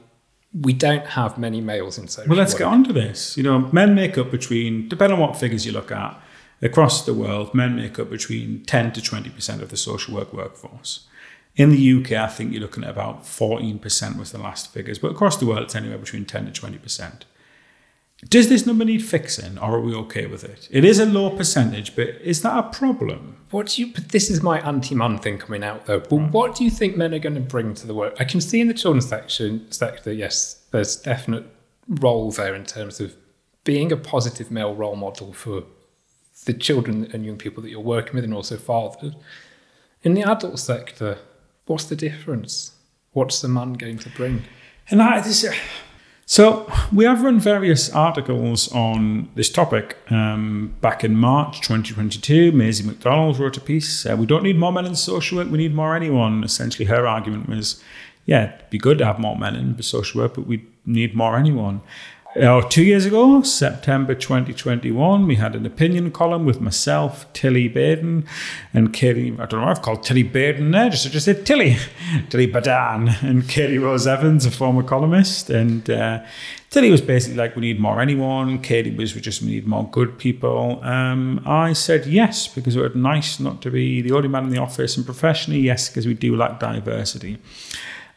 we 0.53 0.73
don't 0.73 1.07
have 1.07 1.39
many 1.39 1.61
males 1.61 1.99
in 1.99 2.09
social 2.09 2.29
Well, 2.31 2.39
let's 2.39 2.55
work. 2.55 2.61
get 2.61 2.69
on 2.69 2.85
to 2.85 2.93
this. 2.93 3.37
You 3.37 3.43
know, 3.45 3.71
men 3.73 3.95
make 3.95 4.19
up 4.19 4.31
between, 4.31 4.89
depending 4.89 5.19
on 5.21 5.29
what 5.29 5.37
figures 5.39 5.65
you 5.65 5.73
look 5.73 5.93
at, 5.93 6.21
across 6.63 7.05
the 7.05 7.15
world, 7.15 7.55
men 7.55 7.77
make 7.77 7.99
up 7.99 8.11
between 8.11 8.65
10 8.65 8.93
to 8.93 9.01
20% 9.01 9.63
of 9.63 9.71
the 9.71 9.77
social 9.77 10.15
work 10.15 10.33
workforce. 10.33 11.07
In 11.57 11.71
the 11.71 12.01
UK, 12.01 12.13
I 12.13 12.29
think 12.29 12.53
you're 12.53 12.63
looking 12.63 12.85
at 12.85 12.91
about 12.91 13.25
14% 13.25 14.19
was 14.19 14.33
the 14.33 14.39
last 14.39 14.73
figures, 14.73 14.99
but 14.99 15.11
across 15.11 15.37
the 15.37 15.47
world, 15.47 15.63
it's 15.63 15.75
anywhere 15.75 15.99
between 15.99 16.25
10 16.25 16.53
to 16.53 16.61
20%. 16.61 17.23
Does 18.29 18.51
this 18.51 18.67
number 18.67 18.85
need 18.85 19.03
fixing, 19.03 19.59
or 19.59 19.77
are 19.77 19.81
we 19.81 19.95
okay 19.95 20.27
with 20.27 20.45
it? 20.45 20.69
It 20.71 20.85
is 20.85 20.99
a 20.99 21.07
low 21.07 21.31
percentage, 21.31 21.97
but 21.97 22.09
is 22.23 22.43
that 22.43 22.59
a 22.59 22.69
problem? 22.69 23.39
What 23.51 23.69
do 23.69 23.83
you? 23.83 23.93
But 23.95 24.11
this 24.11 24.29
is 24.29 24.43
my 24.43 24.61
anti-man 24.61 25.19
thing 25.19 25.39
coming 25.39 25.65
out 25.65 25.87
though. 25.87 26.01
But 26.01 26.31
what 26.31 26.55
do 26.55 26.63
you 26.63 26.71
think 26.71 26.97
men 26.97 27.15
are 27.15 27.19
going 27.19 27.35
to 27.35 27.41
bring 27.41 27.73
to 27.75 27.87
the 27.87 27.95
work? 27.95 28.17
I 28.21 28.25
can 28.25 28.43
see 28.43 28.61
in 28.61 28.69
the 28.69 28.75
children's 28.75 29.09
section 29.09 29.73
sector, 29.73 30.13
yes, 30.13 30.63
there's 30.71 30.97
definite 30.97 31.47
role 31.89 32.31
there 32.31 32.55
in 32.55 32.67
terms 32.67 33.01
of 33.01 33.17
being 33.65 33.91
a 33.91 33.97
positive 33.97 34.51
male 34.51 34.75
role 34.75 34.97
model 34.97 35.33
for 35.33 35.65
the 36.45 36.55
children 36.55 37.09
and 37.13 37.25
young 37.25 37.37
people 37.37 37.63
that 37.63 37.71
you're 37.71 37.81
working 37.81 38.15
with, 38.15 38.25
and 38.25 38.35
also 38.35 38.57
fathers. 38.57 39.15
In 40.03 40.15
the 40.15 40.23
adult 40.23 40.59
sector, 40.59 41.19
what's 41.67 41.85
the 41.85 41.97
difference? 41.97 42.73
What's 43.13 43.41
the 43.41 43.49
man 43.49 43.75
going 43.75 43.99
to 43.99 44.11
bring? 44.11 44.45
And 44.91 45.01
that 45.01 45.27
is, 45.27 45.45
so 46.31 46.73
we 46.93 47.07
have 47.07 47.23
run 47.23 47.41
various 47.41 47.93
articles 47.93 48.71
on 48.71 49.29
this 49.35 49.51
topic. 49.51 49.97
Um, 50.11 50.77
back 50.81 51.03
in 51.03 51.17
March 51.17 51.61
2022, 51.61 52.53
Maisie 52.53 52.87
McDonald 52.87 53.41
wrote 53.41 53.57
a 53.57 53.61
piece. 53.61 54.07
Uh, 54.07 54.15
we 54.17 54.27
don't 54.27 54.45
need 54.45 54.57
more 54.57 54.73
men 54.73 54.87
in 54.87 54.95
social 54.95 55.39
work. 55.39 55.51
We 55.51 55.59
need 55.59 55.75
more 55.75 55.97
anyone. 55.97 56.45
Essentially, 56.45 56.85
her 56.85 57.05
argument 57.05 57.49
was, 57.49 57.83
yeah, 58.27 58.55
it'd 58.55 58.71
be 58.71 58.79
good 58.79 58.99
to 58.99 59.07
have 59.07 59.19
more 59.19 59.37
men 59.37 59.57
in 59.57 59.83
social 59.83 60.21
work, 60.21 60.35
but 60.35 60.47
we 60.47 60.65
need 60.87 61.17
more 61.17 61.37
anyone. 61.37 61.81
Oh, 62.37 62.61
two 62.61 62.85
years 62.85 63.07
ago, 63.07 63.43
September 63.43 64.15
2021, 64.15 65.27
we 65.27 65.35
had 65.35 65.57
an 65.57 65.67
opinion 65.67 66.13
column 66.13 66.45
with 66.45 66.61
myself, 66.61 67.31
Tilly 67.33 67.67
Baden, 67.67 68.25
and 68.73 68.93
Katie. 68.93 69.33
I 69.37 69.47
don't 69.47 69.63
know, 69.63 69.67
I've 69.67 69.83
called 69.83 70.05
Tilly 70.05 70.23
Baden 70.23 70.71
there, 70.71 70.91
just, 70.91 71.11
just 71.11 71.25
said 71.25 71.45
Tilly, 71.45 71.77
Tilly 72.29 72.47
Badan, 72.47 73.21
and 73.25 73.49
Katie 73.49 73.79
Rose 73.79 74.07
Evans, 74.07 74.47
a 74.47 74.53
former 74.53 74.85
columnist. 74.85 75.51
And 75.51 75.91
uh, 75.91 76.23
Tilly 76.71 76.93
was 76.93 77.01
basically 77.01 77.37
like, 77.37 77.57
we 77.57 77.63
need 77.63 77.81
more 77.81 78.01
anyone. 78.01 78.63
Katie 78.63 78.95
was 78.95 79.13
we 79.13 79.21
just, 79.21 79.43
we 79.43 79.49
need 79.49 79.67
more 79.67 79.91
good 79.91 80.17
people. 80.17 80.79
Um, 80.85 81.43
I 81.45 81.73
said 81.73 82.07
yes, 82.07 82.47
because 82.47 82.77
it 82.77 82.81
was 82.81 82.95
nice 82.95 83.41
not 83.41 83.61
to 83.63 83.73
be 83.73 84.03
the 84.03 84.13
only 84.13 84.29
man 84.29 84.45
in 84.45 84.51
the 84.51 84.61
office, 84.61 84.97
and 84.97 85.05
professionally, 85.05 85.63
yes, 85.63 85.89
because 85.89 86.07
we 86.07 86.15
do 86.15 86.37
like 86.37 86.61
diversity. 86.61 87.39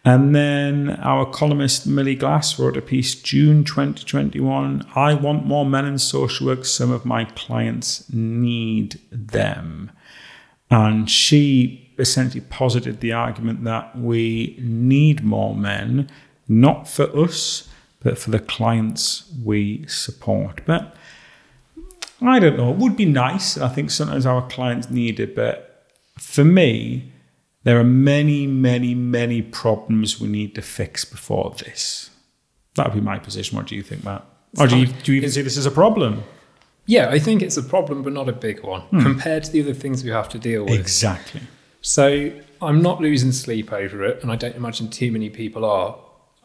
And 0.06 0.36
then 0.36 0.90
our 1.02 1.26
columnist 1.26 1.88
Millie 1.88 2.16
Glass 2.16 2.60
wrote 2.60 2.76
a 2.76 2.82
piece 2.82 3.16
June 3.16 3.64
2021 3.64 4.86
I 4.96 5.14
want 5.14 5.46
more 5.46 5.66
men 5.66 5.86
in 5.86 5.98
social 5.98 6.48
work. 6.48 6.66
Some 6.66 6.92
of 6.92 7.06
my 7.06 7.24
clients 7.24 8.12
need 8.12 9.00
them. 9.12 9.92
And 10.70 11.10
she 11.10 11.94
essentially 11.98 12.44
posited 12.50 13.00
the 13.00 13.14
argument 13.14 13.64
that 13.64 13.98
we 13.98 14.58
need 14.60 15.24
more 15.24 15.56
men, 15.56 16.10
not 16.50 16.88
for 16.88 17.06
us, 17.18 17.70
but 18.02 18.18
for 18.18 18.32
the 18.32 18.40
clients 18.40 19.32
we 19.46 19.86
support. 19.88 20.62
But 20.66 20.96
I 22.22 22.40
don't 22.40 22.58
know, 22.58 22.72
it 22.72 22.78
would 22.78 22.98
be 22.98 23.06
nice. 23.06 23.58
I 23.58 23.70
think 23.70 23.90
sometimes 23.92 24.26
our 24.26 24.46
clients 24.50 24.90
need 24.90 25.20
it. 25.20 25.36
But 25.36 25.88
for 26.18 26.44
me, 26.44 27.13
there 27.64 27.80
are 27.80 27.84
many, 27.84 28.48
many, 28.48 28.94
many 28.94 29.42
problems 29.42 30.20
we 30.20 30.28
need 30.28 30.56
to 30.56 30.62
fix 30.62 31.06
before 31.06 31.56
this. 31.64 32.10
That 32.76 32.88
would 32.88 32.96
be 32.96 33.02
my 33.02 33.20
position. 33.20 33.56
What 33.58 33.68
do 33.68 33.76
you 33.76 33.84
think, 33.84 34.04
Matt? 34.04 34.26
Or 34.60 34.68
do 34.68 34.78
you, 34.78 34.88
do 34.88 35.12
you 35.12 35.18
even 35.18 35.32
see 35.32 35.42
this 35.42 35.58
as 35.58 35.66
a 35.66 35.72
problem? 35.72 36.24
Yeah, 36.86 37.10
I 37.10 37.20
think 37.20 37.42
it's 37.42 37.58
a 37.58 37.64
problem, 37.64 38.04
but 38.04 38.14
not 38.14 38.28
a 38.28 38.34
big 38.34 38.62
one 38.64 38.82
hmm. 38.82 39.02
compared 39.02 39.44
to 39.46 39.52
the 39.52 39.62
other 39.62 39.74
things 39.74 40.04
we 40.04 40.10
have 40.10 40.30
to 40.30 40.40
deal 40.40 40.66
with. 40.66 40.80
Exactly. 40.80 41.42
So 41.82 42.32
I'm 42.62 42.82
not 42.82 43.02
losing 43.02 43.32
sleep 43.32 43.72
over 43.72 44.04
it, 44.04 44.22
and 44.22 44.32
I 44.32 44.36
don't 44.36 44.56
imagine 44.56 44.90
too 44.90 45.12
many 45.12 45.30
people 45.30 45.66
are. 45.66 45.98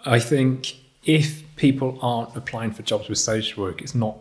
I 0.05 0.21
think 0.21 0.77
if 1.05 1.43
people 1.57 1.99
aren't 2.01 2.37
applying 2.37 2.73
for 2.73 2.83
jobs 2.83 3.09
with 3.09 3.19
social 3.19 3.65
work, 3.65 3.83
it's 3.83 3.95
not 3.95 4.17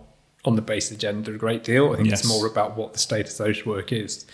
on 0.46 0.56
the 0.56 0.62
basis 0.62 0.92
of 0.92 0.98
gender 0.98 1.36
a 1.36 1.38
great 1.38 1.64
deal. 1.64 1.92
I 1.94 1.98
think 1.98 2.10
Yes. 2.10 2.22
it's 2.22 2.30
more 2.30 2.48
about 2.48 2.78
what 2.78 2.94
the 2.94 3.00
state 3.00 3.26
of 3.26 3.32
social 3.32 3.72
work 3.72 3.92
is. 3.92 4.26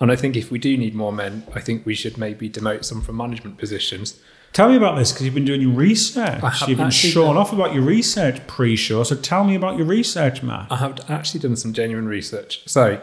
And 0.00 0.10
I 0.10 0.16
think 0.16 0.36
if 0.36 0.50
we 0.50 0.58
do 0.58 0.76
need 0.76 0.94
more 0.94 1.12
men, 1.12 1.44
I 1.54 1.60
think 1.60 1.84
we 1.84 1.94
should 1.94 2.16
maybe 2.16 2.48
demote 2.48 2.84
some 2.84 3.02
from 3.02 3.16
management 3.16 3.58
positions. 3.58 4.18
Tell 4.52 4.68
me 4.68 4.76
about 4.76 4.96
this 4.96 5.12
because 5.12 5.24
you've 5.26 5.34
been 5.34 5.44
doing 5.44 5.60
your 5.60 5.70
research. 5.72 6.42
I 6.42 6.48
have 6.50 6.68
You've 6.68 6.78
been 6.78 6.90
showing 6.90 7.36
off 7.36 7.52
about 7.52 7.72
your 7.72 7.84
research 7.84 8.44
pre-show. 8.48 9.04
So 9.04 9.14
tell 9.14 9.44
me 9.44 9.54
about 9.54 9.76
your 9.76 9.86
research, 9.86 10.42
Matt. 10.42 10.72
I 10.72 10.76
have 10.76 10.98
actually 11.08 11.40
done 11.40 11.54
some 11.54 11.72
genuine 11.72 12.08
research. 12.08 12.62
So, 12.66 13.00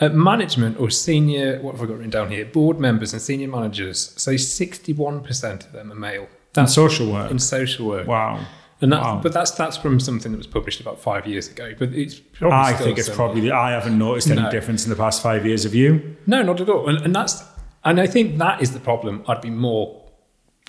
at 0.00 0.14
management 0.14 0.78
or 0.78 0.90
senior, 0.90 1.60
what 1.60 1.72
have 1.74 1.82
I 1.82 1.86
got 1.86 1.96
written 1.96 2.10
down 2.10 2.30
here? 2.30 2.44
Board 2.44 2.78
members 2.78 3.12
and 3.12 3.20
senior 3.20 3.48
managers. 3.48 4.12
So, 4.16 4.32
61% 4.34 5.66
of 5.66 5.72
them 5.72 5.90
are 5.90 5.96
male. 5.96 6.22
In 6.22 6.28
That's 6.52 6.74
social 6.74 7.12
work. 7.12 7.30
in 7.32 7.40
social 7.40 7.86
work. 7.86 8.06
Wow. 8.06 8.46
And 8.80 8.92
that, 8.92 9.02
Wow. 9.02 9.20
but 9.22 9.32
that's 9.32 9.50
that's 9.52 9.76
from 9.76 9.98
something 9.98 10.30
that 10.32 10.38
was 10.38 10.46
published 10.46 10.80
about 10.80 11.00
five 11.00 11.26
years 11.26 11.48
ago. 11.50 11.72
But 11.78 11.90
it's 11.92 12.14
probably 12.20 12.56
I 12.58 12.72
think 12.74 12.98
it's 12.98 13.08
similar. 13.08 13.28
probably. 13.32 13.50
I 13.50 13.72
haven't 13.72 13.98
noticed 13.98 14.30
any 14.30 14.40
No. 14.42 14.50
difference 14.50 14.84
in 14.84 14.90
the 14.90 14.96
past 14.96 15.22
five 15.22 15.44
years 15.44 15.64
of 15.64 15.74
you. 15.74 16.16
no, 16.26 16.42
not 16.42 16.60
at 16.60 16.68
all. 16.68 16.88
And, 16.88 16.98
and 17.04 17.14
that's 17.14 17.42
and 17.84 18.00
I 18.00 18.06
think 18.06 18.38
that 18.38 18.62
is 18.62 18.72
the 18.72 18.80
problem. 18.80 19.24
I'd 19.28 19.40
be 19.40 19.50
more 19.50 20.02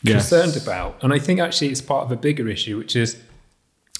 Yes. 0.01 0.29
concerned 0.29 0.55
about. 0.63 0.97
And 1.03 1.13
I 1.13 1.19
think 1.19 1.39
actually 1.39 1.69
it's 1.69 1.81
part 1.81 2.05
of 2.05 2.11
a 2.11 2.15
bigger 2.15 2.47
issue, 2.47 2.77
which 2.77 2.95
is 2.95 3.17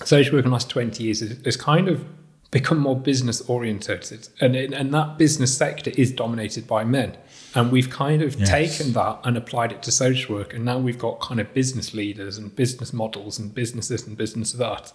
social 0.06 0.34
work 0.36 0.46
in 0.46 0.50
the 0.50 0.54
last 0.54 0.70
20 0.70 1.04
years 1.04 1.20
has, 1.20 1.38
has 1.44 1.58
kind 1.58 1.90
of 1.90 2.06
become 2.52 2.80
more 2.80 2.96
business 3.00 3.42
oriented, 3.42 4.28
And, 4.42 4.56
and 4.56 4.94
that 4.94 5.18
business 5.18 5.56
sector 5.56 5.92
is 5.98 6.12
dominated 6.12 6.66
by 6.68 6.84
men. 6.84 7.16
And 7.56 7.72
we've 7.72 7.90
kind 7.90 8.22
of 8.22 8.36
Yes. 8.40 8.50
taken 8.50 8.94
that 8.94 9.20
and 9.24 9.36
applied 9.38 9.72
it 9.72 9.82
to 9.84 9.92
social 9.92 10.36
work. 10.36 10.54
And 10.54 10.64
now 10.66 10.78
we've 10.78 11.00
got 11.00 11.20
kind 11.20 11.40
of 11.40 11.54
business 11.54 11.94
leaders 11.94 12.38
and 12.38 12.56
business 12.56 12.94
models 12.94 13.40
and 13.40 13.54
businesses 13.54 14.06
and 14.06 14.16
business 14.18 14.52
that. 14.54 14.92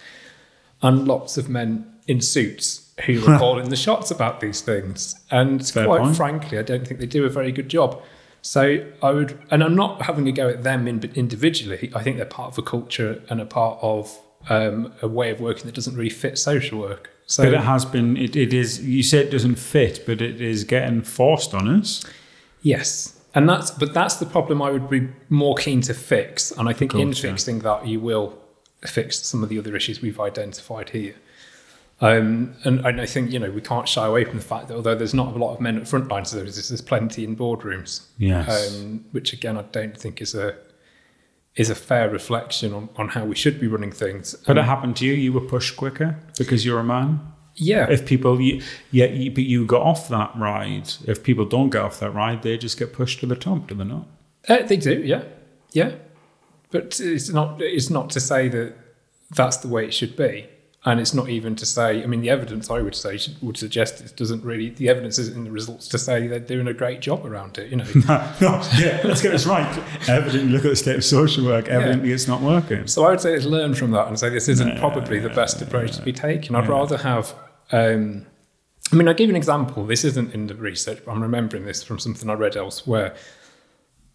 And 0.82 1.06
lots 1.08 1.36
of 1.36 1.48
men 1.48 1.86
in 2.06 2.20
suits 2.20 2.92
who 3.06 3.24
are 3.28 3.38
calling 3.38 3.70
the 3.70 3.76
shots 3.76 4.10
about 4.10 4.40
these 4.40 4.60
things. 4.60 5.16
And 5.30 5.66
Fair 5.66 5.86
quite 5.86 6.00
point. 6.02 6.16
frankly, 6.16 6.58
I 6.58 6.62
don't 6.62 6.86
think 6.86 7.00
they 7.00 7.06
do 7.06 7.24
a 7.24 7.28
very 7.30 7.50
good 7.52 7.68
job. 7.68 8.00
So 8.42 8.84
I 9.02 9.10
would, 9.10 9.38
and 9.50 9.64
I'm 9.64 9.74
not 9.74 10.02
having 10.02 10.28
a 10.28 10.32
go 10.32 10.48
at 10.50 10.62
them 10.64 10.86
in, 10.86 11.02
individually. 11.14 11.90
I 11.94 12.02
think 12.02 12.18
they're 12.18 12.26
part 12.26 12.52
of 12.52 12.58
a 12.58 12.62
culture 12.62 13.22
and 13.30 13.40
a 13.40 13.46
part 13.46 13.78
of 13.82 14.16
um, 14.50 14.92
a 15.00 15.08
way 15.08 15.30
of 15.30 15.40
working 15.40 15.64
that 15.66 15.74
doesn't 15.74 15.96
really 15.96 16.10
fit 16.10 16.36
social 16.38 16.78
work. 16.78 17.10
So 17.26 17.42
But 17.44 17.54
it 17.54 17.60
has 17.60 17.86
been. 17.86 18.18
It, 18.18 18.36
it 18.36 18.52
is. 18.52 18.84
You 18.84 19.02
say 19.02 19.20
it 19.20 19.30
doesn't 19.30 19.54
fit, 19.58 20.04
but 20.04 20.20
it 20.20 20.42
is 20.42 20.64
getting 20.64 21.00
forced 21.00 21.54
on 21.54 21.66
us. 21.68 22.04
Yes, 22.64 23.14
and 23.36 23.48
that's 23.48 23.70
but 23.70 23.94
that's 23.94 24.16
the 24.16 24.26
problem 24.26 24.60
I 24.60 24.70
would 24.72 24.88
be 24.90 25.08
more 25.28 25.54
keen 25.54 25.80
to 25.82 25.94
fix. 25.94 26.50
And 26.50 26.68
I 26.68 26.72
think 26.72 26.92
in 26.94 27.08
course, 27.08 27.22
yeah. 27.22 27.30
fixing 27.30 27.60
that, 27.60 27.86
you 27.86 28.00
will 28.00 28.36
fix 28.84 29.20
some 29.20 29.42
of 29.44 29.48
the 29.48 29.58
other 29.60 29.74
issues 29.76 30.02
we've 30.02 30.18
identified 30.20 30.90
here. 30.90 31.14
Um, 32.00 32.54
and, 32.64 32.84
and 32.84 33.00
I 33.00 33.06
think 33.06 33.30
you 33.30 33.38
know 33.38 33.50
we 33.50 33.60
can't 33.60 33.88
shy 33.88 34.04
away 34.04 34.24
from 34.24 34.36
the 34.36 34.44
fact 34.44 34.66
that 34.68 34.74
although 34.74 34.96
there's 34.96 35.14
not 35.14 35.28
a 35.34 35.38
lot 35.38 35.54
of 35.54 35.60
men 35.60 35.76
at 35.76 35.84
frontline 35.84 36.26
services, 36.26 36.68
there's 36.68 36.82
plenty 36.82 37.22
in 37.22 37.36
boardrooms. 37.36 38.06
Yes. 38.18 38.48
um, 38.76 39.04
which 39.12 39.32
again 39.32 39.56
I 39.56 39.62
don't 39.62 39.96
think 39.96 40.20
is 40.20 40.34
a 40.34 40.56
is 41.56 41.70
a 41.70 41.74
fair 41.74 42.10
reflection 42.10 42.72
on, 42.74 42.88
on 42.96 43.08
how 43.10 43.24
we 43.24 43.36
should 43.36 43.60
be 43.60 43.68
running 43.68 43.92
things. 43.92 44.34
But 44.46 44.56
it 44.58 44.62
Um, 44.62 44.66
happened 44.66 44.96
to 44.96 45.06
you. 45.06 45.12
You 45.14 45.32
were 45.32 45.46
pushed 45.54 45.76
quicker 45.76 46.18
because 46.36 46.66
you're 46.66 46.80
a 46.80 46.84
man. 46.84 47.20
Yeah, 47.56 47.88
If 47.90 48.06
people, 48.06 48.40
you, 48.40 48.62
yeah, 48.90 49.06
you, 49.06 49.30
but 49.30 49.44
you 49.44 49.64
got 49.66 49.82
off 49.82 50.08
that 50.08 50.34
ride. 50.36 50.92
If 51.06 51.22
people 51.22 51.44
don't 51.44 51.70
get 51.70 51.82
off 51.82 52.00
that 52.00 52.10
ride, 52.10 52.42
they 52.42 52.58
just 52.58 52.78
get 52.78 52.92
pushed 52.92 53.20
to 53.20 53.26
the 53.26 53.36
top, 53.36 53.68
do 53.68 53.74
they 53.74 53.84
not? 53.84 54.06
Uh, 54.48 54.62
they 54.62 54.76
do, 54.76 55.00
yeah, 55.02 55.24
yeah. 55.72 55.92
But 56.70 56.98
it's 57.00 57.28
not 57.30 57.62
it's 57.62 57.90
not 57.90 58.10
to 58.10 58.20
say 58.20 58.48
that 58.48 58.74
that's 59.30 59.58
the 59.58 59.68
way 59.68 59.84
it 59.86 59.94
should 59.94 60.16
be, 60.16 60.46
and 60.86 61.00
it's 61.00 61.14
not 61.14 61.30
even 61.30 61.56
to 61.56 61.64
say. 61.64 62.02
I 62.02 62.06
mean, 62.06 62.20
the 62.20 62.28
evidence 62.28 62.70
I 62.70 62.82
would 62.82 62.94
say 62.94 63.16
should, 63.16 63.40
would 63.40 63.56
suggest 63.56 64.02
it 64.02 64.14
doesn't 64.16 64.44
really. 64.44 64.68
The 64.68 64.90
evidence 64.90 65.18
isn't 65.18 65.34
in 65.34 65.44
the 65.44 65.50
results 65.50 65.88
to 65.88 65.98
say 65.98 66.26
they're 66.26 66.38
doing 66.38 66.68
a 66.68 66.74
great 66.74 67.00
job 67.00 67.24
around 67.24 67.56
it. 67.56 67.70
You 67.70 67.78
know. 67.78 67.84
no, 67.94 68.62
yeah, 68.78 69.00
let's 69.02 69.22
get 69.22 69.32
this 69.32 69.46
right. 69.46 69.66
Evidently, 70.08 70.50
look 70.50 70.64
at 70.64 70.68
the 70.68 70.76
state 70.76 70.96
of 70.96 71.04
social 71.04 71.46
work. 71.46 71.68
Evidently, 71.68 72.12
it's 72.12 72.28
not 72.28 72.42
working. 72.42 72.86
So 72.86 73.04
I 73.04 73.10
would 73.10 73.20
say 73.20 73.32
let's 73.32 73.46
learn 73.46 73.74
from 73.74 73.92
that 73.92 74.08
and 74.08 74.18
say 74.18 74.28
this 74.28 74.48
isn't 74.48 74.68
Yeah, 74.68 74.78
probably 74.78 75.18
the 75.20 75.30
best 75.30 75.62
approach 75.62 75.96
to 75.96 76.02
be 76.02 76.12
taken. 76.12 76.54
I'd 76.54 76.64
Yeah. 76.64 76.70
rather 76.70 76.98
have. 76.98 77.34
Um, 77.72 78.26
I 78.92 78.96
mean, 78.96 79.08
I'll 79.08 79.14
give 79.14 79.28
you 79.28 79.32
an 79.32 79.36
example. 79.36 79.86
This 79.86 80.04
isn't 80.04 80.34
in 80.34 80.48
the 80.48 80.54
research, 80.54 81.00
but 81.04 81.12
I'm 81.12 81.22
remembering 81.22 81.64
this 81.64 81.82
from 81.82 81.98
something 81.98 82.28
I 82.28 82.34
read 82.34 82.56
elsewhere. 82.56 83.14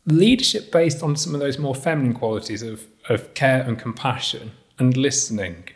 Leadership 0.05 0.72
based 0.72 1.01
on 1.01 1.15
some 1.15 1.34
of 1.34 1.39
those 1.39 1.57
more 1.57 1.74
feminine 1.74 2.13
qualities 2.13 2.61
of, 2.61 2.86
of 3.09 3.34
care 3.34 3.61
and 3.61 3.78
compassion 3.80 4.51
and 4.78 4.95
listening 4.95 5.70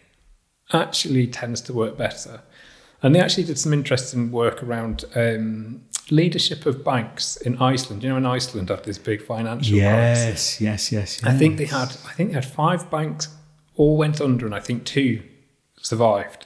actually 0.71 1.27
tends 1.27 1.61
to 1.61 1.73
work 1.73 1.97
better. 1.97 2.41
And 3.01 3.13
they 3.13 3.19
actually 3.19 3.43
did 3.43 3.59
some 3.59 3.73
interesting 3.73 4.31
work 4.31 4.63
around 4.63 5.03
um, 5.13 5.81
leadership 6.09 6.65
of 6.65 6.85
banks 6.85 7.35
in 7.37 7.61
Iceland. 7.61 8.01
You 8.01 8.09
know, 8.09 8.17
in 8.17 8.25
Iceland 8.25 8.69
had 8.69 8.85
this 8.85 8.97
big 8.97 9.21
financial 9.21 9.77
crisis. 9.77 10.61
Yes, 10.61 10.61
yes, 10.61 10.91
yes, 10.91 11.21
yes. 11.21 11.23
I 11.23 11.37
think 11.37 11.57
they 11.57 11.65
had. 11.65 11.89
I 12.07 12.13
think 12.13 12.29
they 12.29 12.35
had 12.35 12.45
five 12.45 12.89
banks, 12.89 13.27
all 13.75 13.97
went 13.97 14.21
under, 14.21 14.45
and 14.45 14.55
I 14.55 14.61
think 14.61 14.85
two 14.85 15.21
survived. 15.81 16.45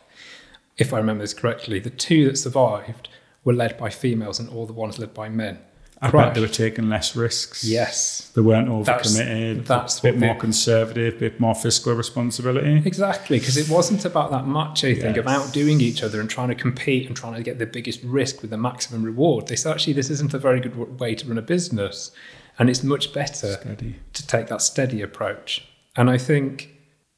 If 0.77 0.93
I 0.93 0.97
remember 0.97 1.23
this 1.23 1.33
correctly, 1.33 1.79
the 1.79 1.91
two 1.91 2.27
that 2.27 2.37
survived 2.37 3.09
were 3.43 3.53
led 3.53 3.77
by 3.77 3.89
females, 3.89 4.39
and 4.39 4.49
all 4.49 4.65
the 4.65 4.73
ones 4.73 4.97
led 4.97 5.13
by 5.13 5.29
men. 5.29 5.59
I 6.01 6.11
bet 6.11 6.35
they 6.35 6.41
were 6.41 6.47
taking 6.47 6.89
less 6.89 7.15
risks. 7.15 7.63
Yes, 7.63 8.29
They 8.35 8.41
weren't 8.41 8.69
overcommitted. 8.69 9.65
that's 9.65 9.99
a 9.99 10.01
bit 10.03 10.17
more 10.19 10.35
conservative, 10.35 11.15
a 11.15 11.19
bit 11.19 11.39
more 11.39 11.55
fiscal 11.55 11.93
responsibility. 11.93 12.83
exactly, 12.85 13.39
because 13.39 13.57
it 13.57 13.67
wasn't 13.69 14.05
about 14.05 14.29
that 14.31 14.45
macho 14.45 14.93
thing 14.93 15.17
of 15.17 15.25
Yes. 15.25 15.27
outdoing 15.27 15.81
each 15.81 16.03
other 16.03 16.21
and 16.21 16.29
trying 16.29 16.49
to 16.49 16.55
compete 16.55 17.07
and 17.07 17.15
trying 17.15 17.33
to 17.33 17.41
get 17.41 17.57
the 17.57 17.65
biggest 17.65 18.01
risk 18.03 18.41
with 18.41 18.51
the 18.51 18.57
maximum 18.57 19.01
reward. 19.03 19.47
They 19.47 19.55
said 19.55 19.71
actually 19.71 19.93
this 19.93 20.09
isn't 20.11 20.33
a 20.33 20.39
very 20.39 20.59
good 20.59 20.99
way 20.99 21.15
to 21.15 21.27
run 21.27 21.37
a 21.37 21.41
business, 21.41 22.11
and 22.59 22.69
it's 22.69 22.83
much 22.83 23.11
better 23.13 23.53
Steady. 23.53 23.95
to 24.13 24.27
take 24.27 24.47
that 24.47 24.61
steady 24.61 25.01
approach. 25.01 25.67
And 25.95 26.09
I 26.11 26.17
think 26.19 26.69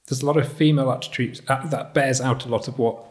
there's 0.07 0.21
a 0.21 0.25
lot 0.25 0.37
of 0.37 0.47
female 0.51 0.89
attributes 0.91 1.41
that 1.47 1.93
bears 1.93 2.21
out 2.21 2.45
a 2.45 2.49
lot 2.49 2.67
of 2.69 2.79
what 2.79 3.05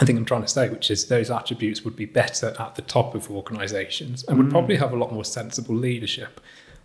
I 0.00 0.06
think 0.06 0.18
I'm 0.18 0.24
trying 0.24 0.42
to 0.42 0.48
say, 0.48 0.70
which 0.70 0.90
is 0.90 1.06
those 1.08 1.30
attributes 1.30 1.84
would 1.84 1.94
be 1.94 2.06
better 2.06 2.56
at 2.58 2.74
the 2.74 2.82
top 2.82 3.14
of 3.14 3.30
organisations 3.30 4.24
and 4.24 4.38
would 4.38 4.46
mm. 4.46 4.50
probably 4.50 4.76
have 4.76 4.92
a 4.92 4.96
lot 4.96 5.12
more 5.12 5.26
sensible 5.26 5.74
leadership 5.74 6.40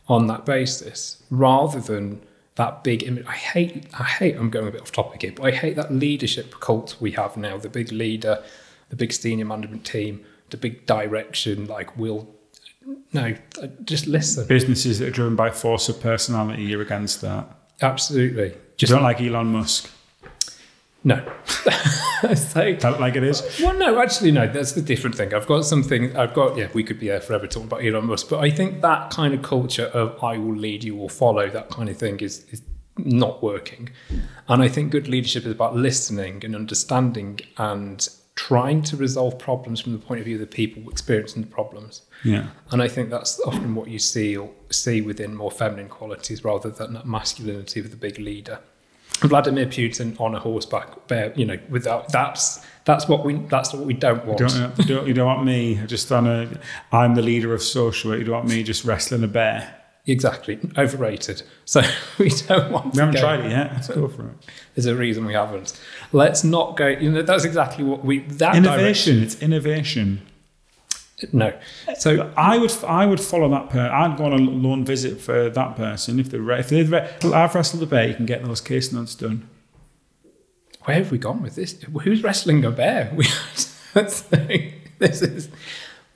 on 0.08 0.28
that 0.28 0.46
basis, 0.46 1.24
rather 1.32 1.80
than 1.80 2.22
that 2.56 2.84
big 2.84 3.04
image. 3.04 3.26
I 3.26 3.34
hate, 3.34 3.88
I 3.98 4.04
hate. 4.04 4.36
I'm 4.36 4.50
going 4.50 4.68
a 4.68 4.72
bit 4.72 4.82
off 4.82 4.92
topic 4.92 5.22
here, 5.22 5.34
but 5.36 5.46
I 5.46 5.52
hate 5.52 5.76
that 5.78 5.94
leadership 5.94 6.60
cult 6.60 6.98
we 7.00 7.12
have 7.14 7.38
now. 7.38 7.58
The 7.58 7.70
big 7.70 7.92
leader, 7.92 8.44
the 8.90 8.96
big 8.96 9.14
senior 9.14 9.46
management 9.46 9.86
team, 9.86 10.24
the 10.50 10.58
big 10.58 10.86
direction. 10.86 11.66
Like, 11.66 11.98
we'll 11.98 12.28
no, 13.14 13.36
just 13.84 14.08
listen. 14.08 14.46
Businesses 14.48 15.00
that 15.00 15.08
are 15.08 15.12
driven 15.12 15.36
by 15.36 15.50
force 15.50 15.90
of 15.90 16.00
personality, 16.02 16.64
you're 16.64 16.82
against 16.82 17.22
that. 17.22 17.48
Absolutely. 17.82 18.56
You 18.78 18.88
don't 18.88 19.04
like 19.04 19.22
Elon 19.22 19.48
Musk. 19.48 19.90
No. 21.06 21.24
so, 22.34 22.76
Tell 22.76 22.96
it 22.96 23.00
like 23.00 23.16
it 23.16 23.24
is. 23.24 23.62
well, 23.62 23.78
no, 23.78 24.02
actually, 24.02 24.32
no. 24.32 24.48
That's 24.48 24.72
the 24.72 24.82
different 24.82 25.16
thing. 25.16 25.34
I've 25.36 25.46
got 25.46 25.64
something. 25.64 26.18
I've 26.18 26.34
got. 26.34 26.58
Yeah, 26.58 26.68
we 26.74 26.84
could 26.84 27.00
be 27.00 27.08
there 27.08 27.22
forever 27.22 27.46
talking 27.46 27.68
about 27.68 27.86
Elon 27.86 28.06
Musk, 28.08 28.28
but 28.28 28.40
I 28.40 28.50
think 28.50 28.82
that 28.82 29.12
kind 29.12 29.34
of 29.36 29.44
culture 29.44 29.86
of 29.86 30.22
"I 30.24 30.38
will 30.38 30.56
lead, 30.56 30.84
you 30.84 30.96
will 30.96 31.08
follow" 31.08 31.48
that 31.48 31.70
kind 31.70 31.90
of 31.90 31.98
thing 31.98 32.20
is, 32.22 32.46
is 32.50 32.64
not 32.98 33.44
working. 33.44 33.90
And 34.48 34.64
I 34.64 34.68
think 34.68 34.92
good 34.92 35.08
leadership 35.08 35.46
is 35.46 35.52
about 35.52 35.76
listening 35.76 36.44
and 36.44 36.56
understanding 36.56 37.40
and 37.58 38.08
trying 38.36 38.82
to 38.84 38.98
resolve 38.98 39.38
problems 39.38 39.80
from 39.80 39.94
the 39.94 40.00
point 40.00 40.20
of 40.20 40.26
view 40.26 40.36
of 40.36 40.42
the 40.42 40.48
people 40.48 40.90
experiencing 40.90 41.42
the 41.44 41.48
problems. 41.48 42.02
Yeah. 42.24 42.48
And 42.72 42.82
I 42.82 42.88
think 42.88 43.10
that's 43.10 43.40
often 43.46 43.76
what 43.76 43.90
you 43.90 44.00
see 44.00 44.36
or 44.36 44.50
see 44.72 45.02
within 45.02 45.36
more 45.36 45.52
feminine 45.52 45.88
qualities 45.88 46.44
rather 46.44 46.70
than 46.70 46.94
that 46.94 47.06
masculinity 47.06 47.80
of 47.80 47.92
the 47.92 47.98
big 47.98 48.18
leader. 48.18 48.60
Vladimir 49.22 49.66
Putin 49.66 50.20
on 50.20 50.36
a 50.36 50.40
horseback, 50.40 51.08
bear, 51.08 51.34
you 51.36 51.46
know, 51.46 51.58
without 51.70 52.12
that's 52.12 52.66
that's 52.86 53.08
what 53.08 53.26
we 53.26 53.36
that's 53.36 53.74
what 53.74 53.86
we 53.86 53.94
don't 53.94 54.26
want. 54.26 54.40
You 54.40 54.48
don't, 54.48 54.78
you 54.80 54.86
don't, 54.86 55.08
you 55.08 55.14
don't 55.14 55.26
want 55.26 55.46
me 55.46 55.80
just 55.88 56.12
on 56.12 56.28
a. 56.28 56.60
I'm 56.92 57.16
the 57.16 57.22
leader 57.22 57.54
of 57.54 57.62
social. 57.62 58.18
You 58.18 58.24
don't 58.24 58.36
want 58.36 58.50
me 58.50 58.64
just 58.64 58.86
wrestling 58.86 59.24
a 59.24 59.28
bear. 59.28 59.82
Exactly, 60.08 60.60
overrated. 60.78 61.42
So 61.68 61.82
we 62.20 62.30
don't 62.30 62.72
want. 62.72 62.94
We 62.94 63.00
haven't 63.00 63.20
tried 63.20 63.40
it 63.44 63.50
yet. 63.50 63.74
Let's 63.74 63.88
go 63.88 64.08
for 64.08 64.30
it. 64.30 64.36
There's 64.76 64.86
a 64.86 64.96
reason 64.96 65.26
we 65.26 65.34
haven't. 65.34 65.82
Let's 66.12 66.44
not 66.44 66.78
go. 66.78 66.88
You 66.88 67.10
know, 67.12 67.24
that's 67.24 67.44
exactly 67.44 67.84
what 67.84 68.06
we 68.06 68.20
that 68.20 68.56
Innovation. 68.56 69.24
It's 69.24 69.42
innovation. 69.42 70.22
Direction- 71.34 71.38
No. 71.88 71.96
So 71.98 72.32
I 72.38 72.58
would 72.58 72.72
I 72.86 73.06
would 73.06 73.20
follow 73.22 73.50
that 73.50 73.70
person. 73.70 73.92
I'd 73.94 74.18
go 74.18 74.26
on 74.26 74.34
a 74.34 74.38
lone 74.38 74.86
visit 74.86 75.20
for 75.22 75.50
that 75.50 75.76
person 75.76 76.20
if 76.20 76.30
they're 76.30 76.42
re- 76.42 76.60
if 76.60 76.70
they're 76.70 76.86
re- 76.86 77.10
I've 77.34 77.54
wrestled 77.56 77.84
a 77.84 77.86
bear. 77.86 78.08
You 78.08 78.14
can 78.16 78.26
get 78.26 78.44
those 78.44 78.62
case 78.62 78.92
notes 78.92 79.16
done. 79.16 79.48
where 80.86 80.98
have 80.98 81.12
we 81.12 81.18
gone 81.18 81.42
with 81.42 81.56
this? 81.56 81.74
Who's 82.04 82.24
wrestling 82.24 82.64
a 82.66 82.72
bear? 82.72 83.12
We, 83.16 83.26
that's 83.94 84.22
the- 84.22 84.72
this 85.00 85.22
is 85.22 85.50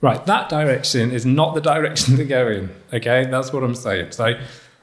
right. 0.00 0.24
That 0.26 0.48
direction 0.48 1.10
is 1.12 1.24
not 1.26 1.54
the 1.54 1.60
direction 1.60 2.16
to 2.16 2.24
go 2.24 2.46
in. 2.48 2.70
Okay, 2.92 3.26
that's 3.30 3.52
what 3.52 3.62
I'm 3.62 3.74
saying. 3.74 4.12
So, 4.12 4.34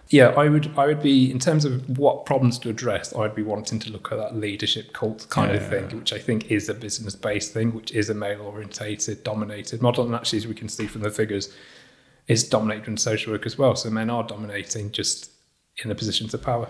yeah, 0.09 0.29
I 0.29 0.47
would, 0.47 0.71
I 0.77 0.87
would 0.87 1.01
be 1.01 1.29
in 1.29 1.39
terms 1.39 1.65
of 1.65 1.97
what 1.97 2.25
problems 2.25 2.57
to 2.59 2.69
address. 2.69 3.13
I'd 3.15 3.35
be 3.35 3.43
wanting 3.43 3.79
to 3.79 3.91
look 3.91 4.11
at 4.11 4.17
that 4.17 4.35
leadership 4.35 4.93
cult 4.93 5.27
kind 5.29 5.55
of 5.55 5.67
thing, 5.67 5.85
which 5.97 6.13
I 6.13 6.19
think 6.19 6.49
is 6.51 6.69
a 6.69 6.73
business-based 6.73 7.53
thing, 7.53 7.73
which 7.73 7.91
is 7.91 8.09
a 8.09 8.13
male-orientated, 8.13 9.23
dominated 9.23 9.81
model, 9.81 10.05
and 10.05 10.15
actually, 10.15 10.37
as 10.37 10.47
we 10.47 10.55
can 10.55 10.69
see 10.69 10.87
from 10.87 11.01
the 11.01 11.11
figures, 11.11 11.53
is 12.27 12.47
dominated 12.47 12.87
in 12.87 12.97
social 12.97 13.33
work 13.33 13.45
as 13.45 13.57
well. 13.57 13.75
So 13.75 13.89
men 13.89 14.09
are 14.09 14.23
dominating 14.23 14.91
just 14.91 15.31
in 15.83 15.89
the 15.89 15.95
positions 15.95 16.33
of 16.33 16.41
power. 16.41 16.67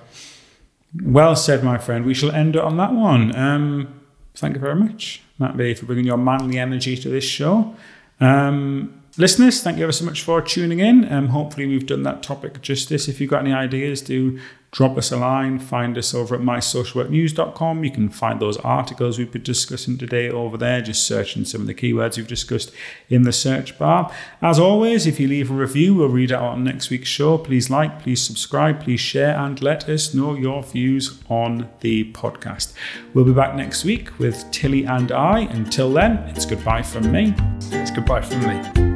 Well 1.03 1.35
said, 1.35 1.63
my 1.63 1.77
friend. 1.77 2.05
We 2.05 2.13
shall 2.13 2.31
end 2.31 2.55
it 2.55 2.61
on 2.61 2.77
that 2.77 2.93
one. 2.93 3.35
Um, 3.35 4.01
thank 4.35 4.55
you 4.55 4.61
very 4.61 4.75
much, 4.75 5.21
Matt 5.37 5.57
Bee, 5.57 5.73
for 5.73 5.85
bringing 5.85 6.05
your 6.05 6.17
manly 6.17 6.57
energy 6.57 6.95
to 6.97 7.09
this 7.09 7.23
show. 7.23 7.75
Um, 8.19 9.03
listeners, 9.17 9.61
thank 9.61 9.77
you 9.77 9.83
ever 9.83 9.91
so 9.91 10.05
much 10.05 10.21
for 10.21 10.41
tuning 10.41 10.79
in. 10.79 11.11
Um, 11.11 11.29
hopefully, 11.29 11.67
we've 11.67 11.85
done 11.85 12.03
that 12.03 12.23
topic 12.23 12.61
justice. 12.61 13.07
If 13.07 13.19
you've 13.19 13.29
got 13.29 13.41
any 13.41 13.53
ideas, 13.53 14.01
do 14.01 14.39
drop 14.71 14.97
us 14.97 15.11
a 15.11 15.17
line. 15.17 15.59
Find 15.59 15.97
us 15.97 16.13
over 16.13 16.35
at 16.35 16.41
mysocialworknews.com. 16.41 17.83
You 17.83 17.91
can 17.91 18.09
find 18.09 18.39
those 18.39 18.57
articles 18.57 19.17
we've 19.17 19.31
been 19.31 19.43
discussing 19.43 19.97
today 19.97 20.29
over 20.29 20.57
there. 20.57 20.81
Just 20.81 21.07
searching 21.07 21.45
some 21.45 21.61
of 21.61 21.67
the 21.67 21.73
keywords 21.73 22.17
we've 22.17 22.27
discussed 22.27 22.71
in 23.09 23.23
the 23.23 23.31
search 23.31 23.77
bar. 23.79 24.11
As 24.41 24.59
always, 24.59 25.07
if 25.07 25.19
you 25.19 25.27
leave 25.27 25.49
a 25.49 25.53
review, 25.53 25.95
we'll 25.95 26.09
read 26.09 26.31
it 26.31 26.35
out 26.35 26.53
on 26.53 26.63
next 26.63 26.89
week's 26.89 27.09
show. 27.09 27.37
Please 27.37 27.69
like, 27.69 28.01
please 28.01 28.21
subscribe, 28.21 28.83
please 28.83 28.99
share, 28.99 29.35
and 29.37 29.61
let 29.61 29.87
us 29.89 30.13
know 30.13 30.35
your 30.35 30.61
views 30.63 31.21
on 31.29 31.69
the 31.79 32.11
podcast. 32.11 32.73
We'll 33.13 33.25
be 33.25 33.33
back 33.33 33.55
next 33.55 33.83
week 33.83 34.17
with 34.19 34.49
Tilly 34.51 34.85
and 34.85 35.11
I. 35.11 35.41
Until 35.41 35.91
then, 35.91 36.17
it's 36.29 36.45
goodbye 36.45 36.83
from 36.83 37.11
me. 37.11 37.33
It's 37.71 37.91
goodbye 37.91 38.21
from 38.21 38.41
me. 38.41 38.86